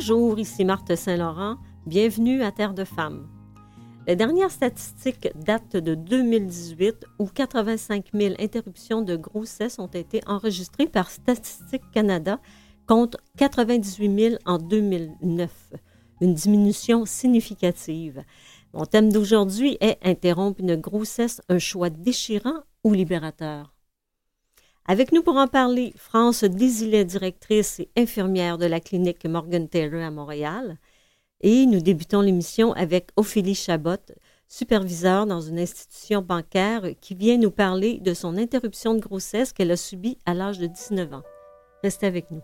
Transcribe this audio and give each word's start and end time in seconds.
Bonjour, 0.00 0.38
ici 0.38 0.64
Marthe 0.64 0.96
Saint-Laurent. 0.96 1.58
Bienvenue 1.84 2.42
à 2.42 2.50
Terre 2.50 2.72
de 2.72 2.84
Femmes. 2.84 3.28
Les 4.06 4.16
dernières 4.16 4.50
statistiques 4.50 5.28
datent 5.34 5.76
de 5.76 5.94
2018 5.94 7.04
où 7.18 7.26
85 7.26 8.06
000 8.14 8.34
interruptions 8.38 9.02
de 9.02 9.16
grossesse 9.16 9.78
ont 9.78 9.88
été 9.88 10.22
enregistrées 10.26 10.86
par 10.86 11.10
Statistique 11.10 11.82
Canada 11.92 12.40
contre 12.86 13.18
98 13.36 14.18
000 14.18 14.36
en 14.46 14.56
2009, 14.56 15.50
une 16.22 16.32
diminution 16.32 17.04
significative. 17.04 18.24
Mon 18.72 18.86
thème 18.86 19.12
d'aujourd'hui 19.12 19.76
est 19.82 19.98
Interrompre 20.02 20.60
une 20.60 20.76
grossesse, 20.76 21.42
un 21.50 21.58
choix 21.58 21.90
déchirant 21.90 22.60
ou 22.84 22.94
libérateur. 22.94 23.74
Avec 24.90 25.12
nous 25.12 25.22
pour 25.22 25.36
en 25.36 25.46
parler, 25.46 25.94
France 25.96 26.42
Désilet, 26.42 27.04
directrice 27.04 27.78
et 27.78 27.88
infirmière 27.96 28.58
de 28.58 28.66
la 28.66 28.80
clinique 28.80 29.24
Morgan 29.24 29.68
Taylor 29.68 30.02
à 30.02 30.10
Montréal. 30.10 30.78
Et 31.42 31.64
nous 31.66 31.78
débutons 31.78 32.22
l'émission 32.22 32.72
avec 32.72 33.10
Ophélie 33.14 33.54
Chabot, 33.54 34.02
superviseur 34.48 35.26
dans 35.26 35.42
une 35.42 35.60
institution 35.60 36.22
bancaire 36.22 36.88
qui 37.00 37.14
vient 37.14 37.38
nous 37.38 37.52
parler 37.52 38.00
de 38.00 38.14
son 38.14 38.36
interruption 38.36 38.94
de 38.94 39.00
grossesse 39.00 39.52
qu'elle 39.52 39.70
a 39.70 39.76
subie 39.76 40.18
à 40.26 40.34
l'âge 40.34 40.58
de 40.58 40.66
19 40.66 41.14
ans. 41.14 41.22
Restez 41.84 42.06
avec 42.06 42.28
nous. 42.32 42.42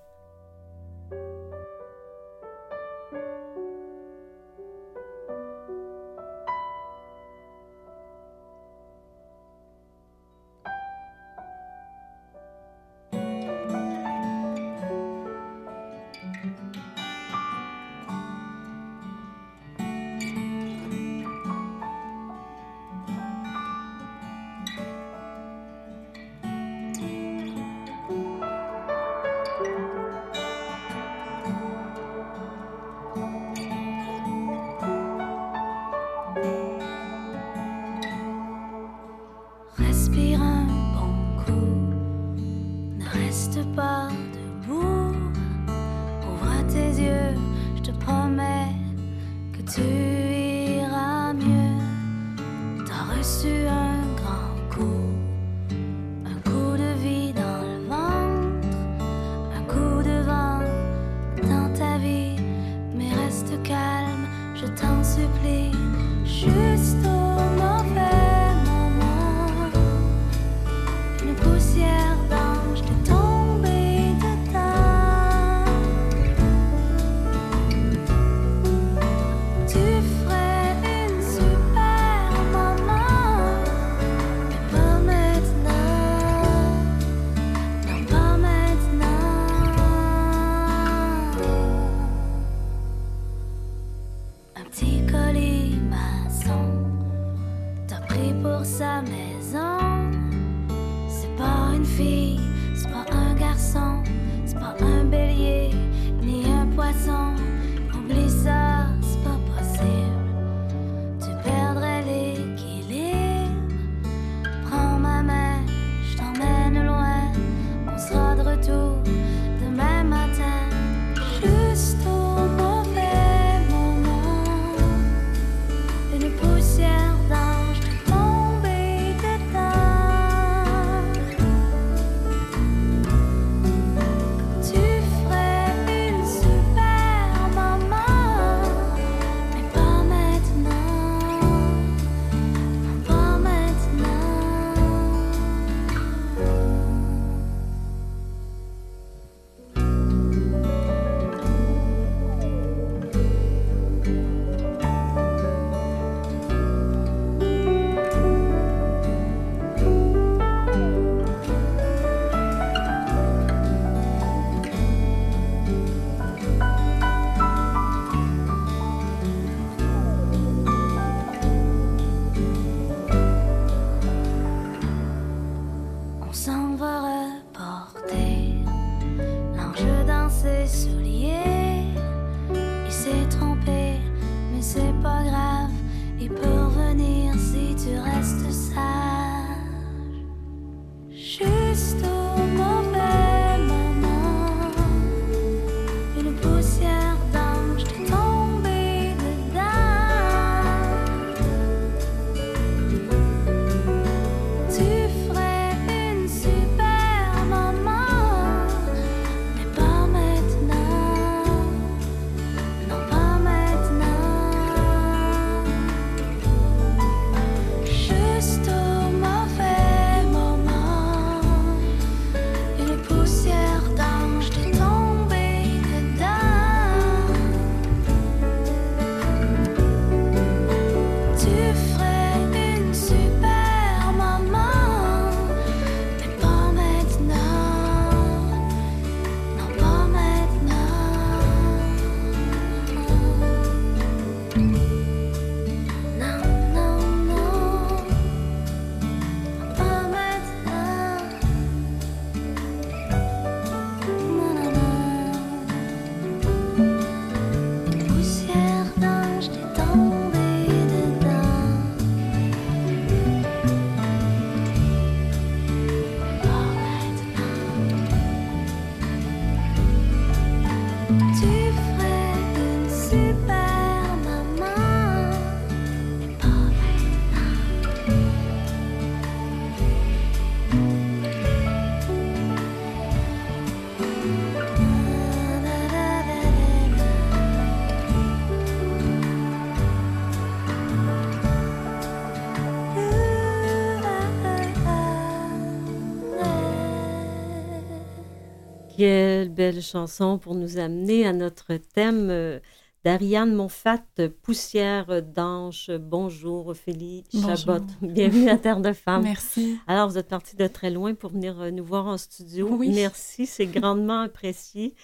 Belle, 299.57 299.81
chanson 299.81 300.39
pour 300.39 300.55
nous 300.55 300.77
amener 300.77 301.27
à 301.27 301.33
notre 301.33 301.77
thème 301.77 302.29
euh, 302.29 302.61
d'Ariane 303.05 303.55
Monfat, 303.55 304.05
Poussière 304.43 305.23
d'ange. 305.23 305.91
Bonjour 305.99 306.67
Ophélie 306.67 307.25
Chabot. 307.33 307.83
Bienvenue 308.03 308.51
à 308.51 308.59
Terre 308.59 308.81
de 308.81 308.93
Femmes. 308.93 309.23
Merci. 309.23 309.79
Alors, 309.87 310.11
vous 310.11 310.19
êtes 310.19 310.29
partie 310.29 310.57
de 310.57 310.67
très 310.67 310.91
loin 310.91 311.15
pour 311.15 311.31
venir 311.31 311.59
euh, 311.59 311.71
nous 311.71 311.85
voir 311.85 312.07
en 312.07 312.19
studio. 312.19 312.69
Oui. 312.71 312.91
Merci, 312.95 313.47
c'est 313.47 313.65
grandement 313.65 314.21
apprécié. 314.21 314.95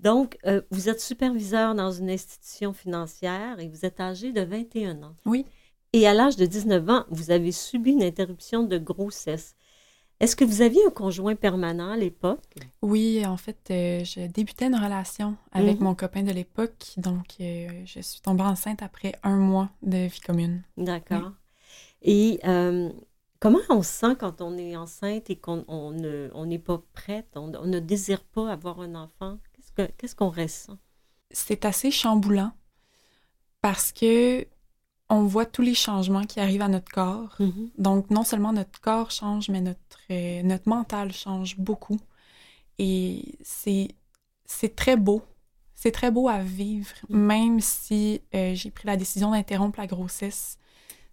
Donc, 0.00 0.36
euh, 0.46 0.62
vous 0.72 0.88
êtes 0.88 1.00
superviseur 1.00 1.76
dans 1.76 1.92
une 1.92 2.10
institution 2.10 2.72
financière 2.72 3.60
et 3.60 3.68
vous 3.68 3.86
êtes 3.86 4.00
âgé 4.00 4.32
de 4.32 4.40
21 4.40 5.04
ans. 5.04 5.14
Oui. 5.26 5.46
Et 5.92 6.08
à 6.08 6.12
l'âge 6.12 6.34
de 6.34 6.44
19 6.44 6.90
ans, 6.90 7.04
vous 7.10 7.30
avez 7.30 7.52
subi 7.52 7.92
une 7.92 8.02
interruption 8.02 8.64
de 8.64 8.78
grossesse. 8.78 9.54
Est-ce 10.18 10.34
que 10.34 10.44
vous 10.44 10.62
aviez 10.62 10.80
un 10.86 10.90
conjoint 10.90 11.34
permanent 11.34 11.90
à 11.90 11.96
l'époque? 11.96 12.54
Oui, 12.80 13.24
en 13.26 13.36
fait, 13.36 13.58
euh, 13.70 14.02
je 14.04 14.26
débutais 14.26 14.66
une 14.66 14.74
relation 14.76 15.36
avec 15.52 15.78
Mhm. 15.78 15.84
mon 15.84 15.94
copain 15.94 16.22
de 16.22 16.30
l'époque, 16.32 16.94
donc 16.96 17.34
euh, 17.40 17.82
je 17.84 18.00
suis 18.00 18.20
tombée 18.22 18.42
enceinte 18.42 18.82
après 18.82 19.12
un 19.22 19.36
mois 19.36 19.68
de 19.82 20.06
vie 20.06 20.20
commune. 20.20 20.62
D'accord. 20.78 21.32
Et 22.02 22.40
euh, 22.46 22.90
comment 23.40 23.58
on 23.68 23.82
se 23.82 23.90
sent 23.92 24.16
quand 24.18 24.40
on 24.40 24.56
est 24.56 24.74
enceinte 24.76 25.28
et 25.28 25.36
qu'on 25.36 25.64
on 25.68 25.90
ne- 25.90 26.30
on 26.34 26.46
n'est 26.46 26.58
pas 26.58 26.82
prête, 26.94 27.28
on, 27.34 27.52
on 27.54 27.66
ne 27.66 27.78
désire 27.80 28.24
pas 28.24 28.50
avoir 28.50 28.80
un 28.80 28.94
enfant? 28.94 29.38
Qu'est-ce 29.52 29.72
que- 29.72 29.92
Qu'est-ce 29.98 30.16
qu'on 30.16 30.30
ressent? 30.30 30.78
C'est 31.30 31.64
assez 31.66 31.90
chamboulant 31.90 32.52
parce 33.60 33.92
que 33.92 34.46
on 35.08 35.24
voit 35.24 35.46
tous 35.46 35.62
les 35.62 35.74
changements 35.74 36.24
qui 36.24 36.40
arrivent 36.40 36.62
à 36.62 36.68
notre 36.68 36.90
corps. 36.90 37.36
Mhm. 37.38 37.70
Donc, 37.78 38.10
non 38.10 38.24
seulement 38.24 38.52
notre 38.52 38.80
corps 38.80 39.10
change, 39.10 39.48
mais 39.48 39.60
notre, 39.60 39.78
euh, 40.10 40.42
notre 40.42 40.68
mental 40.68 41.12
change 41.12 41.56
beaucoup. 41.58 41.98
Et 42.78 43.36
c'est, 43.42 43.88
très 44.74 44.96
beau. 44.96 45.22
C'est 45.74 45.92
très 45.92 46.10
beau 46.10 46.28
à 46.28 46.38
vivre, 46.38 46.94
Mm. 47.08 47.18
même 47.18 47.60
si 47.60 48.20
euh, 48.34 48.54
j'ai 48.54 48.70
pris 48.70 48.86
la 48.86 48.96
décision 48.96 49.30
d'interrompre 49.30 49.78
la 49.78 49.86
grossesse. 49.86 50.58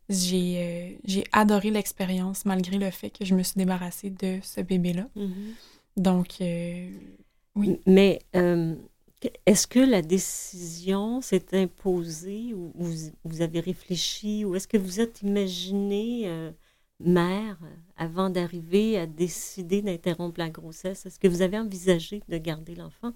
J'ai, 0.10 0.57
euh, 0.57 0.98
j'ai 1.06 1.24
adoré 1.31 1.69
l'expérience 1.72 2.46
malgré 2.46 2.78
le 2.78 2.92
fait 2.92 3.10
que 3.10 3.24
je 3.25 3.36
me 3.36 3.44
suis 3.44 3.57
débarrassée 3.57 4.10
de 4.10 4.39
ce 4.42 4.62
bébé-là. 4.62 5.07
Mhm. 5.16 5.54
Donc, 5.98 6.38
Oui. 7.56 7.80
Mais 7.86 8.19
est-ce 9.46 9.68
que 9.68 9.80
la 9.80 10.02
décision 10.02 11.22
s'est 11.22 11.58
imposée 11.58 12.54
ou 12.54 12.72
vous, 12.75 13.12
vous 13.24 13.42
avez 13.42 13.60
réfléchi 13.60 14.46
ou 14.46 14.56
est-ce 14.56 14.68
que 14.68 14.78
vous 14.78 15.00
êtes 15.00 15.22
imaginé 15.22 16.24
euh, 16.25 16.52
mère 17.00 17.58
euh, 17.64 17.75
avant 17.98 18.30
d'arriver 18.30 18.98
à 18.98 19.06
décider 19.06 19.81
d'interrompre 19.81 20.40
la 20.40 20.50
grossesse? 20.50 21.06
Est-ce 21.06 21.20
que 21.20 21.28
vous 21.28 21.42
avez 21.42 21.58
envisagé 21.58 22.22
de 22.28 22.38
garder 22.38 22.75
l'enfant? 22.75 23.14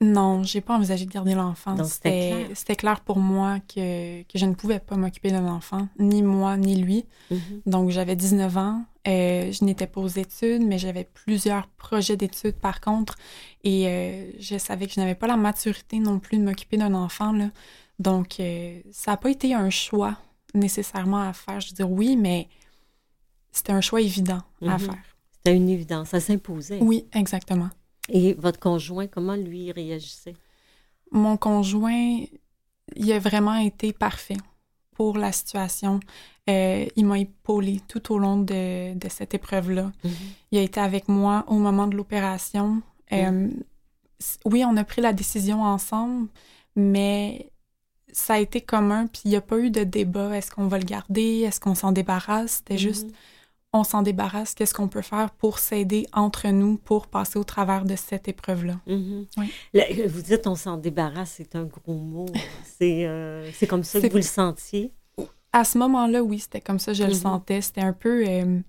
non, 0.00 0.42
j'ai 0.42 0.60
pas 0.60 0.74
envisagé 0.76 1.06
de 1.06 1.10
garder 1.10 1.34
l'enfant. 1.34 1.74
C'était 1.84 2.76
clair. 2.76 3.00
pour 3.00 3.18
moi 3.18 3.60
que, 3.60 4.22
que 4.24 4.38
je 4.38 4.44
ne 4.44 4.54
pouvais 4.54 4.78
pas 4.78 4.96
m'occuper 4.96 5.30
d'un 5.30 5.46
enfant, 5.46 5.88
ni 5.98 6.22
moi, 6.22 6.56
ni 6.58 6.76
lui. 6.76 7.06
Mhm. 7.30 7.62
Donc, 7.64 7.90
j'avais 7.90 8.14
19 8.14 8.56
ans. 8.58 8.84
Euh, 9.06 9.52
je 9.52 9.64
n'étais 9.64 9.86
pas 9.86 10.00
aux 10.00 10.08
études, 10.08 10.62
mais 10.62 10.78
j'avais 10.78 11.04
plusieurs 11.04 11.66
projets 11.68 12.16
d'études 12.16 12.56
par 12.56 12.80
contre. 12.80 13.16
Et 13.64 13.86
euh, 13.88 14.30
je 14.38 14.58
savais 14.58 14.86
que 14.86 14.92
je 14.92 15.00
n'avais 15.00 15.14
pas 15.14 15.26
la 15.26 15.36
maturité 15.36 15.98
non 15.98 16.18
plus 16.18 16.38
de 16.38 16.42
m'occuper 16.42 16.76
d'un 16.76 16.94
enfant. 16.94 17.32
Là. 17.32 17.50
Donc, 17.98 18.40
euh, 18.40 18.80
ça 18.90 19.12
n'a 19.12 19.16
pas 19.16 19.30
été 19.30 19.54
un 19.54 19.70
choix 19.70 20.16
nécessairement 20.54 21.22
à 21.22 21.32
faire. 21.32 21.60
Je 21.60 21.68
veux 21.70 21.74
dire 21.74 21.90
oui, 21.90 22.16
mais 22.16 22.48
c'était 23.52 23.72
un 23.72 23.80
choix 23.80 24.00
évident 24.00 24.42
à 24.62 24.72
Mhm. 24.72 24.78
faire. 24.78 25.02
C'était 25.32 25.56
une 25.56 25.68
évidence, 25.68 26.08
ça 26.08 26.20
s'imposait. 26.20 26.78
Oui, 26.80 27.06
exactement. 27.12 27.70
Et 28.08 28.34
votre 28.34 28.58
conjoint, 28.58 29.06
comment 29.06 29.34
lui 29.36 29.72
réagissait? 29.72 30.34
Mon 31.12 31.36
conjoint, 31.36 32.24
il 32.96 33.12
a 33.12 33.18
vraiment 33.18 33.56
été 33.56 33.92
parfait 33.92 34.36
pour 34.96 35.18
la 35.18 35.32
situation. 35.32 36.00
Euh, 36.48 36.86
il 36.96 37.04
m'a 37.06 37.18
épaulé 37.18 37.80
tout 37.88 38.12
au 38.12 38.18
long 38.18 38.38
de, 38.38 38.94
de 38.94 39.08
cette 39.08 39.34
épreuve-là. 39.34 39.92
Mhm. 40.04 40.10
Il 40.52 40.58
a 40.58 40.62
été 40.62 40.80
avec 40.80 41.08
moi 41.08 41.44
au 41.48 41.54
moment 41.56 41.86
de 41.88 41.96
l'opération. 41.96 42.82
Euh, 43.12 43.48
c- 44.18 44.38
oui, 44.44 44.64
on 44.64 44.76
a 44.76 44.84
pris 44.84 45.02
la 45.02 45.12
décision 45.12 45.62
ensemble, 45.62 46.28
mais 46.76 47.50
ça 48.12 48.34
a 48.34 48.38
été 48.38 48.60
commun, 48.60 49.06
puis 49.08 49.22
il 49.26 49.30
n'y 49.30 49.36
a 49.36 49.40
pas 49.40 49.58
eu 49.58 49.70
de 49.70 49.84
débat. 49.84 50.36
Est-ce 50.36 50.50
qu'on 50.50 50.68
va 50.68 50.78
le 50.78 50.84
garder? 50.84 51.40
Est-ce 51.40 51.60
qu'on 51.60 51.74
s'en 51.74 51.92
débarrasse? 51.92 52.58
C'était 52.58 52.78
juste, 52.78 53.06
Mhm. 53.06 53.12
On 53.76 53.84
s'en 53.84 54.02
débarrasse. 54.02 54.54
Qu'est-ce 54.54 54.74
qu'on 54.74 54.88
peut 54.88 55.02
faire 55.02 55.30
pour 55.30 55.58
s'aider 55.58 56.06
entre 56.12 56.48
nous 56.48 56.76
pour 56.78 57.06
passer 57.06 57.38
au 57.38 57.44
travers 57.44 57.84
de 57.84 57.96
cette 57.96 58.26
épreuve-là? 58.28 58.76
Mhm. 58.86 59.26
Oui. 59.36 59.52
Là, 59.74 59.84
vous 60.08 60.22
dites 60.22 60.46
on 60.46 60.54
s'en 60.56 60.76
débarrasse, 60.76 61.34
c'est 61.36 61.54
un 61.56 61.64
gros 61.64 61.94
mot. 61.94 62.26
C'est 62.78 63.04
euh, 63.06 63.50
comme 63.68 63.84
ça 63.84 64.00
que 64.00 64.08
vous 64.08 64.16
le 64.16 64.22
sentiez? 64.22 64.92
À 65.52 65.64
ce 65.64 65.78
moment-là, 65.78 66.22
oui, 66.22 66.38
c'était 66.38 66.60
comme 66.60 66.78
ça, 66.78 66.92
je 66.92 67.02
le 67.04 67.10
Mhm. 67.10 67.14
sentais. 67.14 67.60
C'était 67.60 67.80
un 67.82 67.92
peu... 67.94 68.24
euh, 68.28 68.60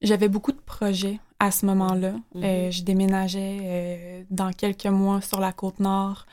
J'avais 0.00 0.28
beaucoup 0.28 0.52
de 0.52 0.60
projets 0.60 1.18
à 1.40 1.50
ce 1.50 1.66
moment-là. 1.66 2.12
Mhm. 2.34 2.44
Euh, 2.44 2.70
je 2.70 2.82
déménageais 2.84 4.24
dans 4.30 4.52
quelques 4.52 4.86
mois 4.86 5.20
sur 5.20 5.40
la 5.40 5.52
côte 5.52 5.80
nord. 5.80 6.26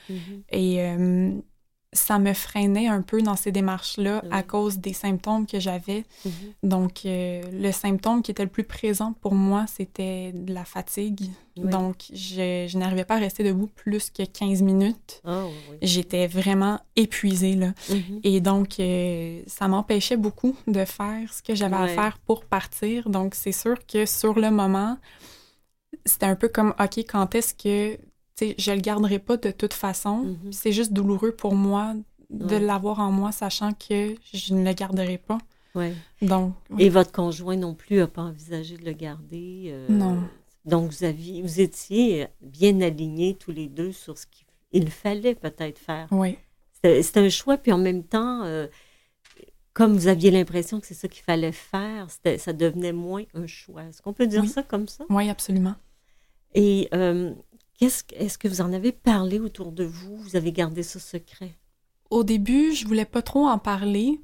Et 0.51 0.79
ça 1.95 2.19
me 2.19 2.33
freinait 2.33 2.87
un 2.87 3.01
peu 3.01 3.21
dans 3.21 3.35
ces 3.35 3.51
démarches-là 3.51 4.21
Oui. 4.23 4.29
à 4.31 4.43
cause 4.43 4.77
des 4.77 4.93
symptômes 4.93 5.47
que 5.47 5.59
j'avais. 5.59 6.03
Mhm. 6.25 6.31
Donc, 6.63 7.05
euh, 7.05 7.41
le 7.51 7.71
symptôme 7.71 8.21
qui 8.21 8.31
était 8.31 8.43
le 8.43 8.49
plus 8.49 8.63
présent 8.65 9.13
pour 9.21 9.33
moi, 9.33 9.65
c'était 9.67 10.31
de 10.33 10.53
la 10.53 10.65
fatigue. 10.65 11.21
Oui. 11.57 11.69
Donc, 11.69 12.03
je, 12.13 12.67
je 12.69 12.77
n'arrivais 12.77 13.05
pas 13.05 13.15
à 13.15 13.19
rester 13.19 13.43
debout 13.43 13.67
plus 13.67 14.09
que 14.09 14.23
15 14.23 14.61
minutes. 14.61 15.21
Oh, 15.25 15.49
oui. 15.71 15.77
J'étais 15.81 16.27
vraiment 16.27 16.79
épuisée, 16.95 17.55
là. 17.55 17.73
Mhm. 17.89 18.19
Et 18.23 18.41
donc, 18.41 18.79
euh, 18.79 19.41
ça 19.47 19.67
m'empêchait 19.67 20.17
beaucoup 20.17 20.55
de 20.67 20.83
faire 20.85 21.33
ce 21.33 21.41
que 21.41 21.55
j'avais 21.55 21.75
à 21.75 21.87
faire 21.87 22.17
pour 22.25 22.43
partir. 22.45 23.09
Donc, 23.09 23.35
c'est 23.35 23.53
sûr 23.53 23.75
que 23.87 24.05
sur 24.05 24.37
le 24.37 24.51
moment, 24.51 24.97
c'était 26.05 26.25
un 26.25 26.35
peu 26.35 26.49
comme, 26.49 26.73
OK, 26.79 26.97
quand 26.99 27.33
est-ce 27.35 27.53
que, 27.53 27.97
sais, 28.35 28.55
je 28.57 28.71
le 28.71 28.79
garderai 28.81 29.19
pas 29.19 29.37
de 29.37 29.51
toute 29.51 29.73
façon. 29.73 30.17
Mhm. 30.43 30.51
C'est 30.51 30.71
juste 30.71 30.93
douloureux 30.93 31.31
pour 31.31 31.55
moi 31.55 31.93
de 32.29 32.55
Ouais. 32.55 32.59
l'avoir 32.59 32.99
en 32.99 33.11
moi, 33.11 33.31
sachant 33.31 33.73
que 33.73 34.15
je 34.33 34.53
ne 34.53 34.63
le 34.65 34.73
garderai 34.73 35.17
pas. 35.17 35.37
Ouais. 35.75 35.93
Donc, 36.21 36.53
oui. 36.69 36.83
Et 36.83 36.89
votre 36.89 37.11
conjoint 37.11 37.55
non 37.57 37.73
plus 37.75 37.97
n'a 37.97 38.07
pas 38.07 38.21
envisagé 38.23 38.77
de 38.77 38.85
le 38.85 38.93
garder? 38.93 39.65
euh, 39.67 39.87
Non. 39.89 40.19
Donc, 40.63 40.89
vous, 40.91 41.03
aviez, 41.03 41.41
vous 41.41 41.59
étiez 41.61 42.27
bien 42.41 42.81
alignés 42.81 43.35
tous 43.35 43.51
les 43.51 43.67
deux 43.67 43.91
sur 43.91 44.17
ce 44.17 44.25
qu'il 44.71 44.89
fallait 44.89 45.35
peut-être 45.35 45.77
faire. 45.79 46.07
oui. 46.11 46.37
C'était 46.73 47.03
c'était 47.03 47.19
un 47.21 47.29
choix, 47.29 47.57
puis 47.57 47.71
en 47.71 47.77
même 47.77 48.03
temps, 48.03 48.43
euh, 48.43 48.67
comme 49.73 49.93
vous 49.93 50.07
aviez 50.07 50.29
l'impression 50.31 50.79
que 50.79 50.85
c'est 50.87 50.93
ça 50.93 51.07
qu'il 51.07 51.23
fallait 51.23 51.51
faire, 51.51 52.07
ça 52.37 52.53
devenait 52.53 52.93
moins 52.93 53.23
un 53.33 53.45
choix. 53.47 53.83
Est-ce 53.83 54.01
qu'on 54.01 54.13
peut 54.13 54.27
dire 54.27 54.41
Oui. 54.43 54.47
ça 54.49 54.63
comme 54.63 54.87
ça? 54.87 55.03
Oui, 55.09 55.29
absolument. 55.29 55.75
Et 56.53 56.87
euh, 56.93 57.33
qu'est-ce 57.77 58.03
que- 58.03 58.15
est-ce 58.15 58.37
que 58.37 58.47
vous 58.47 58.61
en 58.61 58.73
avez 58.73 58.91
parlé 58.91 59.39
autour 59.39 59.71
de 59.71 59.83
vous? 59.83 60.17
Vous 60.17 60.35
avez 60.35 60.51
gardé 60.51 60.83
ça 60.83 60.99
secret? 60.99 61.51
Au 62.09 62.23
début, 62.23 62.73
je 62.73 62.85
voulais 62.87 63.05
pas 63.05 63.21
trop 63.21 63.47
en 63.47 63.57
parler. 63.57 64.19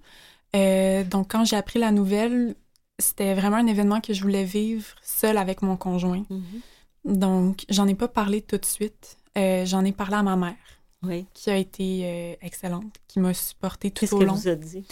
Euh, 0.56 1.04
donc, 1.04 1.32
quand 1.32 1.46
j'ai 1.46 1.56
appris 1.56 1.80
la 1.80 1.92
nouvelle, 1.92 2.56
c'était 3.00 3.34
vraiment 3.34 3.58
un 3.58 3.68
événement 3.68 4.02
que 4.02 4.14
je 4.14 4.22
voulais 4.22 4.44
vivre 4.44 4.86
seule 5.02 5.38
avec 5.38 5.62
mon 5.62 5.78
conjoint. 5.78 6.24
Mhm. 6.30 7.18
Donc, 7.18 7.66
j'en 7.70 7.88
ai 7.88 7.96
pas 7.96 8.08
parlé 8.08 8.42
tout 8.42 8.58
de 8.58 8.66
suite. 8.66 9.18
Euh, 9.38 9.66
j'en 9.66 9.84
ai 9.86 9.92
parlé 9.92 10.16
à 10.16 10.24
ma 10.24 10.36
mère, 10.36 10.56
Oui. 11.04 11.26
qui 11.34 11.50
a 11.50 11.58
été 11.58 12.02
euh, 12.06 12.36
excellente, 12.42 12.94
qui 13.08 13.20
m'a 13.20 13.34
supportée 13.34 13.90
tout 13.92 14.02
Qu'est-ce 14.02 14.14
au 14.16 14.20
qu'elle 14.20 14.28
long. 14.28 14.36
vous 14.36 14.48
a 14.50 14.56
dit? 14.56 14.86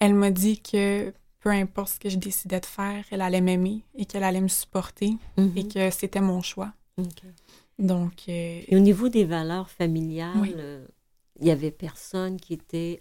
Elle 0.00 0.14
m'a 0.14 0.30
dit 0.30 0.60
que 0.60 1.12
peu 1.40 1.50
importe 1.50 1.90
ce 1.94 2.00
que 2.00 2.08
je 2.08 2.16
décidais 2.16 2.58
de 2.58 2.66
faire, 2.66 3.04
elle 3.12 3.20
allait 3.20 3.40
m'aimer 3.40 3.82
et 3.94 4.04
qu'elle 4.06 4.24
allait 4.24 4.40
me 4.40 4.48
supporter 4.48 5.16
Mhm. 5.36 5.52
et 5.56 5.68
que 5.68 5.90
c'était 5.90 6.20
mon 6.20 6.42
choix. 6.42 6.72
Donc, 7.78 8.24
euh, 8.28 8.62
Et 8.68 8.76
au 8.76 8.80
niveau 8.80 9.08
des 9.08 9.24
valeurs 9.24 9.70
familiales, 9.70 10.40
Oui. 10.40 10.54
euh, 10.56 10.86
il 11.40 11.46
y 11.46 11.50
avait 11.50 11.70
personne 11.70 12.38
qui 12.40 12.54
était 12.54 13.00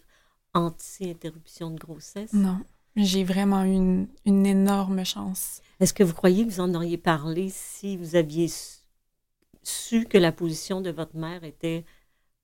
anti-interruption 0.54 1.72
de 1.72 1.78
grossesse? 1.80 2.34
non, 2.34 2.60
j'ai 2.96 3.24
vraiment 3.24 3.64
eu 3.64 3.72
une, 3.74 4.08
une 4.26 4.46
énorme 4.46 5.04
chance. 5.06 5.62
Est-ce 5.80 5.94
que 5.94 6.04
vous 6.04 6.14
croyez 6.14 6.46
que 6.46 6.52
vous 6.52 6.60
en 6.62 6.74
auriez 6.74 6.98
parlé 6.98 7.50
si 7.50 7.98
vous 7.98 8.16
aviez 8.16 8.48
su, 8.48 8.80
su 9.64 10.06
que 10.06 10.18
la 10.18 10.32
position 10.32 10.82
de 10.82 10.92
votre 10.92 11.16
mère 11.16 11.44
était 11.44 11.86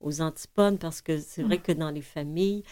aux 0.00 0.20
antipodes? 0.22 0.78
Parce 0.78 1.02
que 1.02 1.18
c'est 1.20 1.42
vrai 1.42 1.58
Mm. 1.58 1.62
que 1.62 1.72
dans 1.72 1.90
les 1.90 2.02
familles, 2.02 2.64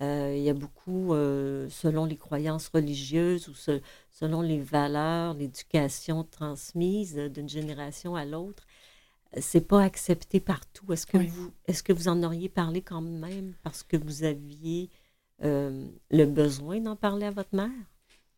euh, 0.00 0.34
il 0.36 0.42
y 0.42 0.50
a 0.50 0.54
beaucoup, 0.54 1.14
euh, 1.14 1.68
selon 1.70 2.04
les 2.04 2.16
croyances 2.16 2.68
religieuses 2.68 3.48
ou 3.48 3.54
se- 3.54 3.80
selon 4.10 4.42
les 4.42 4.60
valeurs, 4.60 5.34
l'éducation 5.34 6.24
transmise 6.24 7.16
d'une 7.16 7.48
génération 7.48 8.16
à 8.16 8.24
l'autre, 8.24 8.66
c'est 9.40 9.66
pas 9.66 9.82
accepté 9.82 10.40
partout. 10.40 10.92
Est-ce 10.92 11.06
que, 11.06 11.18
Oui. 11.18 11.26
vous, 11.28 11.50
est-ce 11.66 11.82
que 11.82 11.92
vous 11.92 12.08
en 12.08 12.22
auriez 12.22 12.48
parlé 12.48 12.82
quand 12.82 13.00
même 13.00 13.54
parce 13.62 13.82
que 13.82 13.96
vous 13.96 14.24
aviez 14.24 14.90
euh, 15.42 15.86
le 16.10 16.24
besoin 16.26 16.80
d'en 16.80 16.96
parler 16.96 17.26
à 17.26 17.30
votre 17.30 17.54
mère? 17.54 17.70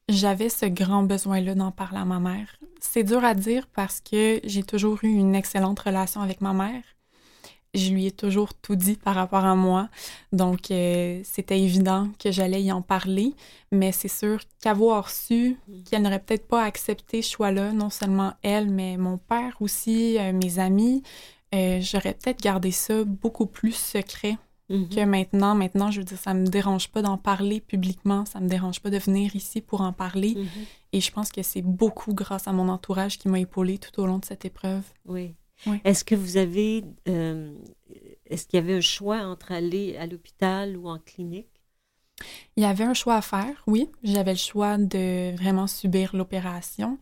j'avais 0.09 0.49
ce 0.49 0.67
grand 0.67 1.03
besoin-là 1.03 1.57
d'en 1.57 1.73
parler 1.73 1.99
à 1.99 2.05
ma 2.05 2.21
mère. 2.21 2.55
C'est 2.81 3.03
dur 3.03 3.25
à 3.25 3.35
dire 3.35 3.67
parce 3.75 4.01
que 4.01 4.41
j'ai 4.45 4.63
toujours 4.63 5.01
eu 5.03 5.09
une 5.09 5.35
excellente 5.35 5.81
relation 5.81 6.21
avec 6.21 6.41
ma 6.41 6.53
mère. 6.53 6.85
Je 7.77 7.93
lui 7.93 8.07
ai 8.07 8.11
toujours 8.11 8.55
tout 8.55 8.77
dit 8.77 8.97
par 8.97 9.15
rapport 9.15 9.45
à 9.45 9.55
moi. 9.55 9.89
Donc, 10.33 10.71
euh, 10.71 11.21
c'était 11.25 11.61
évident 11.61 12.09
que 12.19 12.31
j'allais 12.31 12.63
y 12.63 12.73
en 12.73 12.83
parler. 12.83 13.35
Mais 13.73 13.93
c'est 13.93 14.09
sûr 14.09 14.41
qu'avoir 14.61 15.11
su 15.11 15.59
qu'elle 15.85 16.03
n'aurait 16.03 16.21
peut-être 16.21 16.47
pas 16.47 16.63
accepté 16.63 17.23
ce 17.23 17.33
choix-là, 17.33 17.73
non 17.73 17.91
seulement 17.91 18.35
elle, 18.43 18.71
mais 18.71 18.97
mon 18.97 19.19
père 19.19 19.57
aussi, 19.61 20.19
euh, 20.19 20.33
mes 20.33 20.59
amis, 20.59 21.03
euh, 21.55 21.81
j'aurais 21.81 22.15
peut-être 22.15 22.41
gardé 22.41 22.71
ça 22.71 23.05
beaucoup 23.05 23.47
plus 23.47 23.75
secret 23.75 24.39
mm-hmm. 24.71 24.95
que 24.95 25.05
maintenant. 25.05 25.55
Maintenant, 25.55 25.91
je 25.91 25.99
veux 25.99 26.05
dire, 26.05 26.19
ça 26.19 26.35
me 26.35 26.47
dérange 26.47 26.89
pas 26.89 27.03
d'en 27.03 27.19
parler 27.19 27.61
publiquement, 27.61 28.25
ça 28.25 28.41
me 28.41 28.49
dérange 28.49 28.81
pas 28.81 28.91
de 28.91 28.99
venir 28.99 29.35
ici 29.37 29.61
pour 29.61 29.81
en 29.81 29.93
parler. 29.93 30.35
Mm-hmm. 30.35 30.67
Et 30.93 31.01
je 31.01 31.11
pense 31.13 31.31
que 31.31 31.43
c'est 31.43 31.63
beaucoup 31.63 32.15
grâce 32.15 32.49
à 32.49 32.53
mon 32.53 32.69
entourage 32.69 33.19
qui 33.19 33.29
m'a 33.29 33.41
épaulée 33.41 33.79
tout 33.79 34.01
au 34.01 34.07
long 34.07 34.19
de 34.19 34.25
cette 34.25 34.45
épreuve. 34.45 34.83
Oui. 35.07 35.35
Est-ce 35.85 36.05
que 36.05 36.15
vous 36.15 36.37
avez, 36.37 36.85
euh, 37.09 37.53
est-ce 38.27 38.47
qu'il 38.47 38.59
y 38.59 38.63
avait 38.63 38.75
un 38.75 38.81
choix 38.81 39.19
entre 39.23 39.53
aller 39.53 39.97
à 39.97 40.07
l'hôpital 40.07 40.77
ou 40.77 40.89
en 40.89 40.99
clinique? 40.99 41.49
Il 42.57 42.63
y 42.63 42.67
avait 42.67 42.85
un 42.85 42.95
choix 42.95 43.17
à 43.17 43.23
faire, 43.23 43.63
oui. 43.67 43.91
J'avais 44.03 44.33
le 44.33 44.39
choix 44.39 44.79
de 44.79 45.37
vraiment 45.37 45.67
subir 45.67 46.17
l'opération 46.17 46.99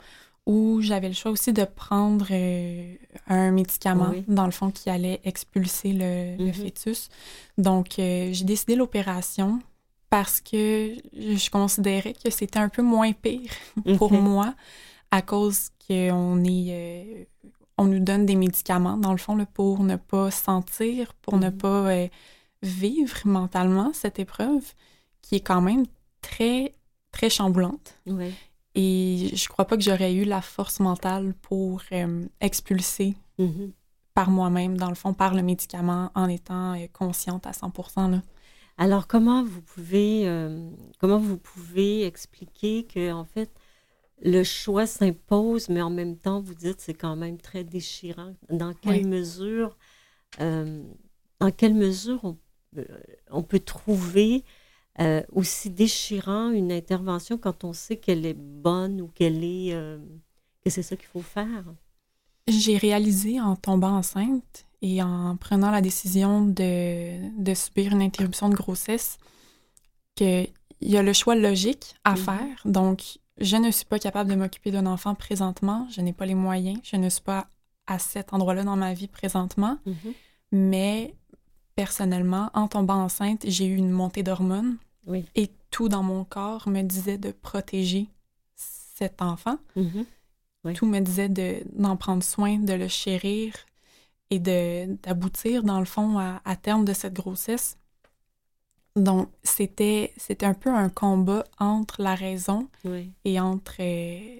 ou 0.47 0.81
j'avais 0.83 1.09
le 1.09 1.15
choix 1.15 1.31
aussi 1.31 1.53
de 1.53 1.65
prendre 1.65 2.27
euh, 2.31 2.95
un 3.29 3.51
médicament, 3.51 4.13
dans 4.29 4.45
le 4.45 4.51
fond, 4.51 4.71
qui 4.71 4.91
allait 4.91 5.21
expulser 5.25 5.93
le, 5.93 6.37
mm-hmm. 6.37 6.53
fœtus. 6.53 7.09
Donc, 7.57 7.99
euh, 7.99 8.31
j'ai 8.33 8.45
décidé 8.45 8.77
l'opération 8.77 9.61
parce 10.11 10.41
que 10.41 10.97
je 11.13 11.51
considérais 11.51 12.13
que 12.13 12.31
c'était 12.31 12.59
un 12.59 12.69
peu 12.69 12.83
moins 12.83 13.13
pire 13.13 13.51
pour 13.99 14.13
moi 14.13 14.55
à 15.11 15.23
cause 15.23 15.71
qu'on 15.87 16.45
est 16.45 17.29
on 17.77 17.87
nous 17.87 18.01
donne 18.01 18.27
des 18.27 18.37
médicaments, 18.37 18.97
dans 18.97 19.13
le 19.13 19.19
fond, 19.19 19.45
pour 19.53 19.83
ne 19.83 19.97
pas 19.97 20.31
sentir, 20.31 21.15
pour 21.15 21.39
ne 21.39 21.49
mhm. 21.49 21.59
pas 21.59 21.91
euh, 21.91 22.09
vivre 22.63 23.17
mentalement 23.25 23.93
cette 23.93 24.19
épreuve 24.19 24.73
qui 25.23 25.37
est 25.37 25.41
quand 25.41 25.61
même 25.61 25.85
très, 26.21 26.75
très 27.11 27.31
chamboulante. 27.31 27.99
Et 28.77 29.31
je 29.35 29.49
crois 29.49 29.67
pas 29.67 29.77
que 29.77 29.83
j'aurais 29.83 30.15
eu 30.15 30.25
la 30.25 30.41
force 30.41 30.81
mentale 30.81 31.35
pour 31.43 31.83
euh, 31.93 32.27
expulser 32.41 33.15
mhm. 33.39 33.73
par 34.15 34.31
moi-même, 34.31 34.77
dans 34.77 34.89
le 34.89 34.95
fond, 34.95 35.15
par 35.15 35.35
le 35.35 35.43
médicament, 35.43 36.11
en 36.15 36.29
étant 36.29 36.75
euh, 36.75 36.87
consciente 36.93 37.47
à 37.47 37.53
100 37.53 37.73
là. 38.09 38.23
Alors, 38.77 39.07
comment 39.07 39.45
vous 39.45 39.63
pouvez, 39.63 40.29
comment 40.99 41.19
vous 41.19 41.37
pouvez 41.37 42.05
expliquer 42.05 42.83
que, 42.83 43.13
en 43.13 43.25
fait, 43.25 43.49
le 44.25 44.43
choix 44.43 44.87
s'impose, 44.87 45.69
mais 45.69 45.83
en 45.83 45.91
même 45.91 46.17
temps, 46.17 46.41
vous 46.41 46.55
dites 46.55 46.81
c'est 46.81 46.95
quand 46.95 47.15
même 47.15 47.39
très 47.39 47.63
déchirant. 47.63 48.35
Dans 48.49 48.73
quelle 48.73 49.07
mesure, 49.07 49.77
euh, 50.41 50.83
dans 51.41 51.51
quelle 51.51 51.75
mesure 51.75 52.21
on, 52.25 52.39
euh, 52.79 52.85
on 53.31 53.43
peut 53.43 53.61
trouver 53.61 54.43
euh, 54.99 55.23
aussi 55.33 55.69
déchirant 55.69 56.51
une 56.51 56.73
intervention 56.73 57.37
quand 57.37 57.65
on 57.65 57.75
sait 57.75 57.97
qu'elle 57.97 58.25
est 58.25 58.39
bonne 58.39 59.03
ou 59.03 59.09
qu'elle 59.09 59.45
est 59.45 59.73
que 60.65 60.71
c'est 60.71 60.83
ça 60.83 60.97
qu'il 60.97 61.09
faut 61.09 61.21
faire? 61.21 61.65
J'ai 62.49 62.79
réalisé 62.79 63.41
en 63.41 63.57
tombant 63.57 63.97
enceinte 63.97 64.67
et 64.81 65.03
en 65.03 65.37
prenant 65.37 65.71
la 65.71 65.83
décision 65.83 66.47
de, 66.47 67.43
de 67.43 67.55
subir 67.55 67.93
une 67.93 68.03
interruption 68.03 68.49
de 68.49 68.55
grossesse 68.55 69.19
qu'il 70.15 70.49
y 70.81 70.97
a 70.97 71.03
le 71.03 71.13
choix 71.13 71.35
logique 71.35 71.95
à 72.05 72.15
mm-hmm. 72.15 72.17
faire. 72.17 72.63
Donc, 72.65 73.19
je 73.39 73.57
ne 73.57 73.71
suis 73.71 73.85
pas 73.85 73.99
capable 73.99 74.31
de 74.31 74.37
m'occuper 74.37 74.71
d'un 74.71 74.87
enfant 74.87 75.15
présentement, 75.15 75.87
je 75.91 76.01
n'ai 76.01 76.13
pas 76.13 76.27
les 76.27 76.35
moyens, 76.35 76.79
je 76.83 76.97
ne 76.97 77.09
suis 77.09 77.23
pas 77.23 77.49
à 77.87 77.99
cet 77.99 78.33
endroit-là 78.33 78.65
dans 78.65 78.77
ma 78.77 78.95
vie 78.95 79.09
présentement, 79.09 79.79
mhm. 79.87 80.13
mais 80.53 81.15
personnellement, 81.75 82.51
en 82.55 82.69
tombant 82.69 83.03
enceinte, 83.03 83.45
j'ai 83.47 83.67
eu 83.67 83.77
une 83.77 83.91
montée 83.91 84.23
d'hormones 84.23 84.77
et 85.35 85.51
tout 85.71 85.89
dans 85.89 86.03
mon 86.03 86.25
corps 86.25 86.69
me 86.69 86.83
disait 86.83 87.19
de 87.19 87.31
protéger 87.31 88.09
cet 88.55 89.21
enfant. 89.21 89.59
Mhm. 89.77 90.07
Tout 90.75 90.87
me 90.87 91.01
disait 91.01 91.29
d'en 91.29 91.97
prendre 91.97 92.23
soin, 92.23 92.59
de 92.59 92.73
le 92.73 92.89
chérir 92.89 93.53
et 94.31 94.39
d'aboutir, 94.39 95.63
dans 95.63 95.79
le 95.79 95.85
fond, 95.85 96.19
à 96.19 96.57
terme 96.57 96.87
de 96.87 96.95
cette 96.95 97.13
grossesse. 97.13 97.77
Donc, 98.97 99.29
c'était, 99.43 100.13
c'était 100.17 100.47
un 100.47 100.55
peu 100.55 100.71
un 100.71 100.89
combat 100.89 101.45
entre 101.59 102.01
la 102.01 102.15
raison 102.15 102.69
et, 103.25 103.41
entre, 103.41 103.77
euh, 103.81 104.39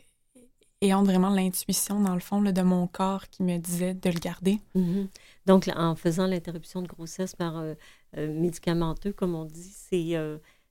et 0.81 0.95
entre 0.95 1.07
vraiment 1.07 1.31
l'intuition, 1.31 2.01
dans 2.01 2.15
le 2.15 2.21
fond, 2.21 2.41
de 2.41 2.63
mon 2.63 2.87
corps 2.87 3.29
qui 3.29 3.43
me 3.43 3.59
disait 3.59 3.95
de 3.95 4.11
le 4.11 4.19
garder. 4.21 4.61
Mm-hmm. 4.77 5.09
Donc, 5.47 5.69
en 5.75 5.97
faisant 5.97 6.27
l'interruption 6.27 6.83
de 6.83 6.87
grossesse 6.87 7.35
par 7.35 7.59
euh, 7.59 7.75
euh, 8.17 8.33
médicamenteux, 8.33 9.13
comme 9.13 9.35
on 9.35 9.45
dit, 9.45 9.73
c'est, 9.75 10.17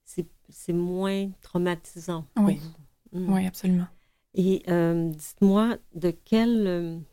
c'est, 0.06 0.74
moins 0.74 1.30
traumatisant. 1.42 2.26
Oui. 2.38 2.62
Mm. 3.12 3.34
oui, 3.34 3.46
absolument. 3.46 3.88
Et 4.34 4.64
dites-moi, 4.66 5.78
de 5.94 6.12
quelle, 6.12 7.04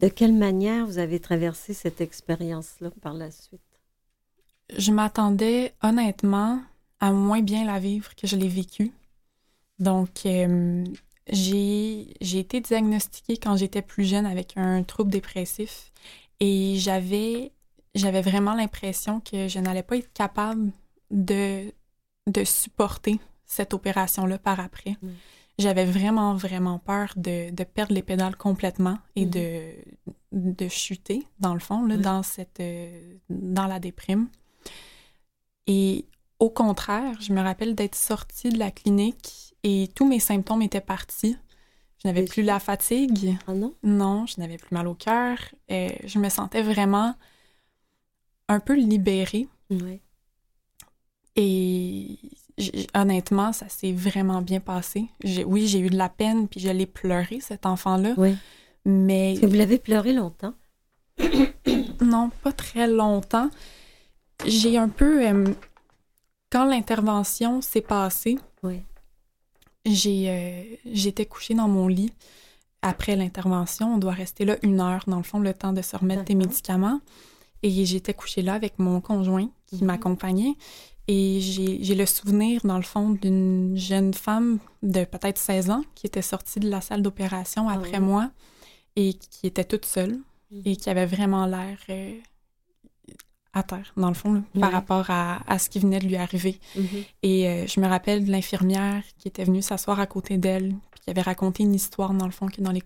de 0.00 0.08
quelle 0.08 0.32
manière 0.32 0.86
vous 0.86 0.98
avez 0.98 1.18
traversé 1.18 1.74
cette 1.74 2.00
expérience-là 2.00 2.90
par 3.02 3.14
la 3.14 3.32
suite? 3.32 3.60
Je 4.76 4.92
m'attendais 4.92 5.74
honnêtement 5.82 6.60
à 7.00 7.12
moins 7.12 7.40
bien 7.40 7.64
la 7.64 7.78
vivre 7.78 8.14
que 8.14 8.26
je 8.26 8.36
l'ai 8.36 8.48
vécue. 8.48 8.92
Donc, 9.78 10.26
euh, 10.26 10.84
j'ai 11.28 12.08
été 12.32 12.60
diagnostiquée 12.60 13.36
quand 13.36 13.56
j'étais 13.56 13.82
plus 13.82 14.04
jeune 14.04 14.26
avec 14.26 14.54
un 14.56 14.82
trouble 14.82 15.10
dépressif 15.10 15.92
et 16.40 16.76
j'avais 16.76 17.52
j'avais 17.94 18.22
vraiment 18.22 18.54
l'impression 18.54 19.20
que 19.20 19.48
je 19.48 19.58
n'allais 19.58 19.82
pas 19.82 19.96
être 19.96 20.12
capable 20.12 20.72
de, 21.10 21.72
de 22.26 22.44
supporter 22.44 23.20
cette 23.44 23.74
opération-là 23.74 24.38
par 24.38 24.60
après. 24.60 24.96
Mm. 25.02 25.08
J'avais 25.58 25.84
vraiment, 25.84 26.34
vraiment 26.34 26.78
peur 26.78 27.12
de, 27.16 27.50
de, 27.50 27.64
perdre 27.64 27.94
les 27.94 28.02
pédales 28.02 28.36
complètement 28.36 28.98
et 29.14 29.26
mm. 29.26 29.30
de, 29.30 29.60
de 30.32 30.68
chuter, 30.68 31.26
dans 31.38 31.52
le 31.52 31.60
fond, 31.60 31.84
là, 31.84 31.98
dans, 31.98 32.22
cette, 32.22 32.60
euh, 32.60 33.14
dans 33.28 33.66
la 33.66 33.78
déprime. 33.78 34.28
Et 35.66 36.06
au 36.38 36.50
contraire, 36.50 37.20
je 37.20 37.32
me 37.32 37.40
rappelle 37.40 37.74
d'être 37.74 37.94
sortie 37.94 38.50
de 38.50 38.58
la 38.58 38.70
clinique 38.70 39.54
et 39.62 39.88
tous 39.94 40.06
mes 40.06 40.20
symptômes 40.20 40.62
étaient 40.62 40.80
partis. 40.80 41.36
Je 42.02 42.08
n'avais 42.08 42.24
plus 42.24 42.42
la 42.42 42.58
fatigue. 42.58 43.36
Ah 43.46 43.54
non? 43.54 43.74
Non, 43.84 44.26
je 44.26 44.40
n'avais 44.40 44.56
plus 44.56 44.74
mal 44.74 44.88
au 44.88 44.94
cœur. 44.94 45.38
Je 45.68 46.18
me 46.18 46.28
sentais 46.28 46.62
vraiment 46.62 47.14
un 48.48 48.58
peu 48.58 48.74
libérée. 48.74 49.46
Oui. 49.70 50.00
Et 51.36 52.18
honnêtement, 52.94 53.52
ça 53.52 53.68
s'est 53.68 53.92
vraiment 53.92 54.42
bien 54.42 54.60
passé. 54.60 55.06
Oui, 55.46 55.68
j'ai 55.68 55.78
eu 55.78 55.90
de 55.90 55.96
la 55.96 56.08
peine, 56.08 56.48
puis 56.48 56.60
je 56.60 56.68
l'ai 56.70 56.86
pleuré, 56.86 57.40
cet 57.40 57.66
enfant-là. 57.66 58.14
Oui. 58.16 58.34
Mais... 58.84 59.36
vous 59.40 59.54
l'avez 59.54 59.78
pleuré 59.78 60.12
longtemps? 60.12 60.54
non, 62.00 62.30
pas 62.42 62.52
très 62.52 62.88
longtemps 62.88 63.48
j'ai 64.46 64.78
un 64.78 64.88
peu. 64.88 65.26
Euh, 65.26 65.46
quand 66.50 66.64
l'intervention 66.66 67.62
s'est 67.62 67.80
passée, 67.80 68.38
oui. 68.62 68.82
j'ai, 69.86 70.28
euh, 70.28 70.76
j'étais 70.84 71.24
couchée 71.24 71.54
dans 71.54 71.68
mon 71.68 71.88
lit 71.88 72.12
après 72.82 73.16
l'intervention. 73.16 73.94
On 73.94 73.98
doit 73.98 74.12
rester 74.12 74.44
là 74.44 74.56
une 74.62 74.80
heure, 74.80 75.04
dans 75.06 75.16
le 75.16 75.22
fond, 75.22 75.38
le 75.40 75.54
temps 75.54 75.72
de 75.72 75.82
se 75.82 75.96
remettre 75.96 76.24
des 76.24 76.34
médicaments. 76.34 77.00
Et 77.62 77.84
j'étais 77.86 78.12
couchée 78.12 78.42
là 78.42 78.54
avec 78.54 78.78
mon 78.78 79.00
conjoint 79.00 79.48
qui 79.66 79.76
mhm. 79.76 79.86
m'accompagnait. 79.86 80.56
Et 81.08 81.40
j'ai 81.40 81.94
le 81.94 82.06
souvenir, 82.06 82.60
dans 82.64 82.76
le 82.76 82.82
fond, 82.82 83.10
d'une 83.10 83.76
jeune 83.76 84.14
femme 84.14 84.58
de 84.82 85.04
peut-être 85.04 85.38
16 85.38 85.70
ans 85.70 85.82
qui 85.94 86.06
était 86.06 86.22
sortie 86.22 86.60
de 86.60 86.68
la 86.68 86.80
salle 86.80 87.02
d'opération 87.02 87.68
ah 87.68 87.74
après 87.74 87.98
moi 87.98 88.30
et 88.94 89.14
qui 89.14 89.46
était 89.46 89.64
toute 89.64 89.84
seule 89.84 90.20
mhm. 90.50 90.62
et 90.64 90.76
qui 90.76 90.90
avait 90.90 91.06
vraiment 91.06 91.46
l'air 91.46 91.78
euh, 91.88 92.12
à 93.52 93.62
terre, 93.62 93.92
dans 93.96 94.08
le 94.08 94.14
fond, 94.14 94.42
par 94.58 94.72
rapport 94.72 95.10
à, 95.10 95.40
à, 95.46 95.58
ce 95.58 95.68
qui 95.68 95.78
venait 95.78 95.98
de 95.98 96.06
lui 96.06 96.16
arriver. 96.16 96.58
Mm-hmm. 96.76 97.04
Et 97.22 97.48
euh, 97.48 97.66
je 97.66 97.80
me 97.80 97.86
rappelle 97.86 98.24
de 98.24 98.30
l'infirmière 98.30 99.02
qui 99.18 99.28
était 99.28 99.44
venue 99.44 99.62
s'asseoir 99.62 100.00
à 100.00 100.06
côté 100.06 100.38
d'elle, 100.38 100.74
qui 101.02 101.10
avait 101.10 101.20
raconté 101.22 101.62
une 101.62 101.74
histoire, 101.74 102.14
dans 102.14 102.26
le 102.26 102.32
fond, 102.32 102.46
que 102.46 102.62
dans 102.62 102.72
les, 102.72 102.82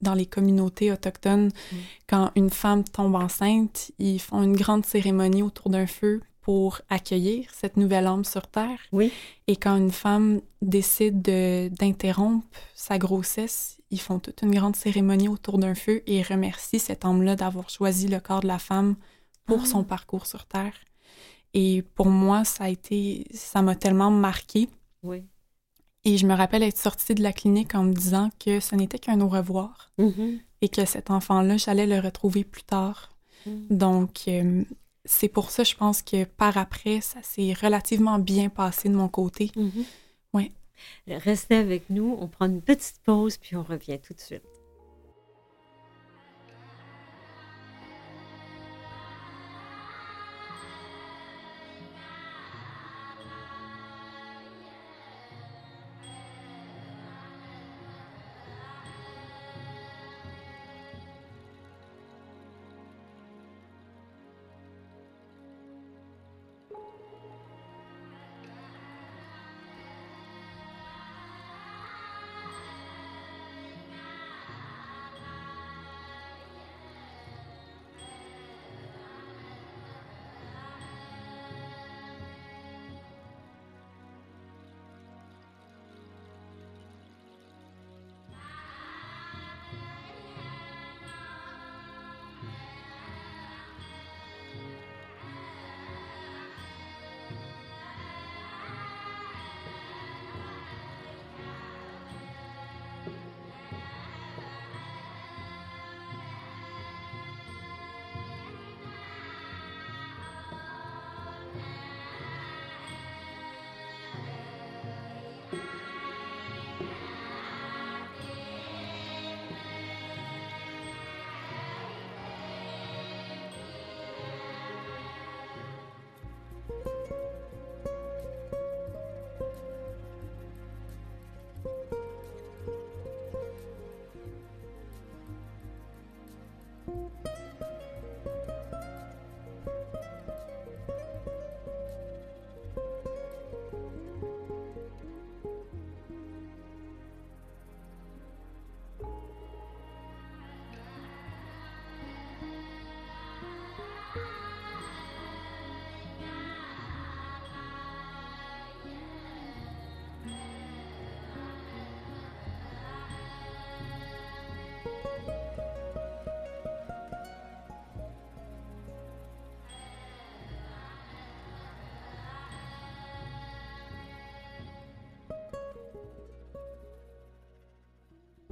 dans 0.00 0.14
les 0.14 0.26
communautés 0.26 0.92
autochtones, 0.92 1.48
mm. 1.48 1.76
quand 2.08 2.30
une 2.36 2.50
femme 2.50 2.84
tombe 2.84 3.14
enceinte, 3.16 3.90
ils 3.98 4.20
font 4.20 4.42
une 4.42 4.56
grande 4.56 4.86
cérémonie 4.86 5.42
autour 5.42 5.70
d'un 5.70 5.86
feu 5.86 6.22
pour 6.40 6.80
accueillir 6.88 7.46
cette 7.52 7.76
nouvelle 7.76 8.06
âme 8.06 8.24
sur 8.24 8.46
Terre. 8.46 8.78
Oui. 8.92 9.12
Et 9.48 9.56
quand 9.56 9.76
une 9.76 9.90
femme 9.90 10.40
décide 10.62 11.20
d'interrompre 11.20 12.46
sa 12.74 12.96
grossesse, 12.96 13.78
ils 13.90 14.00
font 14.00 14.18
toute 14.18 14.40
une 14.40 14.54
grande 14.54 14.74
cérémonie 14.74 15.28
autour 15.28 15.58
d'un 15.58 15.74
feu 15.74 16.02
et 16.06 16.22
remercient 16.22 16.78
cette 16.78 17.04
âme-là 17.04 17.36
d'avoir 17.36 17.68
choisi 17.68 18.08
le 18.08 18.20
corps 18.20 18.40
de 18.40 18.46
la 18.46 18.58
femme 18.58 18.96
pour 19.48 19.66
son 19.66 19.82
parcours 19.84 20.26
sur 20.26 20.44
Terre. 20.46 20.74
Et 21.54 21.82
pour 21.94 22.06
moi, 22.06 22.44
ça 22.44 22.64
a 22.64 22.68
été, 22.68 23.26
ça 23.32 23.62
m'a 23.62 23.74
tellement 23.74 24.10
marqué. 24.10 24.68
Oui. 25.02 25.22
Et 26.04 26.16
je 26.16 26.26
me 26.26 26.34
rappelle 26.34 26.62
être 26.62 26.78
sortie 26.78 27.14
de 27.14 27.22
la 27.22 27.32
clinique 27.32 27.74
en 27.74 27.82
me 27.82 27.92
disant 27.92 28.30
que 28.38 28.60
ce 28.60 28.74
n'était 28.76 28.98
qu'un 28.98 29.20
au 29.20 29.28
revoir 29.28 29.90
Mhm. 29.98 30.38
et 30.62 30.68
que 30.68 30.84
cet 30.84 31.10
enfant-là, 31.10 31.56
j'allais 31.56 31.86
le 31.86 31.98
retrouver 32.00 32.44
plus 32.44 32.62
tard. 32.62 33.10
Mhm. 33.46 33.66
Donc, 33.70 34.22
euh, 34.28 34.62
c'est 35.04 35.28
pour 35.28 35.50
ça, 35.50 35.64
je 35.64 35.74
pense 35.74 36.02
que 36.02 36.24
par 36.24 36.56
après, 36.56 37.00
ça 37.00 37.22
s'est 37.22 37.52
relativement 37.54 38.18
bien 38.18 38.48
passé 38.50 38.88
de 38.88 38.94
mon 38.94 39.08
côté. 39.08 39.50
Mhm. 39.56 39.84
Ouais. 40.34 40.52
Restez 41.08 41.56
avec 41.56 41.90
nous, 41.90 42.16
on 42.20 42.28
prend 42.28 42.46
une 42.46 42.62
petite 42.62 43.00
pause 43.04 43.36
puis 43.38 43.56
on 43.56 43.62
revient 43.62 43.98
tout 43.98 44.14
de 44.14 44.20
suite. 44.20 44.42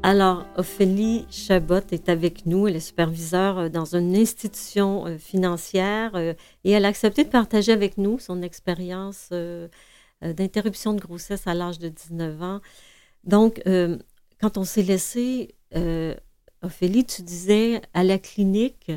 Alors, 0.02 0.46
Ophélie 0.56 1.26
Chabot 1.30 1.80
est 1.90 2.08
avec 2.08 2.46
nous. 2.46 2.68
Elle 2.68 2.76
est 2.76 2.80
superviseure 2.80 3.58
euh, 3.58 3.68
dans 3.68 3.96
une 3.96 4.14
institution 4.14 5.04
euh, 5.04 5.18
financière 5.18 6.12
euh, 6.14 6.32
et 6.62 6.70
elle 6.70 6.84
a 6.84 6.88
accepté 6.88 7.24
de 7.24 7.28
partager 7.28 7.72
avec 7.72 7.98
nous 7.98 8.20
son 8.20 8.40
expérience 8.42 9.32
d'interruption 10.22 10.94
de 10.94 11.00
grossesse 11.00 11.48
à 11.48 11.54
l'âge 11.54 11.80
de 11.80 11.88
19 11.88 12.40
ans. 12.40 12.60
Donc, 13.24 13.62
quand 14.40 14.56
on 14.56 14.64
s'est 14.64 14.82
laissé, 14.82 15.54
Ophélie, 16.62 17.04
tu 17.04 17.22
disais 17.22 17.82
à 17.92 18.02
la 18.04 18.18
clinique, 18.18 18.90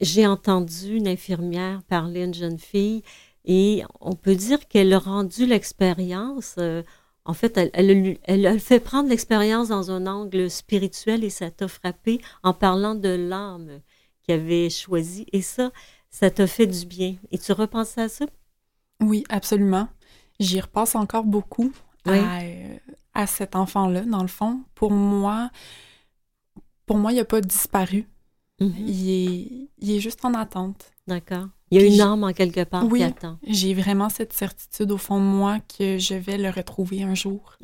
j'ai 0.00 0.26
entendu 0.26 0.96
une 0.96 1.08
infirmière 1.08 1.82
parler 1.84 2.22
à 2.22 2.24
une 2.24 2.34
jeune 2.34 2.58
fille 2.58 3.02
et 3.44 3.82
on 4.00 4.14
peut 4.14 4.34
dire 4.34 4.66
qu'elle 4.68 4.92
a 4.92 4.98
rendu 4.98 5.46
l'expérience. 5.46 6.56
En 7.24 7.32
fait, 7.32 7.58
elle, 7.72 8.60
fait 8.60 8.80
prendre 8.80 9.08
l'expérience 9.08 9.68
dans 9.68 9.90
un 9.90 10.06
angle 10.06 10.50
spirituel 10.50 11.24
et 11.24 11.30
ça 11.30 11.50
t'a 11.50 11.68
frappé 11.68 12.20
en 12.42 12.52
parlant 12.52 12.94
de 12.94 13.08
l'âme 13.08 13.80
qu'il 14.22 14.34
avait 14.34 14.68
choisie. 14.68 15.26
Et 15.32 15.40
ça, 15.40 15.72
ça 16.10 16.30
t'a 16.30 16.46
fait 16.46 16.66
du 16.66 16.84
bien. 16.84 17.16
Et 17.30 17.38
tu 17.38 17.52
repensais 17.52 18.02
à 18.02 18.08
ça? 18.08 18.26
Oui, 19.00 19.24
absolument. 19.30 19.88
J'y 20.38 20.60
repasse 20.60 20.94
encore 20.94 21.24
beaucoup 21.24 21.72
Oui. 22.06 22.18
à, 22.18 22.42
euh, 22.42 22.76
à 23.14 23.26
cet 23.26 23.56
enfant-là, 23.56 24.02
dans 24.02 24.22
le 24.22 24.28
fond. 24.28 24.60
Pour 24.74 24.90
moi, 24.90 25.50
pour 26.84 26.98
moi, 26.98 27.12
il 27.12 27.16
n'a 27.16 27.24
pas 27.24 27.40
disparu. 27.40 28.06
Mhm. 28.60 28.74
Il 28.86 29.10
est, 29.10 29.68
il 29.78 29.90
est 29.90 30.00
juste 30.00 30.24
en 30.24 30.34
attente. 30.34 30.92
D'accord. 31.06 31.48
Il 31.74 31.80
y 31.80 31.84
a 31.84 31.94
une 31.94 32.00
âme 32.00 32.24
en 32.24 32.32
quelque 32.32 32.64
part 32.64 32.86
Oui. 32.90 32.98
qui 33.00 33.04
attend. 33.04 33.38
J'ai 33.46 33.74
vraiment 33.74 34.08
cette 34.08 34.32
certitude 34.32 34.90
au 34.92 34.96
fond 34.98 35.18
de 35.18 35.24
moi 35.24 35.58
que 35.76 35.98
je 35.98 36.14
vais 36.14 36.38
le 36.38 36.50
retrouver 36.50 37.02
un 37.02 37.14
jour. 37.14 37.56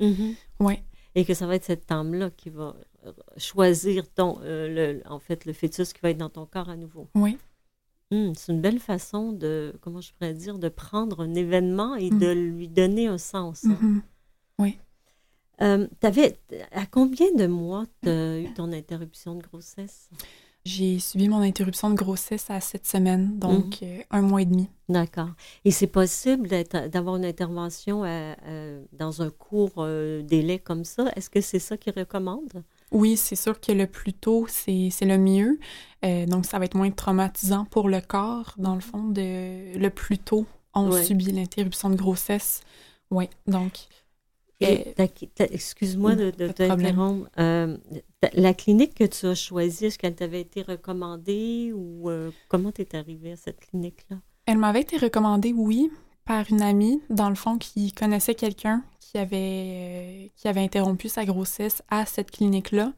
Ouais. 0.59 0.83
Et 1.15 1.25
que 1.25 1.35
ça 1.35 1.47
va 1.47 1.55
être 1.57 1.65
cette 1.65 1.91
âme-là 1.91 2.31
qui 2.31 2.51
va 2.51 2.77
euh, 3.07 3.13
choisir 3.37 4.09
ton, 4.13 4.39
euh, 4.43 4.95
le, 4.95 5.03
en 5.11 5.19
fait, 5.19 5.45
le 5.45 5.53
fœtus 5.53 5.93
qui 5.93 6.01
va 6.03 6.11
être 6.11 6.19
dans 6.19 6.29
ton 6.29 6.47
corps 6.47 6.69
à 6.69 6.77
nouveau. 6.77 7.09
Oui. 7.15 7.37
Hum, 8.13 8.33
c'est 8.37 8.53
une 8.53 8.61
belle 8.61 8.81
façon 8.81 9.33
de, 9.33 9.73
comment 9.81 10.01
je 10.01 10.13
pourrais 10.13 10.35
dire, 10.35 10.59
de 10.59 10.69
prendre 10.69 11.21
un 11.21 11.35
événement 11.35 11.95
et 11.95 12.11
Mm. 12.11 12.19
de 12.19 12.27
lui 12.33 12.69
donner 12.69 13.07
un 13.07 13.19
sens. 13.19 13.65
hein. 13.65 13.77
Mhm. 13.81 14.03
Euh, 15.63 15.87
t'avais, 16.01 16.39
à 16.73 16.87
combien 16.87 17.31
de 17.35 17.47
mois 17.47 17.85
tu 18.03 18.09
as 18.09 18.39
eu 18.41 18.53
ton 18.55 18.73
interruption 18.73 19.35
de 19.35 19.43
grossesse? 19.43 20.09
J'ai 20.73 21.01
subi 21.01 21.29
mon 21.29 21.41
interruption 21.41 21.91
de 21.91 21.97
grossesse 21.97 22.49
à 22.49 22.61
sept 22.61 22.87
semaines, 22.87 23.39
donc 23.39 23.79
euh, 23.83 23.99
un 24.13 24.23
mois 24.23 24.41
et 24.43 24.47
demi. 24.47 24.69
D'accord. 24.89 25.31
Et 25.65 25.73
c'est 25.73 25.89
possible 25.89 26.49
d'avoir 26.93 27.17
une 27.17 27.25
intervention 27.25 28.05
à- 28.05 28.33
à- 28.33 28.79
dans 28.93 29.21
un 29.21 29.31
court 29.31 29.73
euh, 29.79 30.23
délai 30.23 30.61
comme 30.61 30.85
ça? 30.85 31.11
Est-ce 31.17 31.29
que 31.29 31.41
c'est 31.41 31.59
ça 31.59 31.77
qu'ils 31.77 31.95
recommandent? 31.99 32.63
Oui, 32.93 33.17
c'est 33.17 33.35
sûr 33.37 33.61
que 33.61 33.73
le 33.73 33.87
plus 33.89 34.13
tôt, 34.13 34.47
c'est 34.49 34.91
c'est 34.93 35.07
le 35.07 35.19
mieux. 35.19 35.59
Euh, 36.05 36.27
donc, 36.27 36.47
ça 36.47 36.59
va 36.61 36.65
être 36.67 36.77
moins 36.77 36.91
traumatisant 36.93 37.65
pour 37.65 37.89
le 37.89 38.01
corps, 38.01 38.55
dans 38.57 38.75
le 38.77 38.81
fond, 38.81 39.05
de 39.09 39.77
le 39.77 39.91
plus 39.91 40.19
tôt 40.19 40.47
on 40.73 40.89
Ouais. 40.93 41.03
subit 41.05 41.33
l'interruption 41.33 41.91
de 41.91 41.97
grossesse. 41.97 42.61
Oui, 43.11 43.29
donc, 43.49 43.73
Et 43.77 43.77
Euh, 43.83 43.87
t'as- 43.89 43.89
t'as- 43.89 44.50
excuse-moi 44.61 46.15
de, 46.15 46.31
de. 46.31 46.53
Euh, 47.39 47.77
la 48.35 48.55
clinique 48.55 48.95
que 48.95 49.05
tu 49.05 49.27
as 49.27 49.35
choisie, 49.35 49.87
est-ce 49.87 49.99
qu'elle 49.99 50.15
t'avait 50.15 50.41
été 50.41 50.63
recommandée 50.63 51.73
ou 51.75 52.11
euh, 52.11 52.31
comment 52.49 52.71
tu 52.73 52.83
es 52.83 52.97
arrivée 52.97 53.33
à 53.33 53.37
cette 53.37 53.61
clinique-là? 53.61 54.19
elle 54.47 54.59
m'avait 54.59 54.81
été 54.81 54.97
recommandée, 54.97 55.53
oui, 55.53 55.93
par 56.25 56.45
une 56.51 56.61
amie, 56.61 57.01
dans 57.09 57.29
le 57.29 57.37
fond, 57.37 57.57
qui 57.57 57.93
connaissait 57.93 58.35
quelqu'un 58.35 58.83
qui 58.99 59.17
avait, 59.17 59.37
euh, 59.37 60.27
qui 60.35 60.49
avait 60.49 60.61
interrompu 60.61 61.09
sa 61.09 61.25
grossesse 61.25 61.83
à 61.89 62.05
cette 62.05 62.33
clinique-là. 62.33 62.93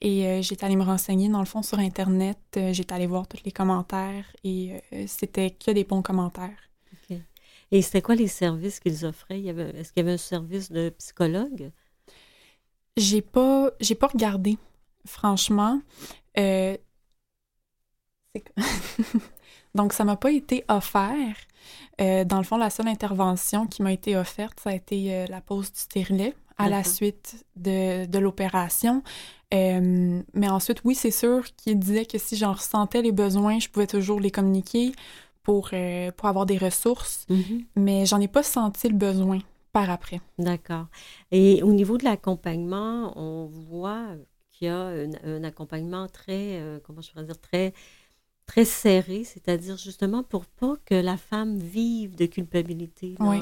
Et 0.00 0.26
euh, 0.26 0.40
j'étais 0.40 0.64
allée 0.64 0.76
me 0.76 0.84
renseigner, 0.84 1.28
dans 1.28 1.40
le 1.40 1.44
fond, 1.44 1.62
sur 1.62 1.78
Internet. 1.78 2.38
J'étais 2.72 2.94
allée 2.94 3.06
voir 3.06 3.28
tous 3.28 3.40
les 3.44 3.52
commentaires 3.52 4.24
et 4.44 4.80
c'était 5.06 5.50
que 5.50 5.72
des 5.72 5.84
bons 5.84 6.00
commentaires. 6.00 6.67
Et 7.70 7.82
c'était 7.82 8.02
quoi 8.02 8.14
les 8.14 8.28
services 8.28 8.80
qu'ils 8.80 9.04
offraient? 9.04 9.40
Est-ce 9.40 9.92
qu'il 9.92 10.02
y 10.02 10.06
avait 10.06 10.12
un 10.12 10.16
service 10.16 10.70
de 10.70 10.90
psychologue? 10.90 11.70
J'ai 12.96 13.22
pas, 13.22 13.70
j'ai 13.80 13.94
pas 13.94 14.08
regardé, 14.08 14.58
franchement. 15.04 15.80
Euh, 16.38 16.76
Donc, 19.74 19.92
ça 19.92 20.04
m'a 20.04 20.16
pas 20.16 20.32
été 20.32 20.64
offert. 20.68 21.36
Euh, 22.00 22.24
dans 22.24 22.38
le 22.38 22.44
fond, 22.44 22.56
la 22.56 22.70
seule 22.70 22.88
intervention 22.88 23.66
qui 23.66 23.82
m'a 23.82 23.92
été 23.92 24.16
offerte, 24.16 24.60
ça 24.60 24.70
a 24.70 24.74
été 24.74 25.14
euh, 25.14 25.26
la 25.28 25.40
pose 25.40 25.72
du 25.72 25.78
stérilet 25.78 26.34
à 26.56 26.68
la 26.68 26.82
suite 26.82 27.44
de, 27.54 28.06
de 28.06 28.18
l'opération. 28.18 29.02
Euh, 29.54 30.20
mais 30.34 30.48
ensuite, 30.48 30.80
oui, 30.84 30.94
c'est 30.94 31.12
sûr 31.12 31.44
qu'il 31.56 31.78
disait 31.78 32.04
que 32.04 32.18
si 32.18 32.36
j'en 32.36 32.52
ressentais 32.52 33.00
les 33.00 33.12
besoins, 33.12 33.60
je 33.60 33.68
pouvais 33.68 33.86
toujours 33.86 34.20
les 34.20 34.30
communiquer 34.30 34.92
pour, 35.42 35.70
pour 36.16 36.28
avoir 36.28 36.46
des 36.46 36.58
ressources. 36.58 37.26
Mhm. 37.28 37.64
Mais 37.76 38.06
j'en 38.06 38.20
ai 38.20 38.28
pas 38.28 38.42
senti 38.42 38.88
le 38.88 38.94
besoin 38.96 39.38
par 39.72 39.90
après. 39.90 40.20
D'accord. 40.38 40.86
Et 41.30 41.62
au 41.62 41.72
niveau 41.72 41.98
de 41.98 42.04
l'accompagnement, 42.04 43.12
on 43.16 43.46
voit 43.46 44.06
qu'il 44.52 44.66
y 44.66 44.70
a 44.70 44.86
un, 44.86 45.10
un 45.24 45.44
accompagnement 45.44 46.06
très, 46.08 46.58
euh, 46.60 46.78
comment 46.82 47.00
je 47.00 47.10
pourrais 47.12 47.24
dire, 47.24 47.40
très, 47.40 47.72
très 48.46 48.64
serré, 48.64 49.24
c'est-à-dire 49.24 49.76
justement 49.76 50.22
pour 50.22 50.46
pas 50.46 50.76
que 50.84 50.94
la 50.94 51.16
femme 51.16 51.58
vive 51.58 52.16
de 52.16 52.26
culpabilité 52.26 53.14
dans, 53.18 53.30
Oui. 53.30 53.40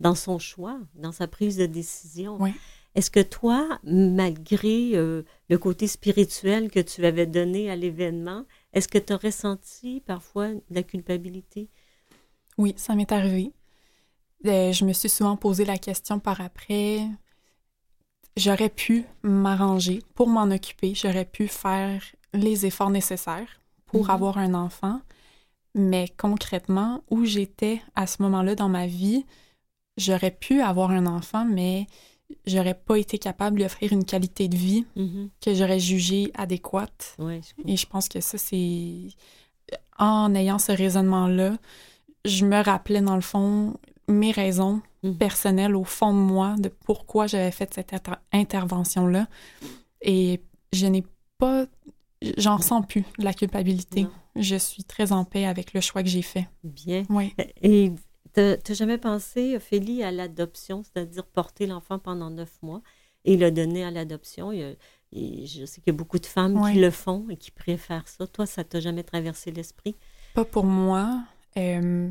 dans 0.00 0.14
son 0.14 0.38
choix, 0.38 0.78
dans 0.94 1.12
sa 1.12 1.26
prise 1.28 1.56
de 1.56 1.66
décision. 1.66 2.36
Oui. 2.40 2.52
Est-ce 2.94 3.10
que 3.10 3.20
toi, 3.20 3.78
malgré 3.84 4.92
euh, 4.94 5.22
le 5.50 5.58
côté 5.58 5.86
spirituel 5.86 6.70
que 6.70 6.80
tu 6.80 7.04
avais 7.04 7.26
donné 7.26 7.70
à 7.70 7.76
l'événement, 7.76 8.44
est-ce 8.72 8.88
que 8.88 8.98
tu 8.98 9.12
as 9.12 9.16
ressenti 9.16 10.00
parfois 10.00 10.48
de 10.54 10.62
la 10.70 10.82
culpabilité? 10.82 11.70
Oui, 12.58 12.74
ça 12.76 12.94
m'est 12.94 13.10
arrivé. 13.12 13.52
Euh, 14.46 14.72
je 14.72 14.84
me 14.84 14.92
suis 14.92 15.08
souvent 15.08 15.36
posé 15.36 15.64
la 15.64 15.78
question 15.78 16.18
par 16.20 16.40
après. 16.40 17.00
J'aurais 18.36 18.68
pu 18.68 19.04
m'arranger 19.22 20.02
pour 20.14 20.28
m'en 20.28 20.50
occuper. 20.50 20.94
J'aurais 20.94 21.24
pu 21.24 21.48
faire 21.48 22.02
les 22.34 22.66
efforts 22.66 22.90
nécessaires 22.90 23.60
pour 23.86 24.04
Mhm. 24.04 24.10
avoir 24.10 24.38
un 24.38 24.54
enfant. 24.54 25.00
Mais 25.74 26.08
concrètement, 26.16 27.02
où 27.10 27.24
j'étais 27.24 27.82
à 27.94 28.06
ce 28.06 28.22
moment-là 28.22 28.54
dans 28.54 28.68
ma 28.68 28.86
vie, 28.86 29.24
j'aurais 29.96 30.30
pu 30.30 30.60
avoir 30.60 30.90
un 30.90 31.06
enfant, 31.06 31.44
mais 31.44 31.86
j'aurais 32.46 32.74
pas 32.74 32.96
été 32.98 33.18
capable 33.18 33.56
de 33.56 33.60
lui 33.62 33.66
offrir 33.66 33.92
une 33.92 34.04
qualité 34.04 34.48
de 34.48 34.56
vie 34.56 34.84
Mhm. 34.96 35.30
que 35.40 35.54
j'aurais 35.54 35.80
jugée 35.80 36.30
adéquate. 36.34 37.14
Ouais, 37.18 37.40
je 37.46 37.54
comprends. 37.54 37.72
Et 37.72 37.76
je 37.76 37.86
pense 37.86 38.08
que 38.08 38.20
ça, 38.20 38.38
c'est. 38.38 39.08
En 39.98 40.34
ayant 40.34 40.58
ce 40.58 40.72
raisonnement-là, 40.72 41.56
je 42.24 42.44
me 42.44 42.62
rappelais, 42.62 43.00
dans 43.00 43.14
le 43.16 43.20
fond, 43.22 43.74
mes 44.08 44.30
raisons 44.30 44.82
Mhm. 45.02 45.16
personnelles 45.18 45.74
au 45.76 45.84
fond 45.84 46.12
de 46.12 46.18
moi 46.18 46.54
de 46.58 46.68
pourquoi 46.68 47.26
j'avais 47.26 47.50
fait 47.50 47.72
cette 47.74 47.92
inter- 47.92 48.20
intervention-là. 48.32 49.26
Et 50.02 50.40
je 50.72 50.86
n'ai 50.86 51.04
pas. 51.38 51.66
J'en 52.38 52.56
ressens 52.56 52.82
plus 52.82 53.04
de 53.18 53.24
la 53.24 53.34
culpabilité. 53.34 54.02
Non. 54.04 54.10
Je 54.36 54.56
suis 54.56 54.84
très 54.84 55.12
en 55.12 55.24
paix 55.24 55.46
avec 55.46 55.72
le 55.74 55.80
choix 55.80 56.02
que 56.02 56.08
j'ai 56.08 56.22
fait. 56.22 56.48
Bien. 56.64 57.04
Oui. 57.08 57.34
Et 57.62 57.92
t'as 58.36 58.56
t'as 58.56 58.74
jamais 58.74 58.98
pensé, 58.98 59.56
Ophélie, 59.56 60.02
à 60.02 60.10
l'adoption, 60.10 60.82
c'est-à-dire 60.82 61.24
porter 61.26 61.66
l'enfant 61.66 61.98
pendant 61.98 62.30
neuf 62.30 62.52
mois 62.62 62.82
et 63.24 63.36
le 63.36 63.50
donner 63.50 63.82
à 63.84 63.90
l'adoption? 63.90 64.52
Il 64.52 64.58
y 64.60 64.62
a- 64.64 64.74
et 65.12 65.46
je 65.46 65.64
sais 65.64 65.80
qu'il 65.80 65.92
y 65.92 65.96
a 65.96 65.98
beaucoup 65.98 66.18
de 66.18 66.26
femmes 66.26 66.56
Oui. 66.60 66.72
qui 66.74 66.78
le 66.80 66.90
font 66.90 67.26
et 67.30 67.36
qui 67.36 67.50
préfèrent 67.50 68.06
ça. 68.08 68.26
Toi, 68.26 68.44
ça 68.46 68.64
t'a 68.64 68.80
jamais 68.80 69.02
traversé 69.04 69.50
l'esprit? 69.50 69.96
Pas 70.34 70.44
pour 70.44 70.64
moi. 70.64 71.22
Euh, 71.56 72.10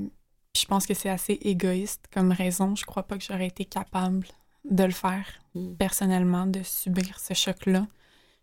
je 0.57 0.65
pense 0.65 0.87
que 0.87 0.93
c'est 0.93 1.09
assez 1.09 1.33
égoïste 1.41 2.05
comme 2.11 2.31
raison. 2.31 2.75
Je 2.75 2.85
crois 2.85 3.03
pas 3.03 3.17
que 3.17 3.23
j'aurais 3.23 3.47
été 3.47 3.65
capable 3.65 4.25
de 4.69 4.83
le 4.83 4.91
faire 4.91 5.25
Mm. 5.53 5.75
personnellement, 5.75 6.45
de 6.47 6.63
subir 6.63 7.19
ce 7.19 7.33
choc-là. 7.33 7.85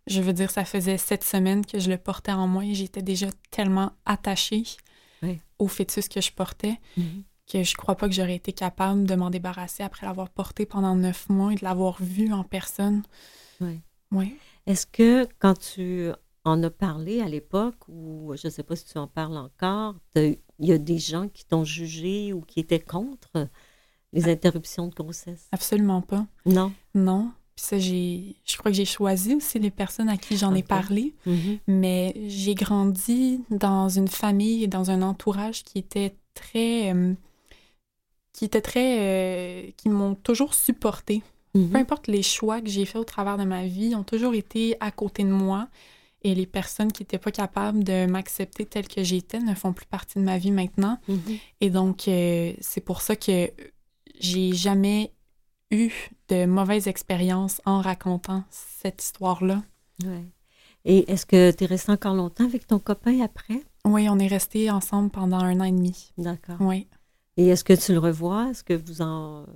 Je 0.06 0.20
veux 0.20 0.32
dire, 0.32 0.50
ça 0.50 0.64
faisait 0.64 0.98
sept 0.98 1.24
semaines 1.24 1.64
que 1.66 1.78
je 1.80 1.90
le 1.90 1.98
portais 1.98 2.32
en 2.32 2.46
moi 2.46 2.64
et 2.64 2.74
j'étais 2.74 3.02
déjà 3.02 3.28
tellement 3.50 3.92
attachée 4.04 4.64
Oui. 5.22 5.40
au 5.58 5.66
fœtus 5.68 6.08
que 6.08 6.20
je 6.20 6.30
portais 6.32 6.78
Mhm. 6.96 7.24
Que 7.52 7.62
je 7.62 7.74
crois 7.74 7.96
pas 7.96 8.08
que 8.08 8.14
j'aurais 8.14 8.36
été 8.36 8.52
capable 8.52 9.04
de 9.04 9.14
m'en 9.14 9.28
débarrasser 9.30 9.82
après 9.82 10.06
l'avoir 10.06 10.30
porté 10.30 10.64
pendant 10.64 10.96
neuf 10.96 11.28
mois 11.28 11.52
et 11.52 11.56
de 11.56 11.64
l'avoir 11.64 12.02
vu 12.02 12.32
en 12.32 12.44
personne. 12.44 13.02
Oui. 13.60 13.80
Oui. 14.10 14.36
Est-ce 14.66 14.86
que 14.86 15.26
quand 15.38 15.58
tu 15.58 16.10
en 16.44 16.62
as 16.62 16.70
parlé 16.70 17.20
à 17.20 17.28
l'époque, 17.28 17.76
ou 17.88 18.32
je 18.36 18.46
ne 18.46 18.50
sais 18.50 18.62
pas 18.62 18.74
si 18.74 18.84
tu 18.84 18.98
en 18.98 19.06
parles 19.06 19.36
encore, 19.36 19.96
il 20.16 20.38
y 20.58 20.72
a 20.72 20.78
des 20.78 20.98
gens 20.98 21.28
qui 21.28 21.44
t'ont 21.44 21.64
jugé 21.64 22.32
ou 22.32 22.40
qui 22.40 22.60
étaient 22.60 22.80
contre 22.80 23.48
les 24.12 24.28
interruptions 24.28 24.86
de 24.88 24.94
grossesse? 24.94 25.48
Absolument 25.52 26.02
pas. 26.02 26.26
Non? 26.46 26.72
Non. 26.94 27.32
Puis 27.54 27.64
ça, 27.66 27.78
j'ai, 27.78 28.36
je 28.44 28.56
crois 28.56 28.70
que 28.70 28.76
j'ai 28.76 28.84
choisi 28.86 29.34
aussi 29.34 29.58
les 29.58 29.70
personnes 29.70 30.08
à 30.08 30.16
qui 30.16 30.36
j'en 30.36 30.54
ai 30.54 30.62
parlé. 30.62 31.14
Mhm. 31.26 31.58
Mais 31.66 32.14
j'ai 32.28 32.54
grandi 32.54 33.42
dans 33.50 33.88
une 33.88 34.08
famille 34.08 34.64
et 34.64 34.68
dans 34.68 34.90
un 34.90 35.02
entourage 35.02 35.62
qui 35.64 35.78
était 35.78 36.16
très. 36.34 36.94
euh, 36.94 37.14
qui 38.32 38.44
était 38.44 38.60
très. 38.60 38.98
euh, 39.00 39.70
qui 39.76 39.88
m'ont 39.88 40.14
toujours 40.14 40.54
supporté. 40.54 41.22
Peu 41.52 41.58
Mhm. 41.60 41.76
importe 41.76 42.06
les 42.06 42.22
choix 42.22 42.60
que 42.62 42.68
j'ai 42.70 42.86
faits 42.86 42.96
au 43.00 43.04
travers 43.04 43.36
de 43.36 43.44
ma 43.44 43.66
vie, 43.66 43.94
ont 43.94 44.04
toujours 44.04 44.34
été 44.34 44.76
à 44.80 44.90
côté 44.90 45.22
de 45.22 45.28
moi. 45.28 45.68
Et 46.24 46.34
les 46.34 46.46
personnes 46.46 46.92
qui 46.92 47.02
n'étaient 47.02 47.18
pas 47.18 47.32
capables 47.32 47.82
de 47.84 48.06
m'accepter 48.06 48.64
telle 48.64 48.86
que 48.88 49.02
j'étais 49.02 49.40
ne 49.40 49.54
font 49.54 49.72
plus 49.72 49.86
partie 49.86 50.18
de 50.18 50.24
ma 50.24 50.38
vie 50.38 50.52
maintenant. 50.52 50.98
Mhm. 51.08 51.20
Et 51.60 51.68
donc, 51.68 52.06
euh, 52.08 52.52
c'est 52.60 52.80
pour 52.80 53.00
ça 53.02 53.16
que 53.16 53.50
j'ai 54.20 54.52
jamais 54.54 55.12
eu 55.72 55.90
de 56.28 56.46
mauvaise 56.46 56.86
expérience 56.86 57.60
en 57.66 57.80
racontant 57.80 58.44
cette 58.50 59.02
histoire-là. 59.02 59.62
Ouais. 60.04 60.24
Et 60.84 61.10
est-ce 61.10 61.26
que 61.26 61.50
tu 61.50 61.64
es 61.64 61.66
resté 61.66 61.90
encore 61.92 62.14
longtemps 62.14 62.44
avec 62.44 62.66
ton 62.66 62.78
copain 62.78 63.20
après? 63.20 63.60
Oui, 63.84 64.08
on 64.08 64.18
est 64.18 64.26
restés 64.28 64.70
ensemble 64.70 65.10
pendant 65.10 65.38
un 65.40 65.60
an 65.60 65.64
et 65.64 65.72
demi. 65.72 66.12
D'accord. 66.18 66.56
Oui. 66.60 66.86
Et 67.36 67.48
est-ce 67.48 67.64
que 67.64 67.72
tu 67.72 67.92
le 67.92 67.98
revois? 67.98 68.48
Est-ce 68.50 68.62
que 68.64 68.74
vous 68.74 69.02
en... 69.02 69.46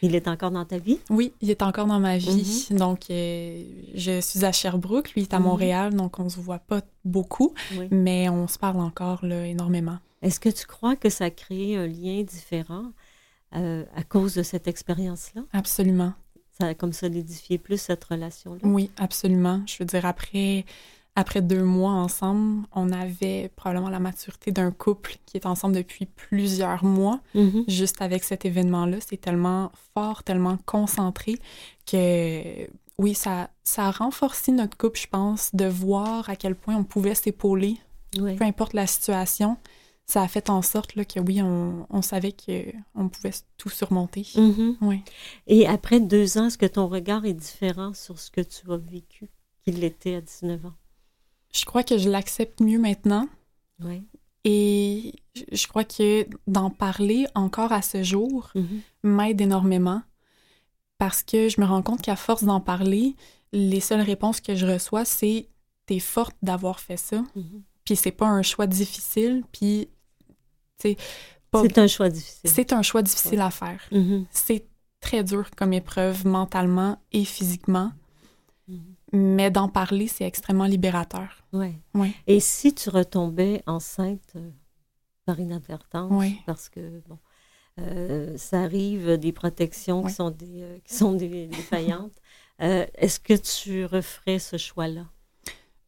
Il 0.00 0.14
est 0.14 0.28
encore 0.28 0.52
dans 0.52 0.64
ta 0.64 0.78
vie? 0.78 1.00
Oui, 1.10 1.32
il 1.40 1.50
est 1.50 1.60
encore 1.62 1.86
dans 1.86 1.98
ma 1.98 2.18
vie. 2.18 2.68
Donc, 2.70 3.10
euh, 3.10 3.64
je 3.94 4.20
suis 4.20 4.44
à 4.44 4.52
Sherbrooke, 4.52 5.12
lui 5.14 5.22
il 5.22 5.24
est 5.24 5.34
à 5.34 5.40
Mhm. 5.40 5.44
Montréal, 5.46 5.94
donc 5.94 6.20
on 6.20 6.28
se 6.28 6.38
voit 6.38 6.60
pas 6.60 6.82
beaucoup, 7.04 7.52
Oui. 7.76 7.88
mais 7.90 8.28
on 8.28 8.46
se 8.46 8.58
parle 8.60 8.80
encore 8.80 9.24
là, 9.24 9.44
énormément. 9.44 9.98
Est-ce 10.22 10.38
que 10.38 10.48
tu 10.50 10.66
crois 10.66 10.94
que 10.94 11.08
ça 11.10 11.24
a 11.24 11.30
créé 11.30 11.76
un 11.76 11.88
lien 11.88 12.22
différent 12.22 12.92
euh, 13.56 13.84
à 13.96 14.04
cause 14.04 14.34
de 14.34 14.44
cette 14.44 14.68
expérience-là? 14.68 15.42
Absolument. 15.52 16.12
Ça 16.60 16.68
a 16.68 16.74
comme 16.74 16.92
solidifié 16.92 17.58
plus 17.58 17.80
cette 17.80 18.04
relation-là? 18.04 18.60
Oui, 18.62 18.90
absolument. 18.98 19.62
Je 19.66 19.76
veux 19.80 19.84
dire, 19.84 20.06
après, 20.06 20.64
après 21.18 21.42
deux 21.42 21.64
mois 21.64 21.90
ensemble, 21.90 22.64
on 22.72 22.92
avait 22.92 23.50
probablement 23.56 23.90
la 23.90 23.98
maturité 23.98 24.52
d'un 24.52 24.70
couple 24.70 25.16
qui 25.26 25.36
est 25.36 25.46
ensemble 25.46 25.74
depuis 25.74 26.06
plusieurs 26.06 26.84
mois. 26.84 27.18
Mhm. 27.34 27.64
Juste 27.66 28.00
avec 28.02 28.22
cet 28.22 28.44
événement-là, 28.44 28.98
c'est 29.00 29.16
tellement 29.20 29.72
fort, 29.94 30.22
tellement 30.22 30.58
concentré 30.64 31.36
que 31.90 32.68
oui, 33.00 33.14
ça, 33.14 33.50
ça 33.64 33.86
a 33.86 33.90
renforcé 33.90 34.52
notre 34.52 34.76
couple, 34.76 35.00
je 35.00 35.08
pense, 35.08 35.52
de 35.56 35.64
voir 35.64 36.30
à 36.30 36.36
quel 36.36 36.54
point 36.54 36.76
on 36.76 36.84
pouvait 36.84 37.16
s'épauler 37.16 37.78
Oui. 38.16 38.36
peu 38.36 38.44
importe 38.44 38.74
la 38.74 38.86
situation, 38.86 39.56
ça 40.06 40.22
a 40.22 40.28
fait 40.28 40.50
en 40.50 40.62
sorte 40.62 40.94
là, 40.94 41.04
que 41.04 41.18
oui, 41.18 41.42
on, 41.42 41.84
on 41.90 42.00
savait 42.00 42.32
qu'on 42.32 43.08
pouvait 43.08 43.34
tout 43.56 43.70
surmonter. 43.70 44.24
Oui. 44.80 45.02
Et 45.48 45.66
après 45.66 45.98
deux 45.98 46.38
ans, 46.38 46.46
est-ce 46.46 46.58
que 46.58 46.66
ton 46.66 46.86
regard 46.86 47.24
est 47.24 47.34
différent 47.34 47.92
sur 47.92 48.20
ce 48.20 48.30
que 48.30 48.40
tu 48.40 48.70
as 48.70 48.76
vécu 48.76 49.28
qu'il 49.64 49.80
l'était 49.80 50.14
à 50.14 50.20
19 50.20 50.66
ans? 50.66 50.74
Je 51.52 51.64
crois 51.64 51.82
que 51.82 51.98
je 51.98 52.08
l'accepte 52.08 52.60
mieux 52.60 52.78
maintenant 52.78 53.28
Oui. 53.82 54.02
et 54.44 55.14
je- 55.52 55.66
crois 55.66 55.84
que 55.84 56.26
d'en 56.46 56.70
parler 56.70 57.26
encore 57.34 57.72
à 57.72 57.82
ce 57.82 58.02
jour 58.02 58.50
Mhm. 58.54 58.80
m'aide 59.02 59.40
énormément 59.40 60.02
parce 60.98 61.22
que 61.22 61.48
je 61.48 61.60
me 61.60 61.66
rends 61.66 61.82
compte 61.82 62.02
qu'à 62.02 62.16
force 62.16 62.44
d'en 62.44 62.60
parler, 62.60 63.14
les 63.52 63.80
seules 63.80 64.00
réponses 64.02 64.40
que 64.40 64.54
je 64.54 64.66
reçois, 64.66 65.04
c'est 65.04 65.48
t'es 65.86 66.00
forte 66.00 66.36
d'avoir 66.42 66.80
fait 66.80 66.98
ça, 66.98 67.22
Mhm. 67.34 67.62
puis 67.84 67.96
c'est 67.96 68.10
pas 68.12 68.26
un 68.26 68.42
choix 68.42 68.66
difficile, 68.66 69.42
puis 69.52 69.88
tu 70.78 70.94
pas- 71.50 71.62
C'est 71.62 71.78
un 71.78 71.86
choix 71.86 72.10
difficile. 72.10 72.50
c'est 72.50 72.72
un 72.74 72.82
choix 72.82 73.00
difficile 73.02 73.40
à 73.40 73.50
faire. 73.50 73.80
Mhm. 73.90 74.26
C'est 74.30 74.66
très 75.00 75.24
dur 75.24 75.48
comme 75.56 75.72
épreuve 75.72 76.26
mentalement 76.26 77.00
et 77.12 77.24
physiquement. 77.24 77.90
Mais 79.12 79.50
d'en 79.50 79.68
parler, 79.68 80.06
c'est 80.08 80.24
extrêmement 80.24 80.66
libérateur. 80.66 81.44
Ouais. 81.52 81.74
Oui. 81.94 82.14
Et 82.26 82.40
si 82.40 82.74
tu 82.74 82.90
retombais 82.90 83.62
enceinte 83.66 84.32
euh, 84.36 84.50
par 85.24 85.40
inadvertance, 85.40 86.24
parce 86.46 86.68
que 86.68 87.02
bon, 87.08 87.18
euh, 87.80 88.36
ça 88.36 88.60
arrive 88.60 89.16
des 89.16 89.32
protections 89.32 90.02
qui 90.04 90.12
sont 90.12 90.30
des 90.30 90.62
euh, 90.62 90.78
qui 90.84 90.94
sont 90.94 91.12
des 91.14 91.46
défaillantes, 91.46 92.14
est-ce 92.58 93.20
que 93.20 93.34
tu 93.34 93.84
referais 93.84 94.38
ce 94.38 94.56
choix-là? 94.56 95.06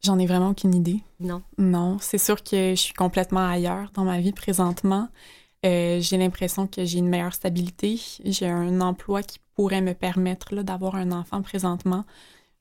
J'en 0.03 0.17
ai 0.17 0.25
vraiment 0.25 0.49
aucune 0.49 0.73
idée. 0.73 1.01
Non? 1.19 1.43
Non, 1.57 1.97
c'est 1.99 2.17
sûr 2.17 2.41
que 2.43 2.71
je 2.71 2.81
suis 2.81 2.93
complètement 2.93 3.47
ailleurs 3.47 3.91
dans 3.93 4.03
ma 4.03 4.19
vie 4.19 4.31
présentement. 4.31 5.09
J'ai 5.63 6.17
l'impression 6.17 6.65
que 6.65 6.85
j'ai 6.85 6.97
une 6.99 7.09
meilleure 7.09 7.35
stabilité. 7.35 8.01
J'ai 8.23 8.47
un 8.47 8.81
emploi 8.81 9.21
qui 9.21 9.37
pourrait 9.53 9.81
me 9.81 9.93
permettre 9.93 10.55
là, 10.55 10.63
d'avoir 10.63 10.95
un 10.95 11.11
enfant 11.11 11.43
présentement. 11.43 12.05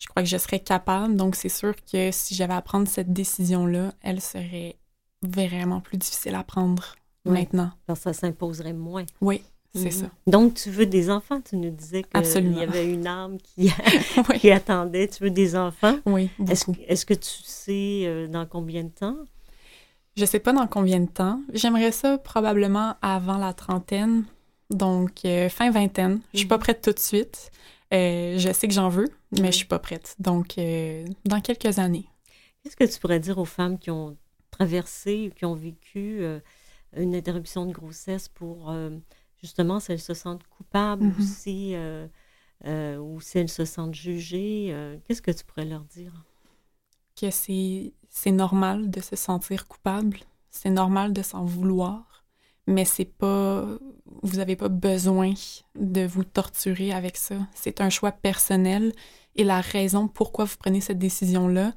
Je 0.01 0.09
crois 0.09 0.23
que 0.23 0.29
je 0.29 0.39
serais 0.39 0.59
capable. 0.61 1.15
Donc, 1.15 1.37
c'est 1.37 1.49
sûr 1.49 1.75
que 1.91 2.11
si 2.11 2.35
j'avais 2.35 2.55
à 2.55 2.63
prendre 2.63 2.89
cette 2.89 3.13
décision-là, 3.13 3.93
elle 4.03 4.21
serait 4.21 4.77
vraiment 5.23 5.81
plus 5.81 5.99
difficile 5.99 6.35
à 6.35 6.43
prendre 6.43 6.95
maintenant. 7.25 7.71
Parce 7.87 8.01
que 8.01 8.05
ça 8.05 8.13
s'imposerait 8.15 8.73
moins. 8.73 9.05
Oui, 9.21 9.43
c'est 9.75 9.85
Mhm. 9.85 9.91
ça. 9.93 10.07
Donc, 10.27 10.55
tu 10.55 10.71
veux 10.71 10.87
des 10.87 11.11
enfants? 11.11 11.41
Tu 11.43 11.57
nous 11.57 11.71
disais 11.71 12.03
qu'il 12.03 12.57
y 12.57 12.63
avait 12.63 12.87
une 12.91 13.07
âme 13.07 13.37
qui, 13.39 13.71
oui, 14.31 14.39
qui 14.41 14.51
attendait. 14.51 15.07
Tu 15.09 15.23
veux 15.23 15.31
des 15.31 15.55
enfants? 15.55 15.99
oui, 16.07 16.31
Est-ce 16.49 17.05
que 17.05 17.15
tu 17.15 17.31
sais 17.45 18.03
euh, 18.07 18.27
dans 18.27 18.47
combien 18.47 18.85
de 18.85 18.89
temps? 18.89 19.17
Je 20.17 20.25
sais 20.25 20.41
pas 20.41 20.53
dans 20.53 20.67
combien 20.67 21.01
de 21.01 21.09
temps. 21.11 21.41
J'aimerais 21.53 21.93
ça 21.93 22.19
probablement 22.19 22.95
avant 23.03 23.37
la 23.39 23.53
trentaine, 23.53 24.25
donc 24.71 25.25
euh, 25.25 25.49
fin 25.51 25.71
vingtaine. 25.71 26.21
Je 26.33 26.39
suis 26.39 26.49
pas 26.49 26.57
Mhm. 26.57 26.63
prête 26.63 26.83
tout 26.83 26.93
de 26.93 26.99
suite. 26.99 27.51
Euh, 27.93 28.39
je 28.39 28.53
sais 28.53 28.69
que 28.69 28.75
j'en 28.75 28.89
veux, 28.89 29.09
mais 29.41 29.51
je 29.51 29.57
suis 29.59 29.67
pas 29.67 29.79
prête. 29.79 30.15
Donc, 30.19 30.59
euh, 30.59 31.05
dans 31.25 31.41
quelques 31.41 31.79
années. 31.79 32.07
Qu'est-ce 32.63 32.77
que 32.77 32.85
tu 32.85 32.99
pourrais 33.01 33.21
dire 33.21 33.39
aux 33.39 33.45
femmes 33.45 33.79
qui 33.79 33.91
ont 33.91 34.17
traversé 34.51 35.29
ou 35.31 35.35
qui 35.35 35.45
ont 35.45 35.55
vécu 35.55 36.19
euh, 36.21 36.39
une 36.97 37.15
interruption 37.15 37.67
de 37.67 37.73
grossesse 37.73 38.29
pour, 38.29 38.73
justement, 39.41 39.81
si 39.81 39.93
elles 39.93 40.01
se 40.01 40.15
sentent 40.15 40.47
coupables 40.49 41.05
Mhm. 41.05 41.15
ou, 41.19 41.23
si, 41.23 41.75
ou 42.99 43.21
si 43.21 43.39
elles 43.39 43.49
se 43.49 43.65
sentent 43.65 43.95
jugées? 43.95 44.75
Qu'est-ce 45.05 45.23
que 45.23 45.31
tu 45.31 45.45
pourrais 45.45 45.65
leur 45.65 45.85
dire? 45.85 46.25
Que 47.21 47.31
c'est 47.31 47.93
c'est 48.09 48.33
normal 48.33 48.91
de 48.91 49.01
se 49.01 49.15
sentir 49.17 49.67
coupable. 49.69 50.19
C'est 50.51 50.71
normal 50.71 51.13
de 51.13 51.23
s'en 51.23 51.45
vouloir. 51.45 52.10
Mais 52.71 52.85
c'est 52.85 53.05
pas. 53.05 53.67
Vous 54.23 54.39
avez 54.39 54.57
pas 54.57 54.69
besoin 54.69 55.33
de 55.75 56.07
vous 56.07 56.25
torturer 56.25 56.93
avec 56.93 57.17
ça. 57.17 57.37
C'est 57.55 57.81
un 57.81 57.91
choix 57.91 58.13
personnel 58.13 58.93
et 59.37 59.45
la 59.45 59.61
raison 59.61 60.09
pourquoi 60.09 60.45
vous 60.45 60.57
prenez 60.59 60.81
cette 60.81 60.99
décision-là 60.99 61.73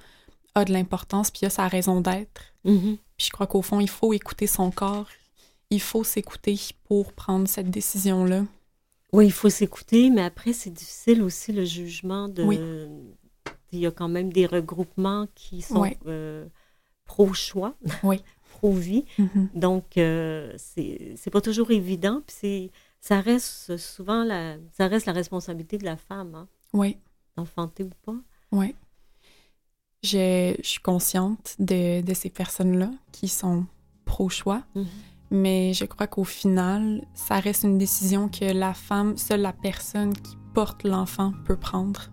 a 0.56 0.66
de 0.66 0.72
l'importance 0.72 1.32
puis 1.32 1.46
a 1.46 1.50
sa 1.50 1.68
raison 1.68 2.02
d'être. 2.02 2.54
Mhm. 2.64 2.98
Puis 3.18 3.28
je 3.28 3.32
crois 3.32 3.48
qu'au 3.48 3.62
fond, 3.62 3.80
il 3.80 3.90
faut 3.90 4.14
écouter 4.14 4.48
son 4.48 4.72
corps. 4.72 5.08
Il 5.70 5.82
faut 5.82 6.04
s'écouter 6.04 6.60
pour 6.84 7.14
prendre 7.14 7.48
cette 7.48 7.70
décision-là. 7.70 8.46
Oui, 9.12 9.26
il 9.26 9.32
faut 9.32 9.50
s'écouter, 9.50 10.10
mais 10.10 10.24
après, 10.24 10.54
c'est 10.54 10.72
difficile 10.72 11.22
aussi 11.22 11.52
le 11.52 11.66
jugement 11.66 12.28
de. 12.28 12.44
Oui. 12.44 12.60
Il 13.72 13.80
y 13.80 13.88
a 13.88 13.92
quand 13.92 14.10
même 14.10 14.32
des 14.32 14.46
regroupements 14.46 15.28
qui 15.34 15.62
sont 15.62 15.90
euh, 16.06 16.46
pro-choix, 17.06 17.76
Oui. 18.04 18.22
Pro-vie. 18.64 19.04
Donc, 19.54 19.98
euh, 19.98 20.54
c'est 20.58 21.30
pas 21.32 21.42
toujours 21.42 21.72
évident. 21.72 22.22
Puis 22.26 22.36
c'est- 22.40 22.72
ça 23.02 23.20
reste 23.20 23.76
souvent 23.78 24.24
la, 24.24 24.56
ça 24.72 24.88
reste 24.88 25.06
la 25.06 25.12
responsabilité 25.14 25.78
de 25.78 25.84
la 25.84 25.98
femme, 25.98 26.34
hein, 26.36 26.48
Oui, 26.72 26.98
d'enfanter 27.36 27.84
ou 27.84 27.90
pas. 28.06 28.16
oui. 28.54 28.74
Je, 30.04 30.56
je 30.62 30.68
suis 30.68 30.82
consciente 30.82 31.56
de, 31.60 32.02
de 32.02 32.14
ces 32.14 32.30
personnes-là 32.30 32.92
qui 33.14 33.28
sont 33.30 33.66
pro-choix, 34.06 34.64
Mhm. 34.76 34.86
mais 35.32 35.74
je 35.74 35.86
crois 35.86 36.08
qu'au 36.08 36.26
final, 36.26 37.06
ça 37.14 37.40
reste 37.40 37.64
une 37.64 37.78
décision 37.78 38.28
que 38.28 38.46
la 38.46 38.74
femme, 38.74 39.18
seule 39.18 39.42
la 39.42 39.54
personne 39.54 40.14
qui 40.14 40.36
porte 40.54 40.84
l'enfant 40.84 41.34
peut 41.46 41.56
prendre. 41.58 42.10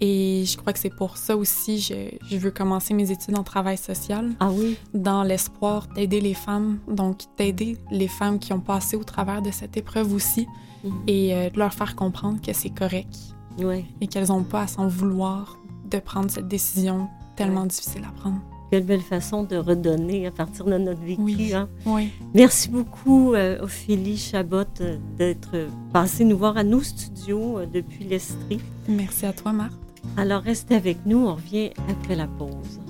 Et 0.00 0.44
je 0.46 0.56
crois 0.56 0.72
que 0.72 0.78
c'est 0.78 0.94
pour 0.94 1.16
ça 1.18 1.36
aussi 1.36 1.78
je, 1.78 1.94
je 2.28 2.36
veux 2.38 2.50
commencer 2.50 2.94
mes 2.94 3.10
études 3.10 3.36
en 3.38 3.42
travail 3.44 3.76
social. 3.76 4.30
Ah 4.40 4.50
oui, 4.50 4.76
dans 4.94 5.22
l'espoir 5.22 5.86
d'aider 5.94 6.20
les 6.20 6.34
femmes, 6.34 6.78
donc 6.88 7.18
d'aider 7.36 7.76
les 7.90 8.08
femmes 8.08 8.38
qui 8.38 8.52
ont 8.52 8.60
passé 8.60 8.96
au 8.96 9.04
travers 9.04 9.42
de 9.42 9.50
cette 9.50 9.76
épreuve 9.76 10.12
aussi 10.14 10.46
Mhm. 10.82 10.92
et 11.08 11.34
euh, 11.34 11.50
de 11.50 11.58
leur 11.58 11.74
faire 11.74 11.94
comprendre 11.94 12.40
que 12.40 12.54
c'est 12.54 12.70
correct 12.70 13.14
oui. 13.58 13.84
et 14.00 14.06
qu'elles 14.06 14.28
n'ont 14.28 14.44
pas 14.44 14.62
à 14.62 14.66
s'en 14.66 14.88
vouloir 14.88 15.58
de 15.90 15.98
prendre 15.98 16.30
cette 16.30 16.48
décision 16.48 17.06
tellement 17.36 17.66
difficile 17.66 18.02
à 18.08 18.12
prendre. 18.18 18.40
Quelle 18.70 18.84
belle 18.86 19.02
façon 19.02 19.42
de 19.42 19.56
redonner 19.56 20.26
à 20.26 20.30
partir 20.30 20.64
de 20.64 20.78
notre 20.78 21.02
vécu. 21.02 21.20
Oui. 21.20 21.52
hein. 21.52 21.68
Oui, 21.84 22.08
Merci 22.32 22.70
beaucoup, 22.70 23.34
euh, 23.34 23.60
Ophélie 23.60 24.16
Chabot, 24.16 24.64
euh, 24.80 24.96
d'être 25.18 25.66
passée 25.92 26.24
nous 26.24 26.38
voir 26.38 26.56
à 26.56 26.64
nos 26.64 26.80
studios 26.80 27.58
euh, 27.58 27.66
depuis 27.66 28.04
l'Estrie. 28.04 28.60
merci 28.88 29.26
à 29.26 29.34
toi, 29.34 29.52
Marthe. 29.52 29.74
Alors, 30.16 30.42
restez 30.42 30.74
avec 30.74 31.06
nous, 31.06 31.26
on 31.26 31.34
revient 31.34 31.70
après 31.88 32.16
la 32.16 32.26
pause. 32.26 32.80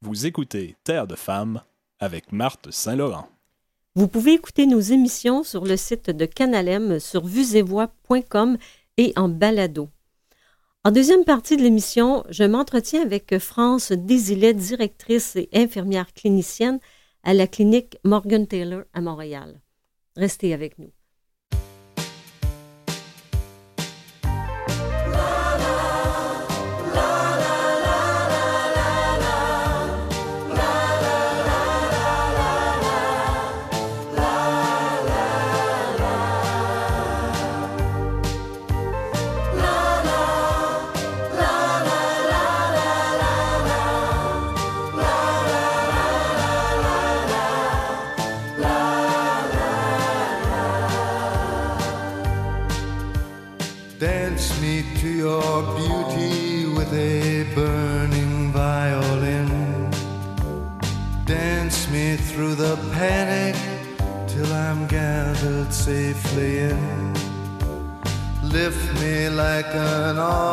Vous 0.00 0.26
écoutez 0.26 0.76
Terre 0.84 1.06
de 1.06 1.16
femmes 1.16 1.62
avec 1.98 2.32
Marthe 2.32 2.70
Saint-Laurent. 2.70 3.28
Vous 3.94 4.08
pouvez 4.08 4.34
écouter 4.34 4.66
nos 4.66 4.80
émissions 4.80 5.42
sur 5.42 5.64
le 5.64 5.76
site 5.76 6.10
de 6.10 6.24
Canalem 6.24 7.00
sur 7.00 7.26
vuesetvoix.com 7.26 8.56
et 8.96 9.12
en 9.16 9.28
balado. 9.28 9.88
En 10.84 10.92
deuxième 10.92 11.24
partie 11.24 11.56
de 11.56 11.62
l'émission, 11.62 12.24
je 12.30 12.44
m'entretiens 12.44 13.02
avec 13.02 13.36
France 13.38 13.92
Désilet, 13.92 14.54
directrice 14.54 15.36
et 15.36 15.48
infirmière 15.52 16.14
clinicienne 16.14 16.78
à 17.24 17.34
la 17.34 17.46
clinique 17.46 17.98
Morgan 18.04 18.46
Taylor 18.46 18.84
à 18.94 19.00
Montréal. 19.00 19.60
Restez 20.18 20.52
avec 20.52 20.78
nous. 20.78 20.92
Like 69.68 69.76
an 69.76 70.18
olive 70.18 70.47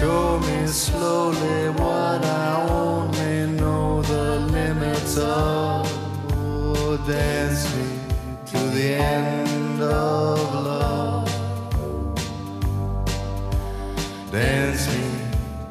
Show 0.00 0.40
me 0.40 0.66
slowly 0.66 1.68
what 1.76 2.24
I 2.24 2.66
only 2.70 3.52
know 3.60 4.00
the 4.00 4.38
limits 4.50 5.18
of. 5.18 5.86
Oh, 6.32 6.96
dance 7.06 7.66
me 7.76 8.00
to 8.46 8.58
the 8.76 8.94
end 8.94 9.82
of 9.82 10.54
love. 10.54 11.28
Dance 14.32 14.88
me 14.88 15.04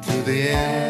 to 0.02 0.22
the 0.22 0.50
end 0.50 0.89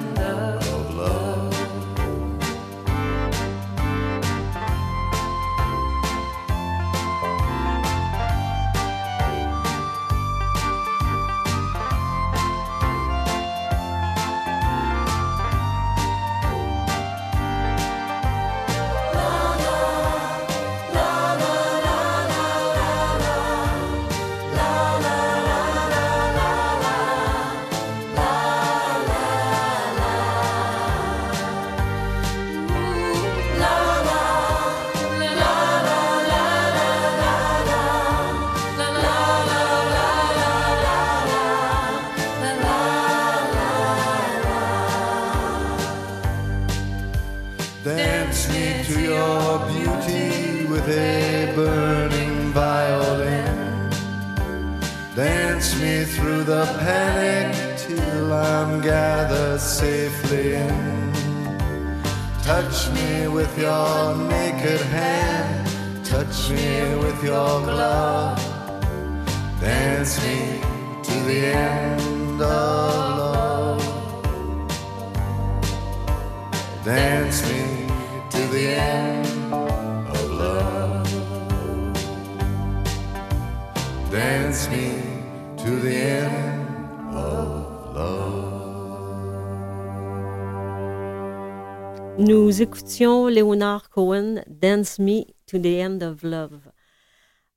Léonard 93.41 93.89
Cohen, 93.89 94.43
Dance 94.47 94.99
Me 94.99 95.23
to 95.47 95.57
the 95.57 95.81
End 95.81 96.01
of 96.03 96.21
Love. 96.21 96.59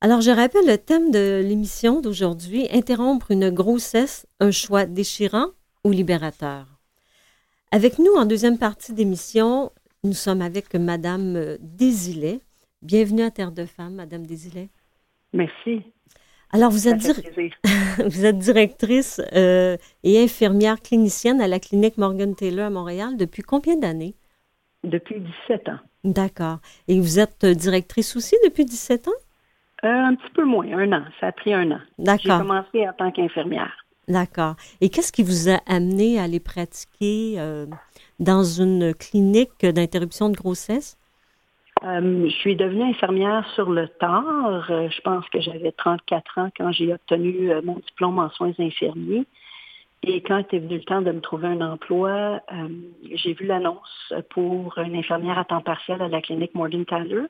Alors, 0.01 0.19
je 0.21 0.31
rappelle 0.31 0.65
le 0.65 0.79
thème 0.79 1.11
de 1.11 1.43
l'émission 1.45 2.01
d'aujourd'hui, 2.01 2.67
interrompre 2.71 3.29
une 3.29 3.51
grossesse, 3.51 4.25
un 4.39 4.49
choix 4.49 4.87
déchirant 4.87 5.49
ou 5.83 5.91
libérateur. 5.91 6.65
Avec 7.69 7.99
nous 7.99 8.11
en 8.17 8.25
deuxième 8.25 8.57
partie 8.57 8.93
d'émission, 8.93 9.71
nous 10.03 10.13
sommes 10.13 10.41
avec 10.41 10.73
Madame 10.73 11.57
Désilet. 11.59 12.39
Bienvenue 12.81 13.21
à 13.21 13.29
Terre 13.29 13.51
de 13.51 13.65
Femmes, 13.65 13.93
Madame 13.93 14.25
Désilet. 14.25 14.69
Merci. 15.33 15.83
Alors, 16.51 16.71
êtes, 16.87 16.97
dir- 16.97 17.21
vous 18.07 18.25
êtes 18.25 18.39
directrice 18.39 19.21
euh, 19.33 19.77
et 20.03 20.19
infirmière 20.23 20.81
clinicienne 20.81 21.41
à 21.41 21.47
la 21.47 21.59
clinique 21.59 21.99
Morgan 21.99 22.33
Taylor 22.33 22.65
à 22.65 22.69
Montréal 22.71 23.17
depuis 23.17 23.43
combien 23.43 23.77
d'années? 23.77 24.15
Depuis 24.85 25.19
17 25.47 25.69
ans. 25.69 25.79
D'accord. 26.03 26.59
Et 26.87 26.99
vous 26.99 27.19
êtes 27.19 27.43
euh, 27.43 27.53
directrice 27.55 28.15
aussi 28.15 28.35
depuis 28.45 28.65
17 28.65 29.07
ans? 29.07 29.11
Euh, 29.83 29.87
un 29.87 30.15
petit 30.15 30.31
peu 30.33 30.45
moins, 30.45 30.65
un 30.71 30.91
an. 30.93 31.03
Ça 31.19 31.27
a 31.27 31.31
pris 31.31 31.53
un 31.53 31.71
an. 31.71 31.79
J'ai 31.97 32.05
D'accord. 32.05 32.39
commencé 32.39 32.87
en 32.87 32.93
tant 32.93 33.11
qu'infirmière. 33.11 33.71
D'accord. 34.07 34.55
Et 34.81 34.89
qu'est-ce 34.89 35.11
qui 35.11 35.23
vous 35.23 35.49
a 35.49 35.59
amené 35.67 36.19
à 36.19 36.27
les 36.27 36.39
pratiquer 36.39 37.35
euh, 37.39 37.65
dans 38.19 38.43
une 38.43 38.93
clinique 38.93 39.65
d'interruption 39.65 40.29
de 40.29 40.35
grossesse? 40.35 40.97
Euh, 41.83 42.25
je 42.29 42.35
suis 42.35 42.55
devenue 42.55 42.83
infirmière 42.83 43.47
sur 43.55 43.69
le 43.71 43.87
tard. 43.87 44.65
Je 44.69 45.01
pense 45.01 45.27
que 45.29 45.41
j'avais 45.41 45.71
34 45.71 46.37
ans 46.37 46.49
quand 46.55 46.71
j'ai 46.71 46.93
obtenu 46.93 47.49
mon 47.63 47.77
diplôme 47.79 48.19
en 48.19 48.29
soins 48.29 48.53
infirmiers. 48.59 49.25
Et 50.07 50.21
quand 50.21 50.53
est 50.53 50.59
venu 50.59 50.75
le 50.77 50.83
temps 50.83 51.01
de 51.01 51.11
me 51.11 51.19
trouver 51.19 51.47
un 51.47 51.61
emploi, 51.61 52.39
euh, 52.53 52.67
j'ai 53.15 53.33
vu 53.33 53.47
l'annonce 53.47 54.13
pour 54.29 54.77
une 54.77 54.95
infirmière 54.95 55.39
à 55.39 55.45
temps 55.45 55.61
partiel 55.61 55.99
à 55.99 56.07
la 56.07 56.21
clinique 56.21 56.53
Morgan 56.53 56.85
Tyler. 56.85 57.23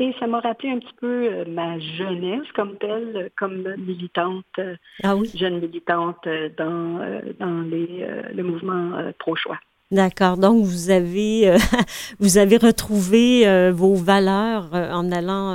Et 0.00 0.12
ça 0.18 0.26
m'a 0.26 0.40
rappelé 0.40 0.70
un 0.70 0.78
petit 0.80 0.94
peu 1.00 1.28
euh, 1.30 1.44
ma 1.46 1.78
jeunesse 1.78 2.50
comme 2.56 2.76
telle, 2.78 3.30
comme 3.36 3.72
militante, 3.76 4.44
euh, 4.58 4.74
Ah 5.04 5.14
oui? 5.14 5.30
jeune 5.32 5.60
militante 5.60 6.26
dans, 6.56 7.20
dans 7.38 7.60
les, 7.70 8.04
le 8.34 8.42
mouvement 8.42 9.12
pro-choix. 9.20 9.58
D'accord. 9.90 10.36
Donc, 10.36 10.64
vous 10.64 10.90
avez, 10.90 11.48
euh, 11.48 11.56
vous 12.20 12.36
avez 12.36 12.58
retrouvé 12.58 13.48
euh, 13.48 13.72
vos 13.72 13.94
valeurs 13.94 14.74
euh, 14.74 14.92
en 14.92 15.10
allant 15.10 15.52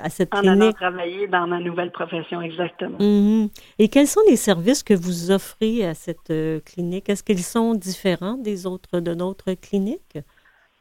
à 0.00 0.10
cette 0.10 0.34
En 0.34 0.38
allant 0.38 0.56
clinique? 0.56 0.76
travailler 0.76 1.28
dans 1.28 1.46
ma 1.46 1.60
nouvelle 1.60 1.92
profession, 1.92 2.40
exactement. 2.42 2.98
Mhm. 2.98 3.48
Et 3.78 3.88
quels 3.88 4.08
sont 4.08 4.22
les 4.28 4.36
services 4.36 4.82
que 4.82 4.94
vous 4.94 5.30
offrez 5.30 5.86
à 5.86 5.94
cette 5.94 6.32
clinique? 6.64 7.08
Est-ce 7.08 7.22
qu'ils 7.22 7.44
sont 7.44 7.74
différents 7.74 8.36
des 8.36 8.66
autres 8.66 8.98
de 8.98 9.14
notre 9.14 9.52
clinique? 9.54 10.18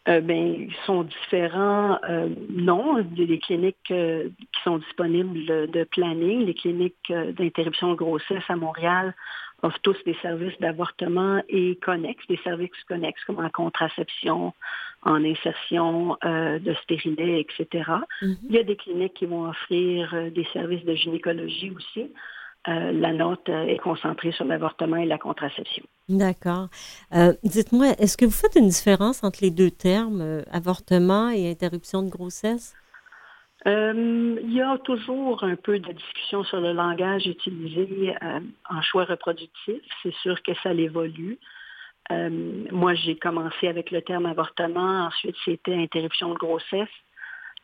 Ben, 0.07 0.29
ils 0.29 0.75
sont 0.85 1.03
différents. 1.03 1.99
non, 2.49 3.01
des 3.01 3.39
cliniques 3.39 3.77
qui 3.87 4.61
sont 4.63 4.77
disponibles 4.77 5.67
de 5.71 5.83
planning, 5.83 6.45
les 6.45 6.53
cliniques 6.53 7.11
d'interruption 7.37 7.89
de 7.89 7.95
grossesse 7.95 8.43
à 8.49 8.55
Montréal 8.55 9.15
offrent 9.65 9.79
tous 9.81 9.97
des 10.05 10.15
services 10.21 10.57
d'avortement 10.59 11.41
et 11.49 11.77
connexes, 11.77 12.25
des 12.27 12.39
services 12.43 12.71
connexes 12.87 13.23
comme 13.25 13.43
en 13.43 13.49
contraception, 13.49 14.53
en 15.03 15.23
insertion 15.23 16.17
euh, 16.23 16.59
de 16.59 16.73
stérilets, 16.83 17.41
etc. 17.41 17.91
Mhm. 18.21 18.37
Il 18.49 18.55
y 18.55 18.59
a 18.59 18.63
des 18.63 18.75
cliniques 18.75 19.13
qui 19.15 19.25
vont 19.25 19.49
offrir 19.49 20.13
euh, 20.13 20.29
des 20.29 20.45
services 20.53 20.83
de 20.85 20.93
gynécologie 20.93 21.71
aussi. 21.71 22.11
Euh, 22.67 22.91
la 22.91 23.13
note 23.13 23.47
est 23.47 23.77
concentrée 23.77 24.31
sur 24.31 24.45
l'avortement 24.45 24.95
et 24.95 25.05
la 25.05 25.19
contraception. 25.19 25.83
D'accord. 26.09 26.69
Euh, 27.13 27.33
Dites-moi, 27.43 27.93
est-ce 27.99 28.17
que 28.17 28.25
vous 28.25 28.31
faites 28.31 28.55
une 28.55 28.69
différence 28.69 29.23
entre 29.23 29.39
les 29.43 29.51
deux 29.51 29.69
termes, 29.69 30.43
avortement 30.51 31.29
et 31.29 31.51
interruption 31.51 32.01
de 32.01 32.09
grossesse? 32.09 32.73
Euh, 33.67 34.39
il 34.43 34.53
y 34.53 34.61
a 34.61 34.77
toujours 34.79 35.43
un 35.43 35.55
peu 35.55 35.79
de 35.79 35.91
discussion 35.91 36.43
sur 36.43 36.61
le 36.61 36.73
langage 36.73 37.25
utilisé 37.25 38.15
euh, 38.21 38.39
en 38.69 38.81
choix 38.81 39.05
reproductif. 39.05 39.81
C'est 40.03 40.13
sûr 40.15 40.41
que 40.43 40.53
ça 40.61 40.71
l'évolue. 40.71 41.39
Euh, 42.11 42.29
moi, 42.71 42.93
j'ai 42.93 43.15
commencé 43.15 43.67
avec 43.67 43.89
le 43.89 44.03
terme 44.03 44.27
avortement. 44.27 45.07
Ensuite, 45.07 45.35
c'était 45.43 45.73
interruption 45.73 46.33
de 46.33 46.37
grossesse. 46.37 46.89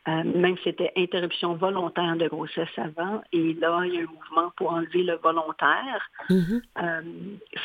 Même 0.04 0.56
c'était 0.64 0.90
interruption 0.96 1.54
volontaire 1.54 2.16
de 2.16 2.26
grossesse 2.26 2.76
avant. 2.76 3.22
Et 3.32 3.54
là, 3.54 3.82
il 3.84 3.94
y 3.94 3.98
a 3.98 4.00
un 4.00 4.06
mouvement 4.06 4.50
pour 4.56 4.72
enlever 4.72 5.04
le 5.04 5.14
volontaire. 5.14 6.10
Mhm. 6.28 6.60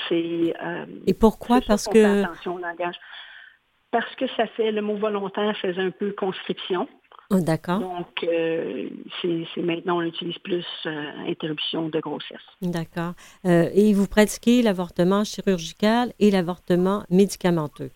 C'est 0.07 0.53
Et 1.07 1.13
pourquoi? 1.15 1.61
Parce 1.61 1.87
que... 1.87 2.21
attention 2.21 2.53
au 2.53 2.59
langage. 2.59 2.93
Parce 3.89 4.13
que 4.17 4.27
ça 4.35 4.45
fait 4.45 4.71
le 4.71 4.83
mot 4.83 4.97
volontaire 4.97 5.57
faisait 5.57 5.81
un 5.81 5.89
peu 5.89 6.11
conscription. 6.11 6.87
Oh, 7.29 7.41
D'accord, 7.41 7.79
Donc, 7.79 8.23
euh, 8.23 8.89
c'est 9.21 9.61
maintenant, 9.61 9.97
on 9.97 10.01
utilise 10.01 10.37
plus 10.39 10.65
euh, 10.85 11.11
interruption 11.27 11.89
de 11.89 11.99
grossesse. 11.99 12.37
d'accord. 12.61 13.13
Euh, 13.45 13.69
et 13.73 13.93
vous 13.93 14.07
pratiquez 14.07 14.61
l'avortement 14.61 15.25
chirurgical 15.25 16.13
et 16.19 16.31
l'avortement 16.31 17.03
médicamenteux? 17.09 17.91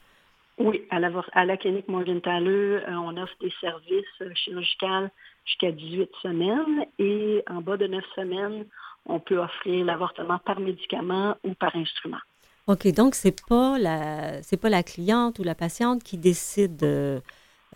Oui, 0.58 0.82
à 0.90 1.00
la, 1.00 1.10
à 1.32 1.46
la 1.46 1.56
clinique 1.56 1.88
Morgenthaler, 1.88 2.82
on 2.90 3.16
offre 3.16 3.34
des 3.40 3.54
services 3.62 4.36
chirurgicaux 4.36 5.08
jusqu'à 5.46 5.72
18 5.72 6.10
semaines 6.22 6.86
et 7.00 7.42
en 7.50 7.62
bas 7.62 7.78
de 7.78 7.88
9 7.88 8.04
semaines, 8.16 8.66
on 9.06 9.20
peut 9.20 9.40
offrir 9.40 9.86
l'avortement 9.86 10.40
par 10.40 10.60
médicament 10.60 11.36
ou 11.46 11.54
par 11.54 11.74
instrument. 11.76 12.20
OK, 12.68 12.88
donc 12.94 13.16
c'est 13.16 13.42
pas 13.48 13.80
la 13.80 14.44
c'est 14.44 14.58
pas 14.58 14.70
la 14.70 14.84
cliente 14.84 15.40
ou 15.40 15.44
la 15.44 15.56
patiente 15.56 16.04
qui 16.04 16.18
décide 16.18 16.84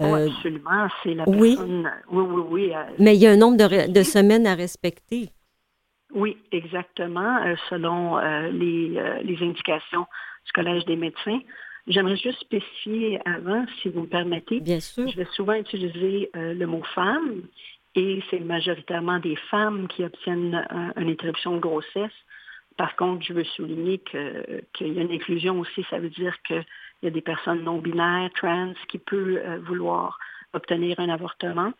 euh, 0.02 0.26
oui, 0.26 0.32
absolument, 0.36 0.88
c'est 1.04 1.14
la 1.14 1.24
personne. 1.26 1.92
Oui, 2.10 2.24
oui, 2.24 2.26
oui. 2.28 2.44
oui 2.50 2.76
euh, 2.76 2.84
Mais 3.00 3.16
il 3.16 3.22
y 3.22 3.28
a 3.28 3.32
un 3.32 3.38
nombre 3.38 3.58
de, 3.58 3.92
de 3.92 4.04
semaines 4.04 4.46
à 4.46 4.56
respecter. 4.56 5.30
Oui, 6.14 6.38
exactement, 6.52 7.44
euh, 7.46 7.56
selon 7.70 8.18
les, 8.52 9.22
les, 9.24 9.38
indications 9.42 10.06
du 10.46 10.52
Collège 10.54 10.86
des 10.86 10.96
médecins. 10.96 11.40
J'aimerais 11.88 12.18
juste 12.18 12.40
spécifier 12.40 13.20
avant, 13.26 13.66
si 13.82 13.90
vous 13.90 14.02
me 14.02 14.08
permettez. 14.08 14.60
Bien 14.60 14.80
sûr. 14.80 15.08
Je 15.08 15.18
vais 15.18 15.28
souvent 15.34 15.54
utiliser 15.54 16.30
le 16.34 16.66
mot 16.66 16.82
femme 16.96 17.44
et 17.96 18.24
c'est 18.30 18.40
majoritairement 18.40 19.20
des 19.20 19.36
femmes 19.52 19.88
qui 19.88 20.04
obtiennent 20.04 20.66
une 20.98 21.10
interruption 21.10 21.56
de 21.56 21.60
grossesse. 21.60 22.12
Par 22.78 22.96
contre, 22.96 23.24
je 23.24 23.34
veux 23.34 23.44
souligner 23.44 24.00
qu'il 24.00 24.94
y 24.94 25.00
a 25.00 25.02
une 25.04 25.12
inclusion 25.12 25.60
aussi. 25.60 25.86
Ça 25.90 26.00
veut 26.00 26.10
dire 26.10 26.36
qu'il 27.00 27.10
y 27.10 27.12
a 27.12 27.14
des 27.14 27.22
personnes 27.22 27.64
non 27.64 27.80
binaires, 27.80 28.32
trans, 28.36 28.74
qui 28.88 28.98
peuvent 28.98 29.38
euh, 29.38 29.60
vouloir 29.60 30.20
obtenir 30.54 31.00
un 31.00 31.10
avortement. 31.10 31.74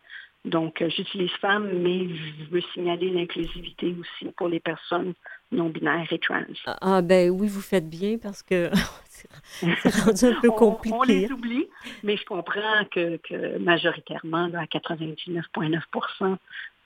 Donc, 0.46 0.80
euh, 0.80 0.88
j'utilise 0.88 1.30
femme, 1.40 1.68
mais 1.82 2.06
je 2.08 2.50
veux 2.50 2.62
signaler 2.72 3.10
l'inclusivité 3.10 3.94
aussi 4.00 4.32
pour 4.36 4.48
les 4.48 4.60
personnes 4.60 5.12
non 5.50 5.68
binaires 5.68 6.06
et 6.10 6.18
trans. 6.18 6.42
Ah, 6.66 6.76
ah 6.80 7.02
ben 7.02 7.30
oui, 7.30 7.48
vous 7.48 7.60
faites 7.60 7.88
bien 7.88 8.16
parce 8.18 8.42
que 8.42 8.70
c'est 9.08 9.94
rendu 10.04 10.24
un 10.24 10.40
peu 10.40 10.50
compliqué. 10.50 10.96
on, 10.96 11.02
les 11.02 11.30
oublie, 11.32 11.66
mais 12.04 12.16
je 12.16 12.24
comprends 12.24 12.84
que, 12.90 13.58
majoritairement, 13.58 14.50
à 14.54 14.64
99,9 14.64 16.38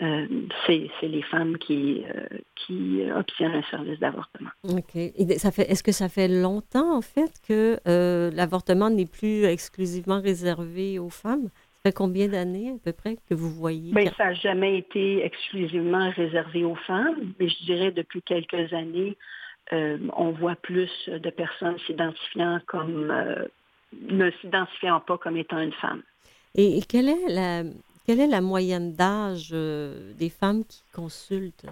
euh, 0.03 0.27
c'est 0.67 0.89
les 1.03 1.23
femmes 1.23 1.59
qui, 1.59 2.05
euh, 2.07 2.39
qui 2.57 3.03
obtiennent 3.15 3.53
un 3.53 3.63
service 3.71 3.99
d'avortement. 3.99 4.49
OK. 4.65 4.97
Est-ce 4.97 5.83
que 5.83 5.93
ça 5.93 6.09
fait 6.09 6.29
longtemps, 6.29 6.97
en 6.97 7.03
fait, 7.03 7.33
que 7.47 7.79
euh, 7.87 8.31
l'avortement 8.31 8.89
n'est 8.89 9.07
plus 9.07 9.45
exclusivement 9.45 10.21
réservé 10.21 10.99
aux 10.99 11.11
femmes? 11.11 11.51
Ça 11.83 11.91
fait 11.91 11.97
combien 11.97 12.29
d'années, 12.29 12.71
à 12.71 12.79
peu 12.85 12.93
près, 12.93 13.17
que 13.29 13.35
vous 13.35 13.51
voyez? 13.51 13.93
Bien, 13.93 14.13
ça? 14.17 14.27
n'a 14.27 14.35
jamais 14.35 14.79
été 14.79 15.25
exclusivement 15.25 16.11
réservé 16.11 16.65
aux 16.65 16.75
femmes, 16.75 17.33
mais 17.39 17.49
je 17.49 17.65
dirais 17.65 17.91
depuis 17.91 18.21
quelques 18.23 18.73
années, 18.73 19.17
on 19.73 20.33
voit 20.33 20.57
plus 20.57 20.91
de 21.09 21.31
personnes 21.31 21.79
s'identifiant 21.87 22.61
comme 22.67 23.11
ne 23.93 24.31
s'identifiant 24.41 25.01
pas 25.01 25.19
comme 25.19 25.37
étant 25.37 25.61
une 25.61 25.73
femme. 25.73 26.03
Et, 26.55 26.81
quelle 26.89 27.09
est 27.09 27.29
la, 27.29 27.63
quelle 28.07 28.21
est 28.21 28.27
la 28.27 28.41
moyenne 28.41 28.95
d'âge 28.95 29.51
euh, 29.53 30.13
des 30.15 30.31
femmes 30.31 30.65
qui 30.65 30.83
consultent? 30.93 31.67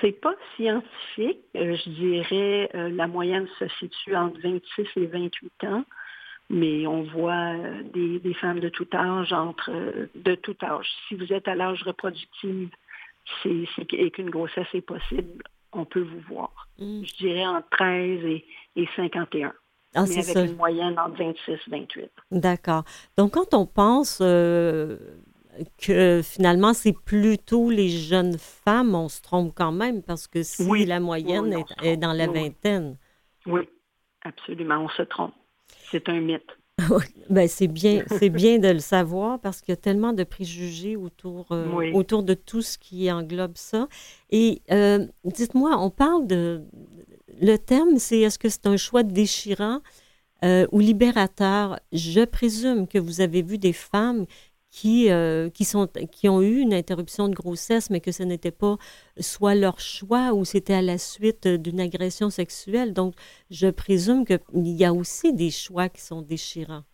C'est 0.00 0.20
pas 0.20 0.34
scientifique. 0.56 1.38
Euh, 1.54 1.76
je 1.76 1.90
dirais 1.90 2.70
euh, 2.74 2.88
la 2.90 3.06
moyenne 3.06 3.46
se 3.58 3.68
situe 3.78 4.16
entre 4.16 4.40
26 4.40 4.86
et 4.96 5.06
28 5.06 5.64
ans, 5.64 5.84
mais 6.50 6.86
on 6.86 7.02
voit 7.02 7.54
des, 7.92 8.34
femmes 8.34 8.60
de 8.60 8.68
tout 8.68 8.88
âge 8.94 9.32
entre 9.32 9.70
de 10.14 10.34
tout 10.34 10.56
âge. 10.62 10.86
Si 11.06 11.14
vous 11.14 11.32
êtes 11.32 11.48
à 11.48 11.54
l'âge 11.54 11.82
reproductif 11.82 12.70
et 13.44 14.10
qu'une 14.10 14.30
grossesse 14.30 14.66
est 14.72 14.80
possible, 14.80 15.42
on 15.72 15.84
peut 15.84 16.00
vous 16.00 16.20
voir. 16.28 16.68
Mm. 16.78 17.04
Je 17.04 17.16
dirais 17.16 17.46
entre 17.46 17.68
13 17.70 18.24
et, 18.24 18.44
et 18.76 18.88
51. 18.96 19.52
Ah, 19.94 20.04
mais 20.06 20.18
avec 20.18 20.50
une 20.50 20.56
moyenne 20.56 20.98
entre 20.98 21.16
26 21.16 21.50
et 21.50 21.70
28. 21.70 22.10
D'accord. 22.30 22.84
Donc, 23.16 23.32
quand 23.32 23.54
on 23.54 23.66
pense 23.66 24.18
que 24.18 24.98
finalement, 26.22 26.74
c'est 26.74 26.92
plutôt 26.92 27.70
les 27.70 27.88
jeunes 27.88 28.36
femmes, 28.38 28.94
on 28.94 29.08
se 29.08 29.22
trompe 29.22 29.52
quand 29.54 29.72
même, 29.72 30.02
parce 30.02 30.26
que 30.26 30.42
si 30.42 30.84
la 30.84 31.00
moyenne 31.00 31.64
est, 31.82 31.96
dans 31.96 32.12
la 32.12 32.26
vingtaine. 32.26 32.96
Oui, 33.46 33.62
absolument, 34.22 34.84
on 34.84 34.88
se 34.90 35.02
trompe. 35.02 35.34
C'est 35.90 36.08
un 36.08 36.20
mythe. 36.20 36.50
ben, 37.30 37.48
c'est 37.48 37.66
bien, 37.66 38.04
c'est 38.06 38.28
bien 38.28 38.58
de 38.58 38.68
le 38.68 38.78
savoir 38.78 39.40
parce 39.40 39.60
qu'il 39.60 39.72
y 39.72 39.74
a 39.74 39.76
tellement 39.76 40.12
de 40.12 40.24
préjugés 40.24 40.96
autour, 40.96 41.46
euh, 41.50 41.92
autour 41.92 42.22
de 42.22 42.34
tout 42.34 42.62
ce 42.62 42.78
qui 42.78 43.10
englobe 43.10 43.56
ça. 43.56 43.88
Et 44.30 44.62
euh, 44.70 45.06
dites-moi, 45.24 45.76
on 45.78 45.90
parle 45.90 46.26
de 46.26 46.62
le 47.40 47.56
terme, 47.56 47.98
c'est 47.98 48.20
est-ce 48.20 48.38
que 48.38 48.48
c'est 48.48 48.66
un 48.66 48.76
choix 48.76 49.02
déchirant 49.02 49.80
euh, 50.44 50.66
ou 50.70 50.78
libérateur? 50.78 51.80
Je 51.92 52.24
présume 52.24 52.86
que 52.86 52.98
vous 52.98 53.20
avez 53.20 53.42
vu 53.42 53.58
des 53.58 53.72
femmes 53.72 54.26
qui, 54.70 55.10
euh, 55.10 55.48
qui, 55.50 55.64
sont, 55.64 55.88
qui 56.12 56.28
ont 56.28 56.42
eu 56.42 56.58
une 56.58 56.74
interruption 56.74 57.28
de 57.28 57.34
grossesse, 57.34 57.90
mais 57.90 58.00
que 58.00 58.12
ce 58.12 58.22
n'était 58.22 58.50
pas 58.50 58.76
soit 59.18 59.54
leur 59.54 59.80
choix 59.80 60.32
ou 60.34 60.44
c'était 60.44 60.74
à 60.74 60.82
la 60.82 60.98
suite 60.98 61.48
d'une 61.48 61.80
agression 61.80 62.30
sexuelle. 62.30 62.92
Donc, 62.92 63.14
je 63.50 63.68
présume 63.68 64.24
qu'il 64.24 64.40
y 64.68 64.84
a 64.84 64.92
aussi 64.92 65.32
des 65.34 65.50
choix 65.50 65.88
qui 65.88 66.00
sont 66.00 66.22
déchirants. 66.22 66.84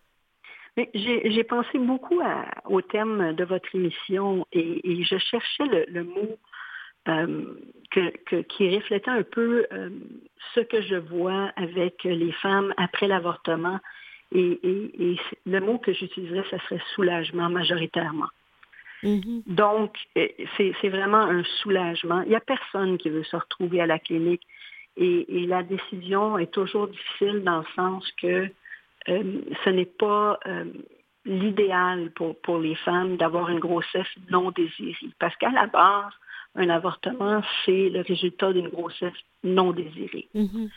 J'ai 0.94 1.44
pensé 1.44 1.78
beaucoup 1.78 2.20
au 2.64 2.80
thème 2.82 3.34
de 3.34 3.44
votre 3.44 3.72
émission 3.74 4.44
et, 4.52 5.04
je 5.04 5.18
cherchais 5.18 5.86
le, 5.88 6.02
mot 6.02 6.36
euh, 7.06 7.44
qui 8.48 8.74
reflétait 8.74 9.10
un 9.10 9.22
peu 9.22 9.66
euh, 9.72 9.90
ce 10.54 10.60
que 10.60 10.82
je 10.82 10.96
vois 10.96 11.52
avec 11.54 12.02
les 12.02 12.32
femmes 12.32 12.74
après 12.76 13.06
l'avortement 13.06 13.78
et, 14.35 15.16
le 15.47 15.61
mot 15.61 15.78
que 15.78 15.93
j'utiliserais, 15.93 16.45
ce 16.51 16.59
serait 16.59 16.82
soulagement 16.95 17.49
majoritairement. 17.49 18.28
Mm-hmm. 19.03 19.43
Donc, 19.47 19.97
euh, 20.16 20.26
c'est 20.57 20.89
vraiment 20.89 21.18
un 21.18 21.45
soulagement. 21.62 22.22
Il 22.22 22.30
n'y 22.30 22.37
a 22.37 22.41
personne 22.41 22.99
qui 22.99 23.11
veut 23.11 23.24
se 23.24 23.37
retrouver 23.37 23.80
à 23.80 23.87
la 23.87 23.99
clinique. 23.99 24.43
Et, 24.97 25.47
la 25.47 25.62
décision 25.62 26.39
est 26.39 26.53
toujours 26.53 26.89
difficile 26.89 27.43
dans 27.45 27.59
le 27.59 27.66
sens 27.74 28.11
que 28.20 28.49
euh, 29.09 29.41
ce 29.64 29.70
n'est 29.70 29.85
pas 29.85 30.39
euh, 30.47 30.64
l'idéal 31.24 32.11
pour, 32.12 32.41
pour 32.41 32.59
les 32.59 32.74
femmes 32.76 33.16
d'avoir 33.16 33.51
une 33.51 33.59
grossesse 33.59 34.07
non 34.30 34.51
désirée. 34.51 35.11
Parce 35.18 35.37
qu'à 35.37 35.51
la 35.51 35.66
base, 35.66 36.12
un 36.55 36.68
avortement, 36.70 37.43
c'est 37.64 37.91
le 37.91 38.01
résultat 38.01 38.53
d'une 38.53 38.68
grossesse 38.68 39.12
non 39.43 39.72
désirée. 39.72 40.28
Mm-hmm. 40.35 40.70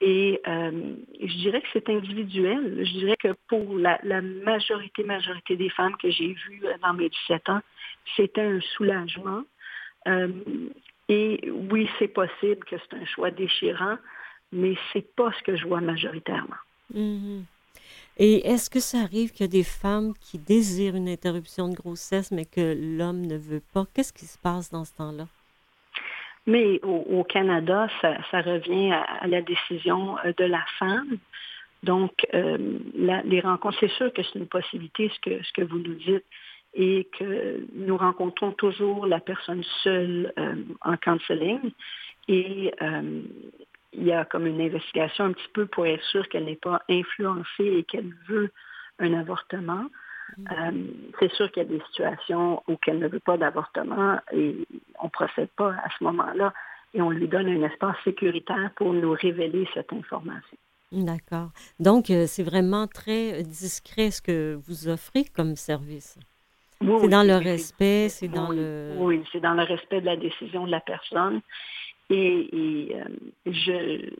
Et 0.00 0.40
euh, 0.46 0.96
je 1.20 1.34
dirais 1.38 1.62
que 1.62 1.68
c'est 1.72 1.88
individuel. 1.88 2.84
Je 2.84 2.92
dirais 2.98 3.16
que 3.16 3.34
pour 3.48 3.78
la, 3.78 3.98
majorité, 4.20 5.02
majorité 5.04 5.56
des 5.56 5.70
femmes 5.70 5.96
que 5.96 6.10
j'ai 6.10 6.34
vues 6.34 6.62
dans 6.82 6.94
mes 6.94 7.08
17 7.08 7.48
ans, 7.48 7.60
c'était 8.16 8.42
un 8.42 8.60
soulagement. 8.76 9.42
Euh, 10.06 10.28
et 11.08 11.50
oui, 11.70 11.88
c'est 11.98 12.08
possible 12.08 12.64
que 12.64 12.76
c'est 12.76 12.96
un 12.96 13.04
choix 13.06 13.30
déchirant, 13.30 13.96
mais 14.52 14.74
c'est 14.92 15.14
pas 15.14 15.30
ce 15.38 15.42
que 15.42 15.56
je 15.56 15.66
vois 15.66 15.80
majoritairement. 15.80 16.56
Mm-hmm. 16.92 17.42
Et 18.16 18.46
est-ce 18.46 18.70
que 18.70 18.80
ça 18.80 18.98
arrive 18.98 19.32
qu'il 19.32 19.42
y 19.42 19.48
a 19.48 19.48
des 19.48 19.64
femmes 19.64 20.14
qui 20.20 20.38
désirent 20.38 20.94
une 20.94 21.08
interruption 21.08 21.68
de 21.68 21.74
grossesse, 21.74 22.30
mais 22.30 22.44
que 22.44 22.74
l'homme 22.78 23.26
ne 23.26 23.36
veut 23.36 23.62
pas? 23.72 23.86
Qu'est-ce 23.92 24.12
qui 24.12 24.26
se 24.26 24.38
passe 24.38 24.70
dans 24.70 24.84
ce 24.84 24.94
temps-là? 24.94 25.26
Mais 26.46 26.80
au, 26.82 27.24
Canada, 27.24 27.88
ça, 28.02 28.40
revient 28.42 28.92
à, 28.92 29.26
la 29.26 29.40
décision 29.40 30.18
euh, 30.18 30.32
de 30.36 30.44
la 30.44 30.64
femme. 30.78 31.16
Donc, 31.82 32.26
euh, 32.34 32.58
les 32.94 33.40
rencontres, 33.40 33.78
c'est 33.80 33.90
sûr 33.92 34.12
que 34.12 34.22
c'est 34.22 34.38
une 34.38 34.46
possibilité, 34.46 35.10
ce 35.24 35.52
que, 35.52 35.62
vous 35.62 35.78
nous 35.78 35.94
dites, 35.94 36.24
et 36.74 37.08
que 37.18 37.64
nous 37.74 37.96
rencontrons 37.96 38.52
toujours 38.52 39.06
la 39.06 39.20
personne 39.20 39.62
seule 39.82 40.32
euh, 40.38 40.54
en 40.82 40.96
counseling. 40.96 41.72
Et 42.28 42.72
il 43.92 44.02
y 44.02 44.12
a 44.12 44.24
comme 44.24 44.46
une 44.46 44.60
investigation 44.60 45.26
un 45.26 45.32
petit 45.32 45.48
peu 45.52 45.66
pour 45.66 45.86
être 45.86 46.02
sûr 46.04 46.28
qu'elle 46.28 46.46
n'est 46.46 46.56
pas 46.56 46.82
influencée 46.88 47.64
et 47.64 47.84
qu'elle 47.84 48.12
veut 48.28 48.50
un 48.98 49.12
avortement. 49.12 49.86
Euh, 50.38 50.72
c'est 51.20 51.30
sûr 51.32 51.50
qu'il 51.52 51.62
y 51.62 51.66
a 51.66 51.68
des 51.68 51.82
situations 51.90 52.62
où 52.68 52.76
elle 52.86 52.98
ne 52.98 53.08
veut 53.08 53.20
pas 53.20 53.36
d'avortement 53.36 54.18
et 54.32 54.66
on 55.00 55.04
ne 55.04 55.10
procède 55.10 55.50
pas 55.56 55.70
à 55.70 55.88
ce 55.98 56.04
moment-là 56.04 56.52
et 56.92 57.02
on 57.02 57.10
lui 57.10 57.28
donne 57.28 57.48
un 57.48 57.62
espace 57.62 57.96
sécuritaire 58.04 58.70
pour 58.76 58.92
nous 58.92 59.12
révéler 59.12 59.68
cette 59.74 59.92
information. 59.92 60.56
D'accord. 60.92 61.50
Donc, 61.80 62.10
euh, 62.10 62.26
c'est 62.26 62.44
vraiment 62.44 62.86
très 62.86 63.42
discret 63.42 64.10
ce 64.10 64.22
que 64.22 64.58
vous 64.66 64.88
offrez 64.88 65.24
comme 65.24 65.56
service. 65.56 66.18
c'est 66.80 67.08
dans 67.08 67.26
le 67.26 67.36
respect, 67.36 68.08
c'est 68.08 68.28
dans 68.28 68.50
le... 68.50 68.94
Oui, 68.98 69.22
c'est 69.32 69.40
dans 69.40 69.54
le 69.54 69.64
respect 69.64 70.00
de 70.00 70.06
la 70.06 70.16
décision 70.16 70.66
de 70.66 70.70
la 70.70 70.80
personne. 70.80 71.40
Et, 72.10 72.94
euh, 72.94 73.04
je, 73.46 74.10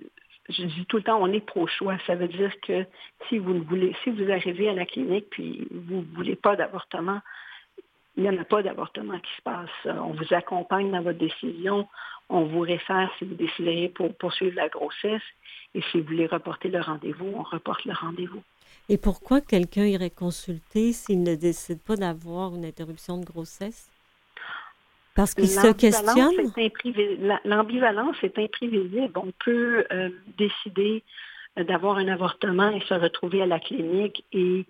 je 0.48 0.64
dis 0.64 0.86
tout 0.86 0.98
le 0.98 1.02
temps, 1.02 1.18
on 1.20 1.32
est 1.32 1.40
pro-choix. 1.40 1.96
Ça 2.06 2.14
veut 2.14 2.28
dire 2.28 2.52
que 2.60 2.84
si 3.28 3.38
vous 3.38 3.62
voulez, 3.62 3.94
si 4.02 4.10
vous 4.10 4.30
arrivez 4.30 4.68
à 4.68 4.74
la 4.74 4.84
clinique 4.84 5.26
puis 5.30 5.66
vous 5.70 5.96
ne 5.96 6.16
voulez 6.16 6.36
pas 6.36 6.56
d'avortement, 6.56 7.20
il 8.16 8.22
n'y 8.22 8.28
en 8.28 8.38
a 8.38 8.44
pas 8.44 8.62
d'avortement 8.62 9.18
qui 9.18 9.30
se 9.36 9.42
passe. 9.42 9.70
On 9.86 10.12
vous 10.12 10.34
accompagne 10.34 10.90
dans 10.90 11.02
votre 11.02 11.18
décision. 11.18 11.88
On 12.28 12.44
vous 12.44 12.60
réfère 12.60 13.10
si 13.18 13.24
vous 13.24 13.34
décidez 13.34 13.88
pour 13.88 14.14
poursuivre 14.14 14.56
la 14.56 14.68
grossesse. 14.68 15.22
Et 15.74 15.82
si 15.90 16.00
vous 16.00 16.06
voulez 16.06 16.26
reporter 16.26 16.68
le 16.68 16.80
rendez-vous, 16.80 17.32
on 17.34 17.42
reporte 17.42 17.84
le 17.84 17.92
rendez-vous. 17.92 18.42
Et 18.88 18.98
pourquoi 18.98 19.40
quelqu'un 19.40 19.86
irait 19.86 20.10
consulter 20.10 20.92
s'il 20.92 21.22
ne 21.22 21.34
décide 21.34 21.80
pas 21.82 21.96
d'avoir 21.96 22.54
une 22.54 22.64
interruption 22.64 23.18
de 23.18 23.24
grossesse? 23.24 23.90
Parce 25.14 25.34
qu'il 25.34 25.48
se 25.48 25.72
questionne. 25.72 26.52
L'ambivalence 27.44 28.16
est 28.22 28.38
imprévisible. 28.38 29.12
On 29.16 29.32
peut 29.44 29.84
euh, 29.92 30.10
décider 30.36 31.02
d'avoir 31.56 31.98
un 31.98 32.08
avortement 32.08 32.70
et 32.70 32.80
se 32.80 32.94
retrouver 32.94 33.42
à 33.42 33.46
la 33.46 33.60
clinique 33.60 34.24
et 34.32 34.66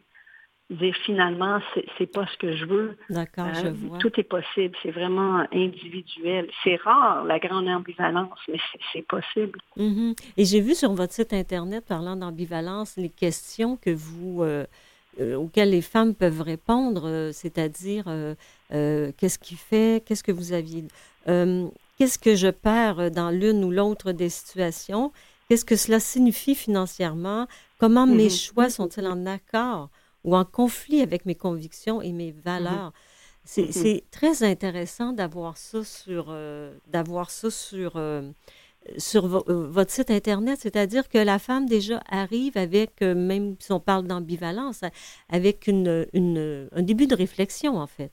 dire 0.70 0.94
finalement, 1.04 1.60
c'est 1.98 2.06
pas 2.06 2.26
ce 2.26 2.36
que 2.38 2.56
je 2.56 2.64
veux. 2.64 2.96
D'accord, 3.10 3.48
je 3.54 3.66
euh, 3.66 3.70
vois. 3.70 3.98
Tout 3.98 4.12
est 4.18 4.24
possible. 4.24 4.74
C'est 4.82 4.90
vraiment 4.90 5.46
individuel. 5.52 6.48
C'est 6.62 6.76
rare, 6.76 7.24
la 7.24 7.38
grande 7.38 7.68
ambivalence, 7.68 8.38
mais 8.48 8.58
c'est 8.92 9.06
possible. 9.06 9.58
Mm-hmm. 9.76 10.16
Et 10.36 10.44
j'ai 10.44 10.60
vu 10.60 10.74
sur 10.74 10.92
votre 10.94 11.12
site 11.12 11.32
Internet, 11.32 11.84
parlant 11.86 12.16
d'ambivalence, 12.16 12.96
les 12.96 13.10
questions 13.10 13.76
que 13.76 13.90
vous, 13.90 14.42
euh, 14.42 14.44
euh, 14.54 14.66
auxquelles 15.20 15.70
les 15.70 15.82
femmes 15.82 16.14
peuvent 16.14 16.42
répondre, 16.42 17.30
c'est-à-dire 17.32 18.04
qu'est-ce 18.70 19.38
qui 19.38 19.56
fait, 19.56 20.02
qu'est-ce 20.04 20.22
que 20.22 20.32
vous 20.32 20.52
aviez, 20.52 20.84
qu'est-ce 21.24 22.18
que 22.18 22.34
je 22.34 22.48
perds 22.48 23.10
dans 23.10 23.30
l'une 23.30 23.64
ou 23.64 23.70
l'autre 23.70 24.12
des 24.12 24.28
situations, 24.28 25.12
qu'est-ce 25.48 25.64
que 25.64 25.76
cela 25.76 26.00
signifie 26.00 26.54
financièrement, 26.54 27.46
comment 27.78 28.06
mes 28.06 28.28
mm-hmm. 28.28 28.52
choix 28.52 28.70
sont-ils 28.70 29.06
en 29.06 29.26
accord 29.26 29.90
ou 30.24 30.36
en 30.36 30.44
conflit 30.44 31.02
avec 31.02 31.26
mes 31.26 31.34
convictions 31.34 32.02
et 32.02 32.12
mes 32.12 32.32
valeurs? 32.32 32.92
Mhm. 33.56 33.66
C'est 33.70 34.04
très 34.10 34.42
intéressant 34.42 35.12
d'avoir 35.12 35.58
ça 35.58 35.84
sur, 35.84 36.26
euh, 36.28 36.74
d'avoir 36.86 37.30
ça 37.30 37.50
sur, 37.50 37.92
euh, 37.96 38.30
sur 38.98 39.24
euh, 39.24 39.66
votre 39.68 39.90
site 39.90 40.10
Internet, 40.10 40.58
c'est-à-dire 40.58 41.08
que 41.08 41.18
la 41.18 41.38
femme 41.38 41.66
déjà 41.66 42.00
arrive 42.10 42.56
avec, 42.56 43.00
même 43.00 43.56
si 43.58 43.72
on 43.72 43.80
parle 43.80 44.06
d'ambivalence, 44.06 44.82
avec 45.30 45.66
une, 45.66 46.06
une, 46.12 46.68
un 46.74 46.82
début 46.82 47.06
de 47.06 47.14
réflexion 47.14 47.78
en 47.78 47.86
fait. 47.86 48.12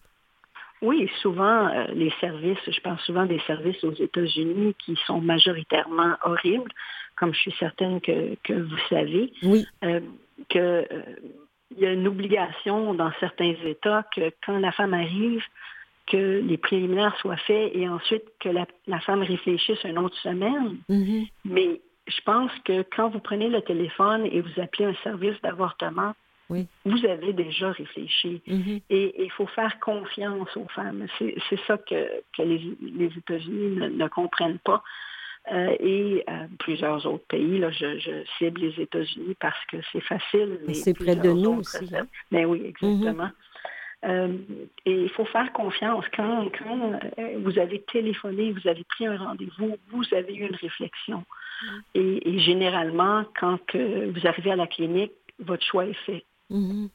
Oui, 0.82 1.08
souvent, 1.22 1.70
les 1.94 2.12
services, 2.20 2.58
je 2.66 2.80
pense 2.80 3.00
souvent 3.02 3.28
des 3.28 3.40
services 3.46 3.84
aux 3.84 3.94
États-Unis 3.94 4.76
qui 4.84 4.98
sont 5.06 5.22
majoritairement 5.22 6.16
horribles, 6.24 6.72
comme 7.16 7.36
je 7.36 7.40
suis 7.40 7.56
certaine 7.60 8.02
que, 8.02 8.36
que 8.44 8.54
vous 8.54 8.80
savez. 8.90 9.32
Oui. 9.44 9.68
que 10.50 10.88
il 11.76 11.84
y 11.84 11.86
a 11.86 11.94
une 11.94 12.08
obligation 12.08 12.94
dans 12.94 13.12
certains 13.20 13.54
États 13.66 14.04
que 14.16 14.32
quand 14.46 14.58
la 14.58 14.72
femme 14.72 14.94
arrive, 14.94 15.44
que 16.12 16.42
les 16.42 16.58
préliminaires 16.58 17.16
soient 17.18 17.38
faits 17.38 17.72
et 17.74 17.88
ensuite 17.88 18.24
que 18.40 18.50
la, 18.50 19.00
femme 19.00 19.24
réfléchisse 19.24 19.84
une 19.84 19.98
autre 19.98 20.18
semaine. 20.18 20.78
Mm-hmm. 20.90 21.30
Mais 21.46 21.82
je 22.08 22.22
pense 22.26 22.52
que 22.66 22.84
quand 22.96 23.10
vous 23.10 23.20
prenez 23.20 23.48
le 23.48 23.62
téléphone 23.62 24.26
et 24.26 24.42
vous 24.42 24.62
appelez 24.62 24.86
un 24.86 24.96
service 25.04 25.40
d'avortement, 25.42 26.14
vous 26.50 27.06
avez 27.06 27.32
déjà 27.32 27.72
réfléchi. 27.72 28.42
Mm-hmm. 28.46 28.82
Et 28.90 29.24
il 29.24 29.32
faut 29.32 29.48
faire 29.48 29.80
confiance 29.80 30.50
aux 30.58 30.68
femmes. 30.76 31.08
C'est 31.18 31.60
ça 31.66 31.78
que, 31.78 32.10
les, 32.40 33.10
États-Unis 33.18 33.78
ne, 33.78 34.08
comprennent 34.10 34.60
pas. 34.60 34.84
Euh, 35.52 35.76
et 35.80 36.24
euh, 36.30 36.46
plusieurs 36.60 37.04
autres 37.08 37.26
pays. 37.26 37.58
Là, 37.58 37.72
je, 37.72 38.24
cible 38.38 38.62
les 38.62 38.80
États-Unis 38.80 39.36
parce 39.40 39.66
que 39.66 39.78
c'est 39.92 40.02
facile. 40.02 40.60
C'est 40.74 40.94
près 40.94 41.16
de 41.16 41.32
nous 41.32 41.62
aussi. 41.62 41.90
Mais 41.92 41.98
hein. 41.98 42.08
ben 42.32 42.46
oui, 42.46 42.62
exactement. 42.66 43.24
Mm-hmm. 43.24 43.32
Euh, 44.04 44.36
et 44.86 45.04
il 45.04 45.10
faut 45.10 45.26
faire 45.26 45.52
confiance. 45.54 46.06
Quand, 46.16 46.50
quand 46.58 47.00
vous 47.38 47.60
avez 47.60 47.82
téléphoné, 47.84 48.52
vous 48.52 48.68
avez 48.68 48.84
pris 48.84 49.06
un 49.06 49.18
rendez-vous, 49.18 49.78
vous 49.92 50.04
avez 50.12 50.34
eu 50.34 50.48
une 50.48 50.56
réflexion. 50.56 51.24
Mm-hmm. 51.96 52.22
Et, 52.26 52.40
généralement, 52.40 53.26
quand 53.40 53.60
que 53.68 54.10
vous 54.10 54.28
arrivez 54.28 54.52
à 54.52 54.56
la 54.56 54.68
clinique, 54.68 55.14
votre 55.40 55.64
choix 55.64 55.86
est 55.86 56.06
fait. 56.06 56.26
Mm-hmm. 56.50 56.90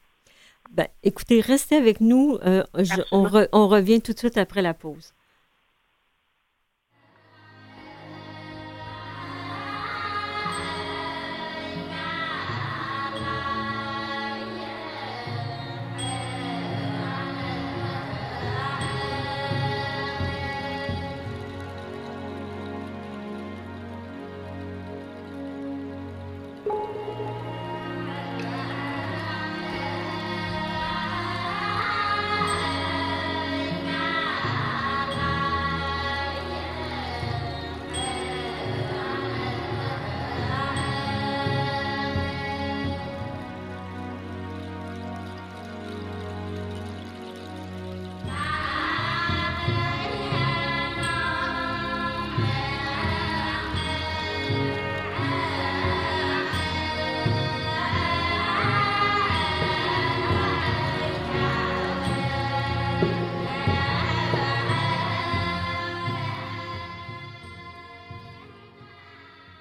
Ben, 0.72 0.88
écoutez, 1.04 1.40
restez 1.40 1.76
avec 1.76 2.00
nous. 2.00 2.38
on, 3.12 3.46
on 3.52 3.68
revient 3.68 4.02
tout 4.02 4.12
de 4.12 4.18
suite 4.18 4.36
après 4.36 4.62
la 4.62 4.74
pause. 4.74 5.14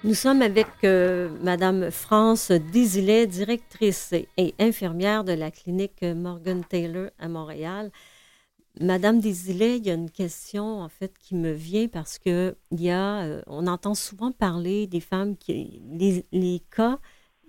Nous 0.05 0.13
sommes 0.13 0.43
avec 0.43 0.67
euh, 0.83 1.29
Madame 1.41 1.89
France 1.89 2.51
Désilet, 2.51 3.25
directrice 3.25 4.13
et 4.37 4.53
infirmière 4.59 5.23
de 5.23 5.31
la 5.31 5.49
clinique 5.49 6.03
Morgan 6.03 6.63
Taylor 6.63 7.09
à 7.17 7.27
Montréal. 7.27 7.89
Madame 8.79 9.19
Désilet, 9.19 9.77
il 9.77 9.87
y 9.87 9.89
a 9.89 9.95
une 9.95 10.11
question 10.11 10.81
en 10.81 10.89
fait 10.89 11.17
qui 11.17 11.33
me 11.33 11.51
vient 11.51 11.87
parce 11.87 12.19
que 12.19 12.55
il 12.69 12.83
y 12.83 12.91
a, 12.91 13.23
euh, 13.23 13.41
on 13.47 13.65
entend 13.65 13.95
souvent 13.95 14.31
parler 14.31 14.85
des 14.85 14.99
femmes 14.99 15.35
qui, 15.37 15.81
les, 16.31 16.61
cas 16.69 16.99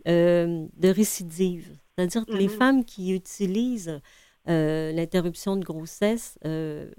euh, 0.09 0.67
de 0.79 0.89
récidive, 0.89 1.77
c'est-à-dire 1.95 2.25
les 2.29 2.47
mm-hmm. 2.47 2.51
femmes 2.57 2.85
qui 2.87 3.13
utilisent 3.13 4.01
l'interruption 4.47 5.57
de 5.57 5.65
grossesse 5.65 6.39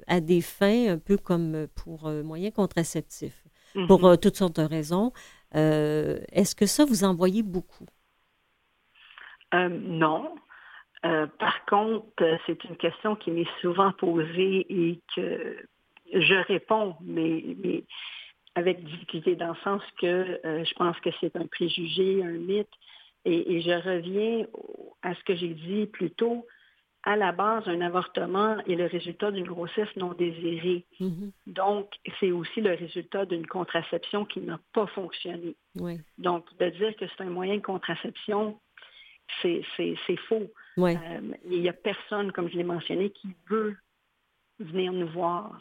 à 0.05 0.19
des 0.19 0.41
fins 0.41 0.89
un 0.89 0.97
peu 0.99 1.17
comme 1.17 1.67
pour 1.73 2.11
moyens 2.11 2.53
contraceptifs, 2.53 3.41
pour 3.87 4.03
mm-hmm. 4.03 4.19
toutes 4.19 4.35
sortes 4.35 4.59
de 4.59 4.65
raisons. 4.65 5.13
Euh, 5.55 6.19
est-ce 6.31 6.55
que 6.55 6.65
ça, 6.65 6.85
vous 6.85 7.03
en 7.03 7.15
voyez 7.15 7.43
beaucoup? 7.43 7.85
Euh, 9.53 9.69
non. 9.69 10.35
Euh, 11.05 11.27
par 11.39 11.65
contre, 11.65 12.05
c'est 12.45 12.63
une 12.65 12.75
question 12.75 13.15
qui 13.15 13.31
m'est 13.31 13.47
souvent 13.61 13.91
posée 13.93 14.65
et 14.69 14.99
que 15.15 15.57
je 16.13 16.47
réponds, 16.47 16.95
mais, 17.01 17.83
avec 18.55 18.83
difficulté 18.83 19.35
dans 19.35 19.49
le 19.49 19.59
sens 19.63 19.83
que 20.01 20.39
je 20.43 20.73
pense 20.73 20.99
que 20.99 21.09
c'est 21.19 21.35
un 21.35 21.45
préjugé, 21.45 22.23
un 22.23 22.31
mythe. 22.31 22.67
Et, 23.25 23.55
et, 23.55 23.61
je 23.61 23.71
reviens 23.71 24.45
à 25.03 25.13
ce 25.13 25.23
que 25.23 25.35
j'ai 25.35 25.49
dit 25.53 25.85
plus 25.85 26.11
tôt 26.11 26.45
à 27.03 27.15
la 27.15 27.31
base, 27.31 27.67
un 27.67 27.81
avortement 27.81 28.57
est 28.59 28.75
le 28.75 28.85
résultat 28.85 29.31
d'une 29.31 29.45
grossesse 29.45 29.95
non 29.95 30.13
désirée. 30.13 30.85
Mm-hmm. 30.99 31.31
Donc, 31.47 31.89
c'est 32.19 32.31
aussi 32.31 32.59
le 32.59 32.73
résultat 32.73 33.25
d'une 33.25 33.47
contraception 33.47 34.25
qui 34.25 34.41
n'a 34.41 34.59
pas 34.73 34.87
fonctionné. 34.87 35.55
Donc, 36.17 36.45
de 36.59 36.69
dire 36.69 36.95
que 36.97 37.05
c'est 37.07 37.23
un 37.23 37.29
moyen 37.29 37.55
de 37.55 37.61
contraception, 37.61 38.59
c'est 39.41 39.63
faux. 40.27 40.51
Euh, 40.79 40.95
il 41.49 41.61
n'y 41.61 41.69
a 41.69 41.73
personne, 41.73 42.31
comme 42.31 42.49
je 42.49 42.57
l'ai 42.57 42.63
mentionné, 42.63 43.09
qui 43.11 43.29
veut 43.49 43.77
venir 44.59 44.91
nous 44.91 45.07
voir. 45.07 45.59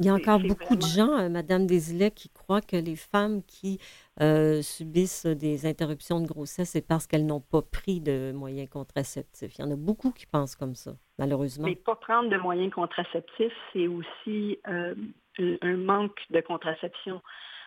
Il 0.00 0.06
y 0.06 0.08
a 0.08 0.14
encore 0.14 0.38
beaucoup 0.38 0.76
de 0.76 0.82
gens, 0.82 1.18
euh, 1.18 1.28
Madame 1.28 1.66
Desilets, 1.66 2.12
qui 2.12 2.28
croient 2.28 2.60
que 2.60 2.76
les 2.76 2.94
femmes 2.94 3.42
qui 3.42 3.80
euh, 4.20 4.62
subissent 4.62 5.26
des 5.26 5.66
interruptions 5.66 6.20
de 6.20 6.26
grossesse, 6.26 6.70
c'est 6.70 6.86
parce 6.86 7.06
qu'elles 7.06 7.26
n'ont 7.26 7.40
pas 7.40 7.62
pris 7.62 8.00
de 8.00 8.32
moyens 8.32 8.68
contraceptifs. 8.68 9.58
Il 9.58 9.64
y 9.64 9.64
en 9.64 9.72
a 9.72 9.76
beaucoup 9.76 10.12
qui 10.12 10.26
pensent 10.26 10.54
comme 10.54 10.74
ça, 10.74 10.92
malheureusement. 11.18 11.66
Mais 11.66 11.74
pas 11.74 11.96
prendre 11.96 12.28
de 12.28 12.36
moyens 12.36 12.72
contraceptifs, 12.72 13.52
c'est 13.72 13.88
aussi 13.88 14.58
euh, 14.68 14.94
un 15.38 15.76
manque 15.76 16.20
de 16.30 16.40
contraception, 16.40 17.20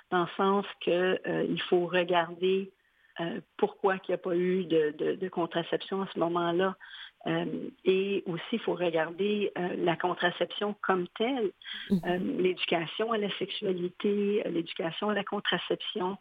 dans 0.09 0.21
le 0.21 0.29
sens 0.37 0.65
qu'il 0.81 1.61
faut 1.69 1.85
regarder 1.87 2.71
pourquoi 3.57 3.95
il 3.97 4.01
n'y 4.09 4.15
a 4.15 4.17
pas 4.17 4.35
eu 4.35 4.65
de, 4.65 5.29
contraception 5.29 6.01
à 6.01 6.07
ce 6.13 6.17
moment-là. 6.19 6.75
Euh, 7.27 7.45
et 7.85 8.23
aussi, 8.25 8.43
il 8.53 8.59
faut 8.59 8.73
regarder 8.73 9.51
euh, 9.57 9.75
la 9.77 9.95
contraception 9.95 10.75
comme 10.81 11.07
telle, 11.17 11.51
mhm. 11.91 12.01
euh, 12.05 12.17
l'éducation 12.41 13.11
à 13.11 13.17
la 13.19 13.29
sexualité, 13.37 14.41
l'éducation 14.45 15.09
à 15.09 15.13
la 15.13 15.23
contraception. 15.23 16.17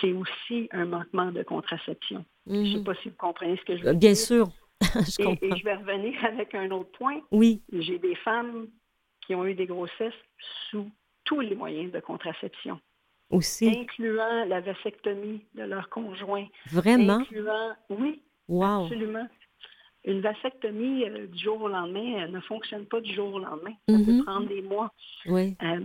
c'est 0.00 0.12
aussi 0.12 0.68
un 0.72 0.86
manquement 0.86 1.30
de 1.30 1.42
contraception. 1.42 2.24
Je 2.46 2.52
ne 2.54 2.64
sais 2.64 2.78
Mhm. 2.78 2.84
pas 2.84 2.94
si 2.96 3.08
vous 3.10 3.14
comprenez 3.16 3.56
ce 3.58 3.64
que 3.64 3.76
je 3.76 3.82
veux 3.82 3.90
Euh, 3.90 3.92
Bien 3.94 4.12
dire. 4.14 4.16
sûr, 4.22 4.46
je 4.80 5.20
Et, 5.20 5.24
comprends. 5.24 5.46
et 5.46 5.56
je 5.58 5.64
vais 5.64 5.74
revenir 5.74 6.24
avec 6.24 6.54
un 6.54 6.70
autre 6.70 6.90
point. 6.92 7.20
Oui, 7.30 7.62
J'ai 7.72 7.98
des 7.98 8.14
femmes 8.16 8.68
qui 9.20 9.34
ont 9.34 9.44
eu 9.46 9.54
des 9.54 9.66
grossesses 9.66 10.14
sous 10.70 10.90
tous 11.24 11.40
les 11.40 11.54
moyens 11.54 11.92
de 11.92 12.00
contraception, 12.00 12.80
aussi. 13.30 13.68
incluant 13.68 14.44
la 14.46 14.60
vasectomie 14.60 15.44
de 15.54 15.62
leur 15.64 15.88
conjoint, 15.88 16.46
Vraiment? 16.72 17.18
incluant, 17.20 17.74
oui, 17.90 18.22
Wow. 18.48 18.84
absolument. 18.86 19.26
Une 20.06 20.20
vasectomie 20.20 21.04
euh, 21.08 21.26
du 21.26 21.38
jour 21.38 21.62
au 21.62 21.68
lendemain 21.68 22.18
elle 22.24 22.30
ne 22.32 22.40
fonctionne 22.40 22.84
pas 22.84 23.00
du 23.00 23.14
jour 23.14 23.32
au 23.34 23.38
lendemain. 23.38 23.72
Ça 23.88 23.96
Mhm. 23.96 24.04
peut 24.04 24.24
prendre 24.24 24.48
des 24.48 24.60
mois. 24.60 24.92
Oui. 25.26 25.56
Euh, 25.62 25.80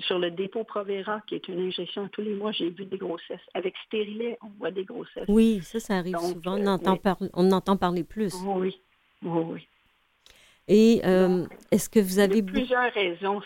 sur 0.00 0.18
le 0.18 0.30
dépôt 0.32 0.64
Provera, 0.64 1.20
qui 1.28 1.36
est 1.36 1.46
une 1.46 1.60
injection 1.68 2.08
tous 2.08 2.22
les 2.22 2.34
mois, 2.34 2.50
j'ai 2.52 2.70
vu 2.70 2.84
des 2.86 2.98
grossesses. 2.98 3.40
Avec 3.54 3.74
stérilet, 3.86 4.36
on 4.42 4.48
voit 4.58 4.72
des 4.72 4.84
grossesses. 4.84 5.26
Oui, 5.28 5.60
ça, 5.62 5.78
ça 5.78 5.98
arrive 5.98 6.14
Donc, 6.14 6.32
souvent. 6.32 6.56
euh, 6.56 6.62
On, 6.64 6.66
entend 6.66 6.92
oui. 6.94 6.98
par- 6.98 7.18
on 7.34 7.52
entend 7.52 7.76
parler 7.76 8.02
plus. 8.02 8.34
Oui, 8.44 8.76
oui, 9.22 9.42
oui. 9.52 9.68
Et 10.68 11.00
euh, 11.04 11.44
est-ce 11.70 11.88
que 11.88 12.00
vous 12.00 12.14
Il 12.14 12.18
y 12.18 12.20
avez... 12.22 12.38
a 12.38 12.42
beaucoup- 12.42 12.52
plusieurs 12.54 12.92
raisons. 12.92 13.40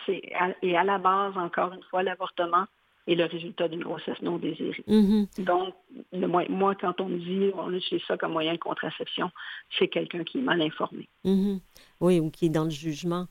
Et 0.62 0.76
à 0.76 0.84
la 0.84 0.98
base, 0.98 1.36
encore 1.36 1.72
une 1.72 1.82
fois, 1.84 2.02
l'avortement 2.02 2.64
est 3.06 3.14
le 3.14 3.24
résultat 3.24 3.68
d'une 3.68 3.82
grossesse 3.82 4.20
non 4.22 4.38
désirée. 4.38 4.82
Mhm. 4.86 5.26
Donc, 5.38 5.74
le 6.12 6.26
moi, 6.26 6.74
quand 6.74 7.00
on 7.00 7.08
me 7.08 7.18
dit 7.18 7.52
on 7.56 7.72
utilise 7.72 8.02
ça 8.04 8.16
comme 8.16 8.32
moyen 8.32 8.52
de 8.54 8.58
contraception, 8.58 9.30
c'est 9.78 9.88
quelqu'un 9.88 10.24
qui 10.24 10.38
est 10.38 10.42
mal 10.42 10.60
informé. 10.60 11.08
Mhm. 11.24 11.60
Oui, 12.00 12.20
ou 12.20 12.30
qui 12.30 12.46
est 12.46 12.50
dans 12.50 12.64
le 12.64 12.70
jugement. 12.70 13.26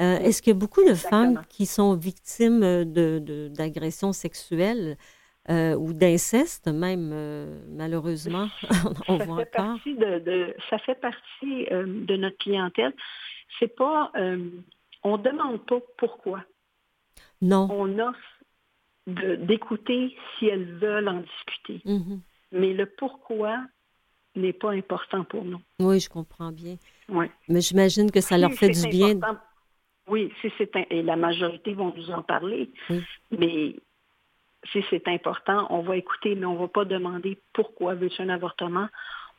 Euh, 0.00 0.18
Est-ce 0.18 0.40
qu'il 0.42 0.52
y 0.52 0.56
a 0.56 0.58
beaucoup 0.58 0.84
de 0.84 0.94
femmes 0.94 1.42
qui 1.48 1.66
sont 1.66 1.94
victimes 1.96 2.62
euh, 2.62 2.84
de, 2.84 3.18
de- 3.18 3.48
d'agressions 3.48 4.12
sexuelles 4.12 4.96
euh, 5.50 5.74
ou 5.74 5.92
d'inceste 5.92 6.68
même, 6.68 7.10
euh, 7.12 7.60
malheureusement? 7.68 8.48
on 9.08 9.18
ça 9.18 9.24
voit 9.24 9.44
fait 9.44 9.60
encore? 9.60 9.74
partie 9.74 9.94
de, 9.94 10.18
de- 10.20 10.54
ça 10.70 10.78
fait 10.78 10.94
partie 11.00 11.66
euh, 11.72 11.84
de 12.06 12.16
notre 12.16 12.38
clientèle. 12.38 12.92
C'est 13.58 13.74
pas, 13.74 14.12
on 15.02 15.16
demande 15.18 15.64
pas 15.66 15.80
pourquoi. 15.96 16.44
Non. 17.40 17.66
On 17.70 17.98
offre 17.98 18.18
d'écouter 19.08 20.14
si 20.38 20.46
elles 20.46 20.74
veulent 20.74 21.08
en 21.08 21.20
discuter. 21.20 21.80
Mhm. 21.84 22.20
Mais 22.52 22.72
le 22.72 22.86
pourquoi 22.86 23.58
n'est 24.36 24.52
pas 24.52 24.72
important 24.72 25.24
pour 25.24 25.44
nous. 25.44 25.60
Oui, 25.80 26.00
je 26.00 26.08
comprends 26.08 26.52
bien. 26.52 26.76
Ouais. 27.08 27.30
Mais 27.48 27.60
j'imagine 27.60 28.10
que 28.10 28.20
ça 28.20 28.38
leur 28.38 28.52
fait 28.52 28.70
du 28.70 28.88
bien. 28.88 29.18
Oui, 30.06 30.32
si 30.40 30.50
c'est 30.56 30.70
et 30.90 31.02
la 31.02 31.16
majorité 31.16 31.74
vont 31.74 31.92
nous 31.94 32.10
en 32.10 32.22
parler. 32.22 32.70
Oui. 32.88 33.02
Mais 33.36 33.76
si 34.72 34.82
c'est 34.90 35.06
important, 35.08 35.66
on 35.70 35.82
va 35.82 35.96
écouter, 35.96 36.34
mais 36.34 36.46
on 36.46 36.54
ne 36.54 36.58
va 36.60 36.68
pas 36.68 36.84
demander 36.84 37.38
pourquoi 37.52 37.94
veux-tu 37.94 38.22
un 38.22 38.28
avortement. 38.28 38.88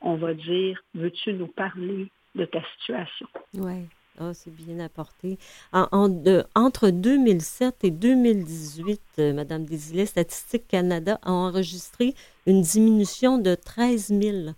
On 0.02 0.16
va 0.16 0.34
dire 0.34 0.82
veux-tu 0.94 1.34
nous 1.34 1.48
parler 1.48 2.12
de 2.36 2.46
ta 2.46 2.62
situation? 2.76 3.28
Oui, 3.56 3.88
ah, 4.20 4.34
c'est 4.34 4.54
bien 4.54 4.80
apporté. 4.80 5.38
En- 5.74 5.88
en- 5.92 6.10
de- 6.10 6.44
entre 6.56 6.90
2007 6.90 7.84
et 7.84 7.92
2018, 7.92 9.02
euh, 9.20 9.34
Madame 9.34 9.66
Desilets, 9.66 10.06
Statistique 10.08 10.68
Canada 10.68 11.20
a 11.24 11.32
enregistré 11.32 12.14
une 12.46 12.62
diminution 12.62 13.38
de 13.38 13.56
13 13.56 14.08
000 14.10 14.54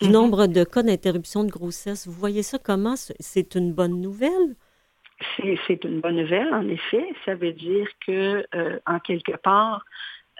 du 0.00 0.06
Mhm. 0.06 0.12
nombre 0.12 0.46
de 0.46 0.64
cas 0.64 0.82
d'interruption 0.82 1.44
de 1.44 1.50
grossesse. 1.50 2.06
Vous 2.06 2.12
voyez 2.14 2.42
ça 2.42 2.58
comment? 2.58 2.96
C'est- 2.96 3.54
une 3.54 3.72
bonne 3.72 4.00
nouvelle? 4.00 4.54
C'est 5.66 5.84
une 5.84 6.00
bonne 6.00 6.16
nouvelle, 6.16 6.52
en 6.54 6.66
effet. 6.68 7.04
Ça 7.26 7.34
veut 7.34 7.52
dire 7.52 7.86
que, 8.06 8.46
euh, 8.54 8.78
en 8.86 8.98
quelque 9.00 9.36
part, 9.36 9.84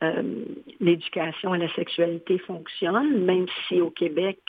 euh, 0.03 0.45
l'éducation 0.81 1.53
à 1.53 1.59
la 1.59 1.71
sexualité 1.75 2.39
fonctionne, 2.39 3.23
même 3.25 3.47
si 3.69 3.83
au 3.83 3.91
Québec, 3.91 4.41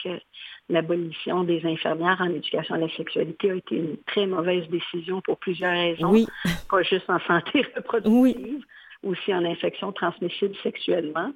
l'abolition 0.68 1.44
des 1.44 1.64
infirmières 1.66 2.20
en 2.20 2.30
éducation 2.30 2.74
à 2.74 2.78
la 2.78 2.88
sexualité 2.90 3.50
a 3.50 3.54
été 3.54 3.76
une 3.76 3.96
très 4.06 4.26
mauvaise 4.26 4.68
décision 4.68 5.20
pour 5.20 5.38
plusieurs 5.38 5.72
raisons, 5.72 6.10
Oui, 6.10 6.26
pas 6.70 6.82
juste 6.82 7.08
en 7.10 7.18
santé 7.20 7.64
reproductive, 7.76 8.12
Oui. 8.12 8.64
aussi 9.02 9.34
en 9.34 9.44
infection 9.44 9.92
transmissible 9.92 10.54
sexuellement. 10.62 11.32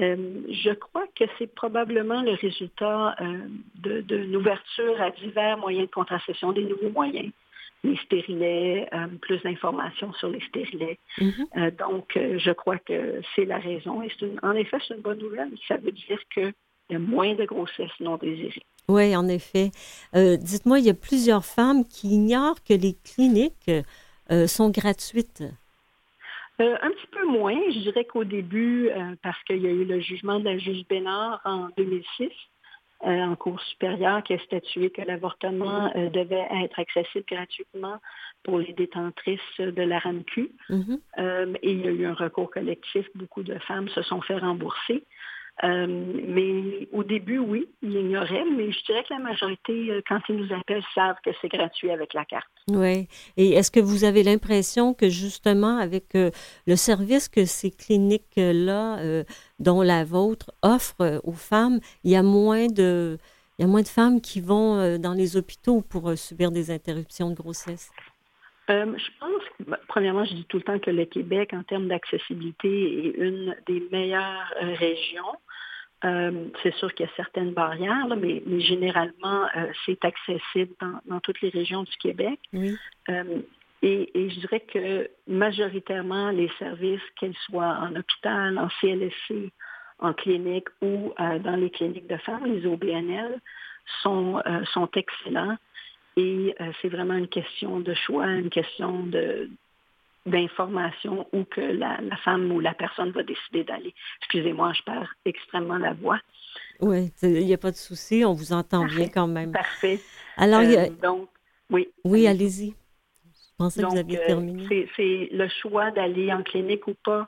Euh, 0.00 0.16
je 0.50 0.70
crois 0.74 1.06
que 1.16 1.24
c'est 1.38 1.52
probablement 1.52 2.22
le 2.22 2.32
résultat 2.32 3.16
euh, 3.20 4.02
d'une 4.02 4.36
ouverture 4.36 5.00
à 5.00 5.10
divers 5.10 5.58
moyens 5.58 5.88
de 5.88 5.92
contraception, 5.94 6.52
des 6.52 6.64
nouveaux 6.64 6.90
moyens 6.90 7.30
les 7.84 7.96
stérilets, 7.98 8.88
euh, 8.92 9.06
plus 9.22 9.40
d'informations 9.42 10.12
sur 10.14 10.28
les 10.30 10.40
stérilets. 10.48 10.98
Mhm. 11.20 11.32
Euh, 11.58 11.70
donc, 11.70 12.16
euh, 12.16 12.36
je 12.36 12.50
crois 12.50 12.76
que 12.78 13.20
c'est 13.36 13.44
la 13.44 13.58
raison. 13.58 14.02
Et 14.02 14.10
une- 14.20 14.40
en 14.42 14.52
effet, 14.54 14.78
c'est 14.86 14.94
une 14.96 15.00
bonne 15.00 15.20
nouvelle. 15.20 15.50
Ça 15.68 15.76
veut 15.76 15.92
dire 15.92 16.18
qu'il 16.88 16.98
y 16.98 17.02
a 17.02 17.04
moins 17.04 17.34
de 17.34 17.44
grossesses 17.44 18.00
non 18.00 18.16
désirées. 18.16 18.62
Oui, 18.88 19.14
en 19.14 19.28
effet. 19.28 19.70
Euh, 20.16 20.36
Dites-moi, 20.36 20.78
il 20.78 20.86
y 20.86 20.90
a 20.90 20.94
plusieurs 20.94 21.44
femmes 21.44 21.84
qui 21.84 22.08
ignorent 22.08 22.62
que 22.64 22.72
les 22.72 22.94
cliniques 22.94 23.70
euh, 24.30 24.46
sont 24.46 24.70
gratuites. 24.70 25.42
Euh, 26.60 26.76
un 26.82 26.90
petit 26.90 27.06
peu 27.12 27.24
moins, 27.26 27.58
je 27.70 27.78
dirais 27.80 28.04
qu'au 28.04 28.24
début, 28.24 28.90
parce 29.22 29.40
qu'il 29.44 29.58
y 29.58 29.66
a 29.66 29.70
eu 29.70 29.84
le 29.84 30.00
jugement 30.00 30.40
de 30.40 30.44
la 30.44 30.58
juge 30.58 30.86
Bénard 30.88 31.40
en 31.44 31.68
2006, 31.76 32.30
euh, 33.04 33.06
en 33.06 33.36
cours 33.36 33.60
supérieur, 33.60 34.22
qui 34.24 34.34
a 34.34 34.38
statué 34.40 34.90
que 34.90 35.02
l'avortement 35.02 35.92
devait 35.94 36.48
être 36.64 36.78
accessible 36.80 37.24
gratuitement 37.30 38.00
pour 38.42 38.58
les 38.58 38.72
détentrices 38.72 39.40
de 39.58 39.82
la 39.82 39.98
RAMQ. 40.00 40.50
Mhm. 40.68 40.98
Et 41.62 41.70
il 41.70 41.80
y 41.84 41.88
a 41.88 41.90
eu 41.90 42.06
un 42.06 42.14
recours 42.14 42.50
collectif. 42.50 43.06
Beaucoup 43.14 43.44
de 43.44 43.56
femmes 43.60 43.88
se 43.90 44.02
sont 44.02 44.20
fait 44.20 44.38
rembourser. 44.38 45.04
Euh, 45.64 45.86
mais 45.88 46.88
au 46.92 47.02
début, 47.02 47.38
oui, 47.38 47.68
ils 47.82 47.94
ignoraient, 47.94 48.44
mais 48.56 48.70
je 48.70 48.84
dirais 48.84 49.02
que 49.02 49.12
la 49.12 49.18
majorité, 49.18 49.90
euh, 49.90 50.00
quand 50.06 50.20
ils 50.28 50.36
nous 50.36 50.54
appellent, 50.54 50.84
savent 50.94 51.16
que 51.24 51.30
c'est 51.40 51.48
gratuit 51.48 51.90
avec 51.90 52.14
la 52.14 52.24
carte. 52.24 52.46
Oui. 52.68 53.08
Et 53.36 53.54
est-ce 53.54 53.70
que 53.70 53.80
vous 53.80 54.04
avez 54.04 54.22
l'impression 54.22 54.94
que 54.94 55.08
justement, 55.08 55.78
avec 55.78 56.14
euh, 56.14 56.30
le 56.66 56.76
service 56.76 57.28
que 57.28 57.44
ces 57.44 57.70
cliniques-là, 57.70 59.00
euh, 59.00 59.24
dont 59.58 59.82
la 59.82 60.04
vôtre, 60.04 60.52
offrent 60.62 61.20
aux 61.24 61.32
femmes, 61.32 61.80
il 62.04 62.12
y 62.12 62.16
a 62.16 62.22
moins 62.22 62.68
de, 62.68 63.18
il 63.58 63.62
y 63.62 63.64
a 63.64 63.68
moins 63.68 63.82
de 63.82 63.88
femmes 63.88 64.20
qui 64.20 64.40
vont 64.40 64.98
dans 64.98 65.14
les 65.14 65.36
hôpitaux 65.36 65.80
pour 65.80 66.16
subir 66.16 66.52
des 66.52 66.70
interruptions 66.70 67.30
de 67.30 67.34
grossesse? 67.34 67.90
Euh, 68.70 68.84
je 68.98 69.10
pense, 69.18 69.42
ben, 69.66 69.78
premièrement, 69.88 70.24
je 70.24 70.34
dis 70.34 70.44
tout 70.44 70.58
le 70.58 70.62
temps 70.62 70.78
que 70.78 70.90
le 70.90 71.06
Québec, 71.06 71.50
en 71.54 71.62
termes 71.62 71.88
d'accessibilité, 71.88 73.06
est 73.06 73.10
une 73.16 73.56
des 73.66 73.82
meilleures 73.90 74.52
euh, 74.62 74.74
régions. 74.74 75.34
Euh, 76.04 76.44
c'est 76.62 76.74
sûr 76.74 76.94
qu'il 76.94 77.06
y 77.06 77.08
a 77.08 77.12
certaines 77.16 77.52
barrières, 77.52 78.06
là, 78.06 78.14
mais, 78.14 78.42
mais 78.46 78.60
généralement, 78.60 79.46
euh, 79.56 79.66
c'est 79.84 80.04
accessible 80.04 80.72
dans, 80.80 81.00
dans 81.06 81.20
toutes 81.20 81.40
les 81.40 81.48
régions 81.48 81.82
du 81.82 81.96
Québec. 81.96 82.38
Oui. 82.52 82.76
Euh, 83.08 83.40
et, 83.82 84.10
et 84.14 84.30
je 84.30 84.40
dirais 84.40 84.60
que 84.60 85.10
majoritairement, 85.26 86.30
les 86.30 86.50
services, 86.58 87.02
qu'ils 87.18 87.36
soient 87.46 87.78
en 87.80 87.94
hôpital, 87.96 88.58
en 88.58 88.68
CLSC, 88.80 89.52
en 90.00 90.12
clinique 90.12 90.68
ou 90.80 91.12
dans 91.18 91.56
les 91.56 91.70
cliniques 91.70 92.08
de 92.08 92.16
femmes, 92.18 92.44
les 92.46 92.66
OBNL, 92.66 93.40
sont, 94.02 94.42
sont 94.72 94.88
excellents. 94.94 95.56
Et 96.16 96.56
c'est 96.80 96.88
vraiment 96.88 97.14
une 97.14 97.28
question 97.28 97.78
de 97.78 97.94
choix, 97.94 98.26
une 98.26 98.50
question 98.50 99.04
de 99.06 99.48
d'information 100.30 101.26
où 101.32 101.44
que 101.44 101.60
la, 101.60 102.00
la 102.00 102.16
femme 102.18 102.50
ou 102.52 102.60
la 102.60 102.74
personne 102.74 103.10
va 103.10 103.22
décider 103.22 103.64
d'aller. 103.64 103.94
Excusez-moi, 104.20 104.72
je 104.74 104.82
perds 104.82 105.14
extrêmement 105.24 105.78
la 105.78 105.94
voix. 105.94 106.20
Oui, 106.80 107.10
il 107.22 107.44
n'y 107.46 107.54
a 107.54 107.58
pas 107.58 107.70
de 107.70 107.76
souci, 107.76 108.24
on 108.24 108.32
vous 108.34 108.52
entend 108.52 108.84
bien 108.86 109.08
quand 109.08 109.26
même. 109.26 109.52
Parfait. 109.52 110.00
Alors, 110.36 110.62
il 110.62 110.70
y 110.72 110.76
a- 110.76 110.82
Euh, 110.84 110.90
donc, 111.02 111.28
oui. 111.70 111.88
oui, 112.04 112.26
allez-y. 112.26 112.70
Je 112.70 113.56
pensais 113.58 113.80
que 113.82 113.86
vous 113.86 113.90
Donc, 113.96 114.00
aviez 114.04 114.20
euh, 114.22 114.26
terminé. 114.26 114.64
c'est- 114.68 114.88
c'est 114.96 115.28
le 115.32 115.48
choix 115.48 115.90
d'aller 115.90 116.32
en 116.32 116.42
clinique 116.44 116.86
ou 116.86 116.94
pas. 117.04 117.26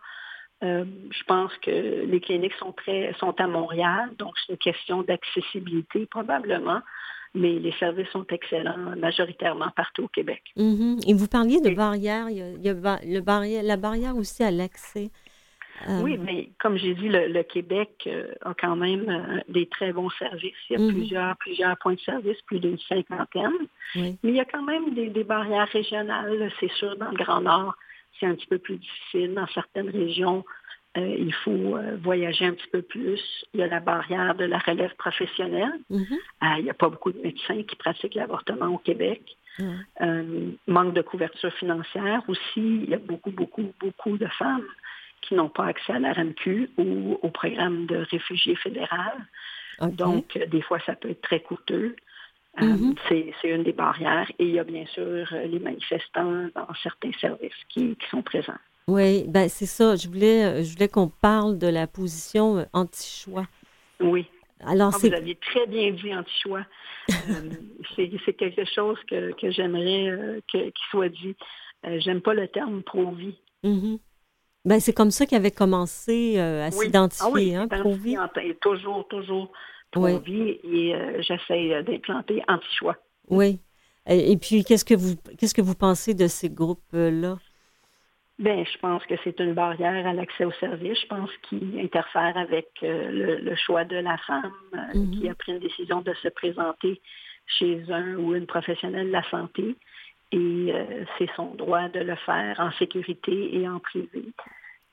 Euh, 0.62 0.84
je 1.10 1.24
pense 1.24 1.52
que 1.58 2.04
les 2.04 2.20
cliniques 2.20 2.52
sont 2.54 2.72
très 2.72 3.12
sont 3.18 3.34
à 3.40 3.46
Montréal, 3.46 4.10
donc 4.18 4.34
c'est 4.38 4.52
une 4.52 4.58
question 4.58 5.02
d'accessibilité 5.02 6.04
probablement, 6.06 6.80
mais 7.34 7.58
les 7.58 7.72
services 7.72 8.08
sont 8.08 8.26
excellents 8.30 8.76
majoritairement 8.96 9.70
partout 9.76 10.04
au 10.04 10.08
Québec. 10.08 10.42
Mhm. 10.56 10.98
Et 11.06 11.14
vous 11.14 11.28
parliez 11.28 11.60
de 11.60 11.70
barrières. 11.74 12.28
Il 12.30 12.36
y 12.38 12.42
a, 12.42 12.48
il 12.50 12.62
y 12.62 12.68
a 12.68 12.74
ba- 12.74 13.00
le 13.04 13.20
barrière, 13.20 13.62
la 13.62 13.76
barrière 13.76 14.16
aussi 14.16 14.42
à 14.42 14.50
l'accès. 14.50 15.10
Euh, 15.88 16.02
Oui, 16.02 16.18
mais 16.18 16.50
comme 16.60 16.76
j'ai 16.76 16.94
dit, 16.94 17.08
le, 17.08 17.28
le 17.28 17.42
Québec 17.42 17.90
euh, 18.06 18.26
a 18.42 18.52
quand 18.52 18.76
même 18.76 19.08
euh, 19.08 19.40
des 19.48 19.66
très 19.66 19.92
bons 19.92 20.10
services. 20.18 20.52
Il 20.68 20.72
y 20.74 20.76
a 20.76 20.78
Mhm. 20.84 20.92
plusieurs, 20.92 21.36
plusieurs 21.38 21.76
points 21.78 21.94
de 21.94 22.00
service, 22.00 22.36
plus 22.42 22.60
d'une 22.60 22.78
cinquantaine. 22.80 23.52
oui. 23.96 24.18
Mais 24.22 24.30
il 24.30 24.34
y 24.36 24.40
a 24.40 24.44
quand 24.44 24.62
même 24.62 24.92
des, 24.94 25.08
des 25.08 25.24
barrières 25.24 25.68
régionales. 25.68 26.52
C'est 26.60 26.70
sûr, 26.72 26.96
dans 26.96 27.10
le 27.10 27.16
Grand 27.16 27.40
Nord, 27.40 27.74
c'est 28.18 28.26
un 28.26 28.34
petit 28.34 28.46
peu 28.48 28.58
plus 28.58 28.76
difficile. 28.76 29.32
Dans 29.34 29.46
certaines 29.54 29.88
régions, 29.88 30.44
euh, 30.96 31.16
il 31.18 31.32
faut 31.32 31.76
euh, 31.76 31.96
voyager 32.02 32.46
un 32.46 32.52
petit 32.52 32.66
peu 32.72 32.82
plus. 32.82 33.20
Il 33.54 33.60
y 33.60 33.62
a 33.62 33.68
la 33.68 33.78
barrière 33.78 34.34
de 34.34 34.44
la 34.44 34.58
relève 34.58 34.94
professionnelle. 34.96 35.72
Mhm. 35.88 36.04
Euh, 36.42 36.46
il 36.58 36.64
n'y 36.64 36.70
a 36.70 36.74
pas 36.74 36.88
beaucoup 36.88 37.12
de 37.12 37.20
médecins 37.20 37.62
qui 37.62 37.76
pratiquent 37.76 38.14
l'avortement 38.16 38.66
au 38.66 38.78
Québec. 38.78 39.22
Euh, 40.00 40.52
manque 40.68 40.94
de 40.94 41.02
couverture 41.02 41.52
financière 41.52 42.22
aussi. 42.28 42.40
Il 42.56 42.88
y 42.88 42.94
a 42.94 42.98
beaucoup, 42.98 43.30
beaucoup, 43.30 43.74
beaucoup 43.78 44.16
de 44.16 44.26
femmes 44.26 44.66
qui 45.20 45.34
n'ont 45.34 45.50
pas 45.50 45.66
accès 45.66 45.92
à 45.92 45.98
la 45.98 46.14
RAMQ 46.14 46.70
ou 46.78 47.18
au 47.20 47.28
programme 47.28 47.84
de 47.84 47.96
réfugiés 48.10 48.56
fédéral. 48.56 49.12
Donc, 49.92 50.38
des 50.50 50.62
fois, 50.62 50.78
ça 50.86 50.94
peut 50.94 51.10
être 51.10 51.20
très 51.20 51.40
coûteux. 51.40 51.94
Mhm. 52.58 52.94
c'est, 53.08 53.32
une 53.44 53.62
des 53.62 53.72
barrières. 53.72 54.30
Et 54.38 54.46
il 54.46 54.52
y 54.52 54.58
a 54.58 54.64
bien 54.64 54.86
sûr 54.86 55.28
les 55.30 55.58
manifestants 55.58 56.48
dans 56.54 56.74
certains 56.82 57.12
services 57.20 57.52
qui, 57.68 57.96
qui 57.96 58.08
sont 58.08 58.22
présents. 58.22 58.58
Oui, 58.90 59.24
ben 59.28 59.48
c'est 59.48 59.66
ça. 59.66 59.94
Je 59.96 60.08
voulais, 60.08 60.44
euh, 60.44 60.64
je 60.64 60.72
voulais 60.72 60.88
qu'on 60.88 61.08
parle 61.08 61.58
de 61.58 61.66
la 61.68 61.86
position 61.86 62.58
euh, 62.58 62.64
anti-choix. 62.72 63.46
Oui. 64.00 64.26
Alors, 64.60 64.92
Ah, 64.94 64.98
vous 64.98 65.12
aviez 65.14 65.36
très 65.36 65.66
bien 65.66 65.90
dit 65.92 66.14
anti-choix. 66.14 66.66
Euh, 67.10 67.12
c'est, 67.96 68.32
quelque 68.34 68.64
chose 68.64 68.98
que, 69.08 69.32
que 69.40 69.50
j'aimerais 69.50 70.08
euh, 70.08 70.40
que- 70.52 70.64
qu'il 70.70 70.86
soit 70.90 71.08
dit. 71.08 71.34
Euh, 71.86 71.98
j'aime 72.00 72.20
pas 72.20 72.34
le 72.34 72.48
terme 72.48 72.82
pro-vie. 72.82 73.36
Mhm. 73.62 73.98
ben, 74.64 74.80
c'est 74.80 74.92
comme 74.92 75.10
ça 75.10 75.24
qu'il 75.26 75.36
avait 75.38 75.50
commencé 75.50 76.38
à 76.38 76.68
Oui. 76.72 76.86
s'identifier, 76.86 77.26
Ah 77.26 77.32
oui, 77.32 77.54
hein, 77.54 77.68
pro-vie. 77.68 78.16
toujours, 78.60 79.06
toujours 79.08 79.52
Oui. 79.96 80.12
pro-vie. 80.14 80.58
Et 80.64 80.94
j'essaie 81.20 81.82
d'implanter 81.84 82.42
anti-choix. 82.48 82.96
Oui. 83.28 83.60
Et, 84.06 84.32
et 84.32 84.36
puis, 84.36 84.64
qu'est-ce 84.64 84.84
que 84.84 84.94
vous, 84.94 85.14
qu'est-ce 85.38 85.54
que 85.54 85.62
vous 85.62 85.74
pensez 85.74 86.12
de 86.14 86.26
ces 86.26 86.50
groupes-là? 86.50 87.38
Ben, 88.40 88.64
je 88.64 88.78
pense 88.78 89.04
que 89.04 89.14
c'est 89.22 89.38
une 89.38 89.52
barrière 89.52 90.06
à 90.06 90.14
l'accès 90.14 90.46
aux 90.46 90.52
services. 90.52 90.98
Je 91.02 91.06
pense 91.06 91.30
qu'il 91.42 91.78
interfère 91.78 92.34
avec 92.38 92.68
euh, 92.82 93.10
le, 93.10 93.36
le 93.36 93.54
choix 93.54 93.84
de 93.84 93.96
la 93.96 94.16
femme 94.18 94.50
euh, 94.74 94.78
Mhm. 94.94 95.10
qui 95.10 95.28
a 95.28 95.34
pris 95.34 95.52
une 95.52 95.58
décision 95.58 96.00
de 96.00 96.14
se 96.14 96.28
présenter 96.28 97.02
chez 97.58 97.84
un 97.90 98.14
ou 98.16 98.34
une 98.34 98.46
professionnelle 98.46 99.08
de 99.08 99.12
la 99.12 99.22
santé. 99.30 99.76
Et 100.32 100.36
euh, 100.72 101.04
c'est 101.18 101.28
son 101.36 101.54
droit 101.54 101.88
de 101.90 102.00
le 102.00 102.14
faire 102.14 102.58
en 102.60 102.70
sécurité 102.72 103.56
et 103.58 103.68
en 103.68 103.78
privé. 103.78 104.22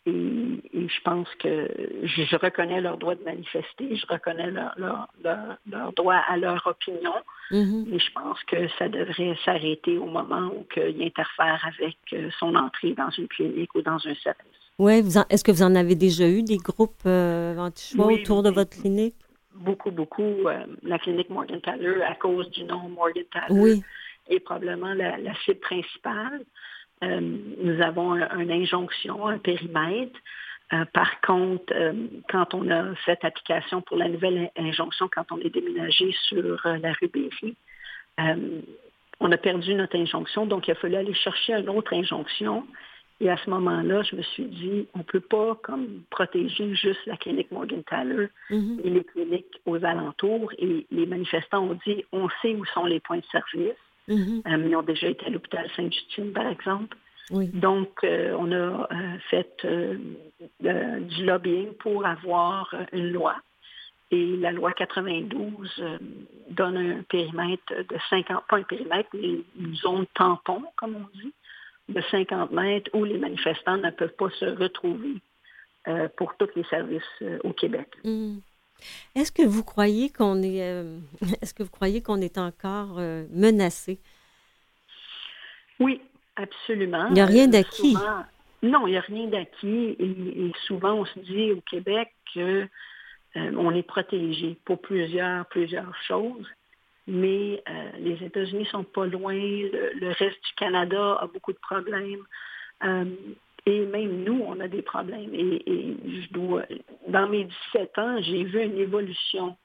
Et, 0.07 0.61
et 0.73 0.87
je 0.87 1.01
pense 1.03 1.27
que 1.35 1.67
je, 2.03 2.23
je 2.23 2.35
reconnais 2.37 2.79
leur 2.81 2.97
droit 2.97 3.15
de 3.15 3.23
manifester, 3.23 3.95
je 3.95 4.05
reconnais 4.07 4.49
leur, 4.51 4.73
leur, 4.77 5.07
leur, 5.23 5.57
leur 5.69 5.91
droit 5.93 6.21
à 6.27 6.37
leur 6.37 6.65
opinion, 6.65 7.13
Mhm. 7.51 7.85
mais 7.89 7.99
je 7.99 8.11
pense 8.13 8.41
que 8.43 8.67
ça 8.77 8.87
devrait 8.89 9.37
s'arrêter 9.45 9.97
au 9.97 10.05
moment 10.05 10.51
où 10.55 10.65
il 10.77 11.01
interfère 11.03 11.61
avec 11.73 11.97
euh, 12.13 12.29
son 12.39 12.55
entrée 12.55 12.93
dans 12.93 13.09
une 13.11 13.27
clinique 13.27 13.73
ou 13.75 13.81
dans 13.81 14.01
un 14.05 14.15
service. 14.15 14.61
Oui, 14.79 15.01
est-ce 15.29 15.43
que 15.43 15.51
vous 15.51 15.63
en 15.63 15.75
avez 15.75 15.95
déjà 15.95 16.27
eu 16.29 16.43
des 16.43 16.57
groupes 16.57 17.03
euh, 17.05 17.57
anti-choix 17.57 18.07
Oui, 18.07 18.13
autour 18.21 18.43
de 18.43 18.49
oui. 18.49 18.55
votre 18.55 18.77
clinique? 18.79 19.15
Beaucoup, 19.55 19.91
beaucoup. 19.91 20.47
euh, 20.47 20.65
la 20.83 20.99
clinique 20.99 21.29
Morgan 21.29 21.59
Taylor, 21.61 21.97
à 22.07 22.15
cause 22.15 22.49
du 22.51 22.63
nom 22.63 22.89
Morgan 22.89 23.23
Taylor, 23.31 23.49
Oui. 23.63 23.81
est 24.29 24.39
probablement 24.41 24.93
la, 24.93 25.17
la 25.17 25.33
cible 25.43 25.59
principale. 25.59 26.41
Euh, 27.03 27.19
nous 27.21 27.81
avons 27.81 28.13
un- 28.13 28.39
une 28.39 28.51
injonction, 28.51 29.27
un 29.27 29.37
périmètre. 29.37 30.19
Euh, 30.73 30.83
par 30.93 31.21
contre, 31.21 31.71
euh, 31.73 31.93
quand 32.29 32.53
on 32.53 32.69
a 32.69 32.93
fait 33.05 33.23
application 33.23 33.81
pour 33.81 33.97
la 33.97 34.09
nouvelle 34.09 34.49
in- 34.57 34.65
injonction, 34.65 35.07
quand 35.13 35.25
on 35.31 35.37
est 35.39 35.49
déménagé 35.49 36.11
sur 36.27 36.65
euh, 36.65 36.77
la 36.77 36.91
rue 36.93 37.07
Berry, 37.07 37.55
on 39.19 39.31
a 39.31 39.37
perdu 39.37 39.73
notre 39.75 39.95
injonction, 39.97 40.45
donc 40.45 40.67
il 40.67 40.71
a 40.71 40.75
fallu 40.75 40.95
aller 40.95 41.13
chercher 41.13 41.53
une 41.53 41.69
autre 41.69 41.93
injonction. 41.93 42.65
Et 43.19 43.31
à 43.31 43.37
ce 43.37 43.49
moment-là, 43.49 44.03
je 44.03 44.15
me 44.15 44.21
suis 44.21 44.45
dit, 44.45 44.87
on 44.93 44.99
ne 44.99 45.03
peut 45.03 45.19
pas 45.19 45.55
comme 45.63 46.03
protéger 46.11 46.75
juste 46.75 47.03
la 47.07 47.17
clinique 47.17 47.49
Morgan-Taylor 47.51 48.27
Mhm. 48.51 48.81
et 48.83 48.89
les 48.91 49.03
cliniques 49.03 49.55
aux 49.65 49.83
alentours. 49.83 50.51
Et 50.59 50.85
les 50.91 51.05
manifestants 51.07 51.63
ont 51.63 51.79
dit, 51.87 52.03
on 52.11 52.29
sait 52.41 52.53
où 52.53 52.63
sont 52.65 52.85
les 52.85 52.99
points 52.99 53.17
de 53.17 53.25
service. 53.31 53.73
Mhm. 54.07 54.41
Euh, 54.47 54.67
ils 54.67 54.75
ont 54.75 54.83
déjà 54.83 55.07
été 55.07 55.25
à 55.25 55.29
l'hôpital 55.29 55.69
Sainte-Justine, 55.75 56.31
par 56.31 56.47
exemple. 56.47 56.97
Oui. 57.31 57.47
Donc, 57.53 58.03
euh, 58.03 58.35
on 58.39 58.51
a 58.51 58.55
euh, 58.55 59.17
fait 59.29 59.65
du 60.59 61.25
lobbying 61.25 61.73
pour 61.73 62.05
avoir 62.05 62.73
une 62.93 63.11
loi. 63.11 63.35
Et 64.09 64.37
la 64.37 64.53
loi 64.53 64.71
92 64.71 65.69
euh, 65.79 65.97
donne 66.51 66.77
un 66.77 67.01
périmètre 67.09 67.73
de 67.73 67.97
50, 68.09 68.43
pas 68.47 68.57
un 68.57 68.63
périmètre, 68.63 69.09
mais 69.13 69.41
une 69.59 69.75
zone 69.75 70.05
tampon, 70.13 70.63
comme 70.77 70.95
on 70.95 71.19
dit, 71.19 71.33
de 71.89 72.01
50 72.09 72.51
mètres 72.51 72.89
où 72.93 73.03
les 73.03 73.17
manifestants 73.17 73.77
ne 73.77 73.89
peuvent 73.91 74.15
pas 74.15 74.29
se 74.39 74.45
retrouver 74.45 75.21
pour 76.17 76.35
tous 76.35 76.49
les 76.53 76.65
services 76.65 77.23
au 77.45 77.53
Québec. 77.53 77.87
Mhm. 78.03 78.41
Est-ce 79.15 79.31
que 79.31 79.43
vous 79.43 79.63
croyez 79.63 80.09
qu'on 80.11 80.41
est, 80.43 80.61
euh, 80.61 80.99
est-ce 81.41 81.53
que 81.53 81.63
vous 81.63 81.69
croyez 81.71 82.01
qu'on 82.01 82.21
est 82.21 82.37
encore 82.37 82.95
euh, 82.99 83.25
menacé? 83.31 83.99
Oui, 85.79 86.01
absolument. 86.35 87.07
Il 87.07 87.13
n'y 87.13 87.21
a 87.21 87.25
rien 87.25 87.47
Euh, 87.47 87.51
d'acquis. 87.51 87.93
souvent- 87.93 88.25
Non, 88.63 88.87
il 88.87 88.91
n'y 88.91 88.97
a 88.97 89.01
rien 89.01 89.27
d'acquis. 89.27 89.95
Et, 89.99 90.45
et 90.47 90.51
souvent, 90.65 90.93
on 90.93 91.05
se 91.05 91.19
dit 91.19 91.51
au 91.51 91.61
Québec 91.61 92.09
que 92.33 92.67
euh, 93.35 93.51
on 93.57 93.71
est 93.71 93.83
protégé 93.83 94.57
pour 94.65 94.81
plusieurs, 94.81 95.45
plusieurs 95.47 95.95
choses. 96.07 96.47
Mais 97.05 97.63
euh, 97.69 97.91
les 97.99 98.21
États-Unis 98.25 98.65
sont 98.71 98.83
pas 98.83 99.05
loin. 99.05 99.33
Le, 99.33 99.91
le 99.93 100.07
reste 100.09 100.43
du 100.43 100.53
Canada 100.57 101.17
a 101.21 101.27
beaucoup 101.27 101.53
de 101.53 101.59
problèmes. 101.59 102.23
Et 103.67 103.85
même 103.85 104.23
nous, 104.23 104.41
on 104.47 104.61
a 104.61 104.69
des 104.69 104.81
problèmes. 104.81 105.29
Et, 105.33 105.61
et 105.69 105.97
je 106.05 106.31
dois, 106.31 106.63
dans 107.09 107.27
mes 107.27 107.43
17 107.73 107.97
ans, 107.97 108.17
j'ai 108.21 108.45
vu 108.45 108.63
une 108.63 108.77
évolution. 108.77 109.57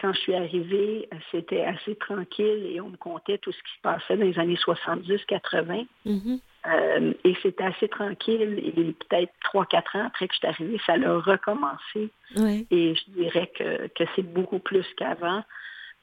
Quand 0.00 0.14
je 0.14 0.20
suis 0.20 0.34
arrivée, 0.34 1.06
c'était 1.30 1.60
assez 1.64 1.94
tranquille 1.96 2.70
et 2.72 2.80
on 2.80 2.88
me 2.88 2.96
comptait 2.96 3.36
tout 3.36 3.52
ce 3.52 3.58
qui 3.58 3.76
se 3.76 3.82
passait 3.82 4.16
dans 4.16 4.24
les 4.24 4.38
années 4.38 4.56
70-80. 4.56 5.86
Mhm. 6.06 6.40
Euh, 6.66 7.12
et 7.22 7.36
c'était 7.42 7.64
assez 7.64 7.88
tranquille. 7.88 8.62
Et 8.64 8.72
peut-être 8.72 9.32
3-4 9.52 9.98
ans 9.98 10.06
après 10.06 10.26
que 10.26 10.32
je 10.32 10.38
suis 10.38 10.48
arrivée, 10.48 10.80
ça 10.86 10.94
a 10.94 11.18
recommencé. 11.18 12.08
Oui. 12.36 12.66
Et 12.70 12.94
je 12.94 13.10
dirais 13.10 13.52
que, 13.54 13.88
que 13.88 14.04
c'est 14.16 14.22
beaucoup 14.22 14.58
plus 14.58 14.86
qu'avant. 14.96 15.44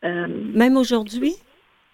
Euh, 0.03 0.28
Même 0.28 0.78
aujourd'hui? 0.78 1.34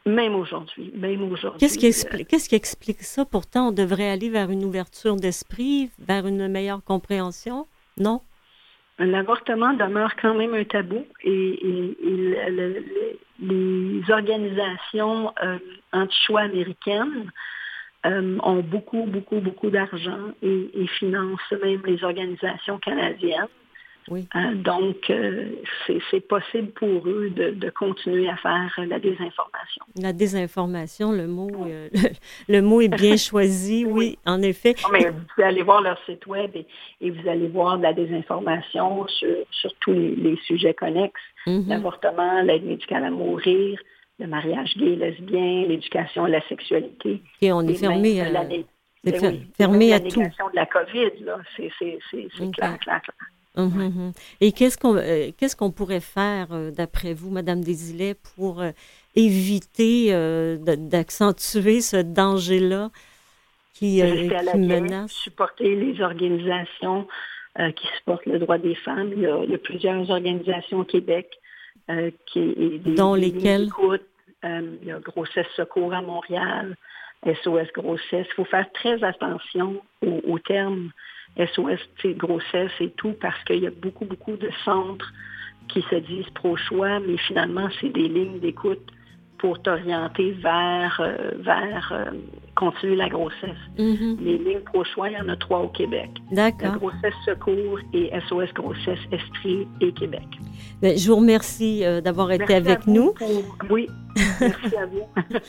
Même 0.06 0.36
aujourd'hui. 0.36 0.92
Même 0.96 1.24
aujourd'hui. 1.32 1.60
Qu'est-ce 1.60 1.78
qui, 1.78 1.86
euh, 1.86 1.90
explique, 1.90 2.28
qu'est-ce 2.28 2.50
qui 2.50 2.56
explique 2.56 3.02
ça? 3.02 3.26
Pourtant, 3.26 3.70
on 3.70 3.72
devrait 3.72 4.10
aller 4.10 4.30
vers 4.30 4.50
une 4.50 4.64
ouverture 4.66 5.16
d'esprit, 5.16 5.92
vers 6.00 6.28
une 6.28 6.48
meilleure 6.48 6.84
compréhension, 6.84 7.68
non? 7.98 8.22
L'avortement 9.00 9.74
demeure 9.74 10.16
quand 10.22 10.36
même 10.36 10.54
un 10.54 10.64
tabou 10.66 11.06
et, 11.24 11.32
et- 11.32 11.98
et 12.04 12.16
le- 12.18 12.50
le- 12.50 12.86
le- 13.40 14.02
les 14.02 14.12
organisations 14.12 15.34
euh, 15.44 15.58
anti-choix 15.92 16.42
américaines 16.42 17.32
euh, 18.06 18.38
ont 18.44 18.60
beaucoup, 18.62 19.06
beaucoup, 19.06 19.40
beaucoup 19.40 19.70
d'argent 19.72 20.20
et, 20.44 20.70
et 20.76 20.88
financent 20.88 21.40
même 21.64 21.82
les 21.86 22.04
organisations 22.04 22.78
canadiennes. 22.78 23.48
Oui. 24.10 24.28
Euh, 24.36 24.54
donc, 24.56 25.10
euh, 25.10 25.50
c'est 26.12 26.20
possible 26.28 26.70
pour 26.72 27.08
eux 27.08 27.30
de, 27.30 27.52
de 27.52 27.70
continuer 27.70 28.28
à 28.30 28.36
faire 28.38 28.72
la 28.88 29.00
désinformation. 29.00 29.86
La 29.96 30.14
désinformation, 30.14 31.12
le 31.12 31.28
mot, 31.28 31.50
euh, 31.68 31.90
le, 31.94 32.00
le 32.54 32.62
mot 32.62 32.82
est 32.82 32.88
bien 32.90 33.16
choisi, 33.18 33.86
oui, 33.86 33.92
Oui. 33.94 34.18
en 34.26 34.42
effet. 34.42 34.76
Non, 34.84 34.90
mais 34.92 35.10
vous 35.10 35.44
allez 35.44 35.62
voir 35.64 35.82
leur 35.82 35.98
site 36.06 36.26
web 36.28 36.52
et, 36.56 36.66
et 37.02 37.12
vous 37.12 37.28
allez 37.30 37.48
voir 37.48 37.78
de 37.78 37.84
la 37.84 37.94
désinformation 37.94 39.08
sur, 39.08 39.36
sur 39.52 39.74
tous 39.80 39.94
les, 39.94 40.16
les 40.16 40.38
sujets 40.46 40.74
connexes. 40.74 41.22
Mhm. 41.48 41.66
L'avortement, 41.68 42.42
l'aide 42.42 42.64
médicale 42.66 43.04
à 43.06 43.10
mourir, 43.12 43.80
le 44.20 44.28
mariage 44.28 44.76
gay, 44.78 44.96
lesbien, 44.96 45.66
l'éducation 45.68 46.26
à 46.26 46.30
la 46.30 46.42
sexualité. 46.48 47.22
Et 47.42 47.52
on 47.52 47.62
est 47.62 47.72
Et 47.72 47.76
fermé 47.76 48.22
à, 48.22 48.30
la 48.30 48.44
né- 48.46 48.66
c'est 49.06 49.20
ben 49.20 49.46
fermé 49.58 49.92
à 49.92 50.00
la 50.00 50.10
tout. 50.10 50.20
négation 50.20 50.50
de 50.50 50.56
la 50.56 50.66
COVID, 50.66 51.24
là, 51.26 51.38
c'est 51.58 51.70
c'est- 51.78 52.00
c'est- 52.10 52.28
c'est 52.38 52.44
Ok. 52.46 52.54
clair, 52.54 52.78
clair, 52.80 53.02
clair. 53.02 53.16
Mhm, 53.56 53.84
mhm. 53.84 54.12
Et 54.42 54.52
qu'est-ce 54.52 54.78
qu'on 54.78 54.96
euh, 54.96 55.30
qu'est-ce 55.38 55.56
qu'on 55.56 55.72
pourrait 55.72 56.00
faire, 56.00 56.48
euh, 56.52 56.72
d'après 56.72 57.14
vous, 57.14 57.30
Madame 57.30 57.64
Desilets, 57.64 58.16
pour 58.36 58.62
euh, 58.62 58.72
éviter 59.16 60.10
d'accentuer 60.58 61.82
ce 61.82 61.98
danger-là 61.98 62.90
qui, 63.76 64.02
Rester 64.02 64.36
à 64.36 64.44
la 64.44 64.52
qui 64.54 64.58
menace? 64.58 65.12
supporter 65.12 65.76
les 65.76 66.02
organisations 66.02 67.08
qui 67.76 67.86
supportent 67.98 68.26
le 68.26 68.40
droit 68.40 68.58
des 68.58 68.74
femmes. 68.74 69.12
Il 69.16 69.22
y 69.22 69.28
a, 69.28 69.44
il 69.44 69.52
y 69.52 69.54
a 69.54 69.60
plusieurs 69.60 70.10
organisations 70.10 70.80
au 70.80 70.84
Québec 70.84 71.30
qui 72.26 72.40
et 72.40 72.80
des, 72.80 72.96
Dont 72.96 73.14
lesquelles? 73.14 73.70
il 74.44 74.88
y 74.88 74.92
a 74.92 74.98
Grossesse 75.00 75.46
Secours 75.56 75.94
à 75.94 76.02
Montréal, 76.02 76.76
SOS 77.24 77.72
Grossesse. 77.76 78.26
Il 78.32 78.34
faut 78.36 78.46
faire 78.46 78.66
très 78.74 79.04
attention 79.04 79.84
aux, 80.02 80.22
aux 80.28 80.40
termes 80.40 80.90
SOS 81.38 81.80
grossesse 82.16 82.72
et 82.80 82.92
tout 82.92 83.14
parce 83.20 83.42
qu'il 83.46 83.60
y 83.60 83.68
a 83.68 83.72
beaucoup, 83.72 84.06
beaucoup 84.06 84.38
de 84.38 84.50
centres 84.64 85.12
qui 85.68 85.82
se 85.90 85.96
disent 85.96 86.30
pro-choix, 86.36 87.00
mais 87.00 87.18
finalement, 87.18 87.70
c'est 87.80 87.90
des 87.90 88.08
lignes 88.08 88.40
d'écoute 88.40 88.92
pour 89.44 89.62
t'orienter 89.62 90.32
vers, 90.42 91.02
euh, 91.02 91.32
vers 91.42 91.92
euh, 91.92 92.12
continuer 92.56 92.96
la 92.96 93.10
grossesse. 93.10 93.64
Mhm. 93.78 94.16
Les 94.22 94.38
lignes 94.38 94.62
pro-choix, 94.66 95.10
il 95.10 95.18
y 95.18 95.22
en 95.22 95.28
a 95.28 95.36
trois 95.36 95.60
au 95.60 95.68
Québec. 95.68 96.10
D'accord. 96.32 96.78
grossesse 96.78 97.14
secours 97.26 97.78
et 97.94 98.10
SOS 98.30 98.54
grossesse 98.54 99.00
Estrie 99.12 99.68
et 99.82 99.92
Québec. 99.92 100.24
Ben, 100.82 100.98
je 100.98 101.06
vous 101.10 101.18
remercie 101.18 101.84
euh, 101.84 102.00
d'avoir 102.00 102.32
été 102.32 102.54
avec 102.56 102.86
vous 102.86 102.94
nous. 102.94 103.12
pour- 103.12 103.58
Oui, 103.70 103.90
merci 104.40 104.78
à 104.78 104.86
vous. 104.86 105.06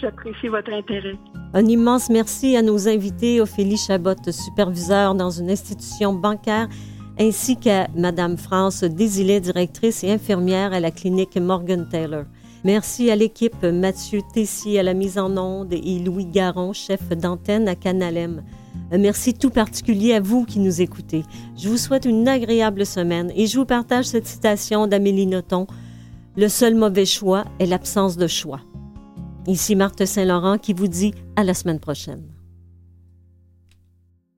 J'apprécie 0.00 0.46
votre 0.46 0.72
intérêt. 0.72 1.16
Un 1.52 1.64
immense 1.66 2.10
merci 2.10 2.56
à 2.56 2.62
nos 2.62 2.88
invités, 2.88 3.40
Ophélie 3.40 3.76
Chabot, 3.76 4.14
superviseur 4.30 5.16
dans 5.16 5.30
une 5.30 5.50
institution 5.50 6.12
bancaire, 6.12 6.68
ainsi 7.18 7.58
qu'à 7.58 7.88
Madame 7.96 8.36
France 8.36 8.84
Désilé, 8.84 9.40
directrice 9.40 10.04
et 10.04 10.12
infirmière 10.12 10.72
à 10.72 10.78
la 10.78 10.92
clinique 10.92 11.36
Morgan 11.36 11.88
Taylor. 11.90 12.22
Merci 12.64 13.10
à 13.10 13.16
l'équipe 13.16 13.64
Mathieu 13.64 14.20
Tessier 14.32 14.78
à 14.78 14.84
la 14.84 14.94
mise 14.94 15.18
en 15.18 15.36
onde 15.36 15.72
et 15.72 15.98
Louis 15.98 16.26
Garon, 16.26 16.72
chef 16.72 17.08
d'antenne 17.08 17.66
à 17.66 17.74
Canalem. 17.74 18.44
Un 18.92 18.98
merci 18.98 19.34
tout 19.34 19.50
particulier 19.50 20.14
à 20.14 20.20
vous 20.20 20.44
qui 20.44 20.60
nous 20.60 20.80
écoutez. 20.80 21.24
Je 21.56 21.68
vous 21.68 21.76
souhaite 21.76 22.04
une 22.04 22.28
agréable 22.28 22.86
semaine 22.86 23.32
et 23.34 23.48
je 23.48 23.58
vous 23.58 23.64
partage 23.64 24.04
cette 24.04 24.28
citation 24.28 24.86
d'Amélie 24.86 25.26
Nothomb. 25.26 25.66
Le 26.36 26.48
seul 26.48 26.76
mauvais 26.76 27.04
choix 27.04 27.44
est 27.58 27.66
l'absence 27.66 28.16
de 28.16 28.28
choix. 28.28 28.60
Ici 29.48 29.74
Marthe 29.74 30.04
Saint-Laurent 30.04 30.56
qui 30.56 30.72
vous 30.72 30.88
dit 30.88 31.14
à 31.34 31.42
la 31.42 31.54
semaine 31.54 31.80
prochaine. 31.80 32.31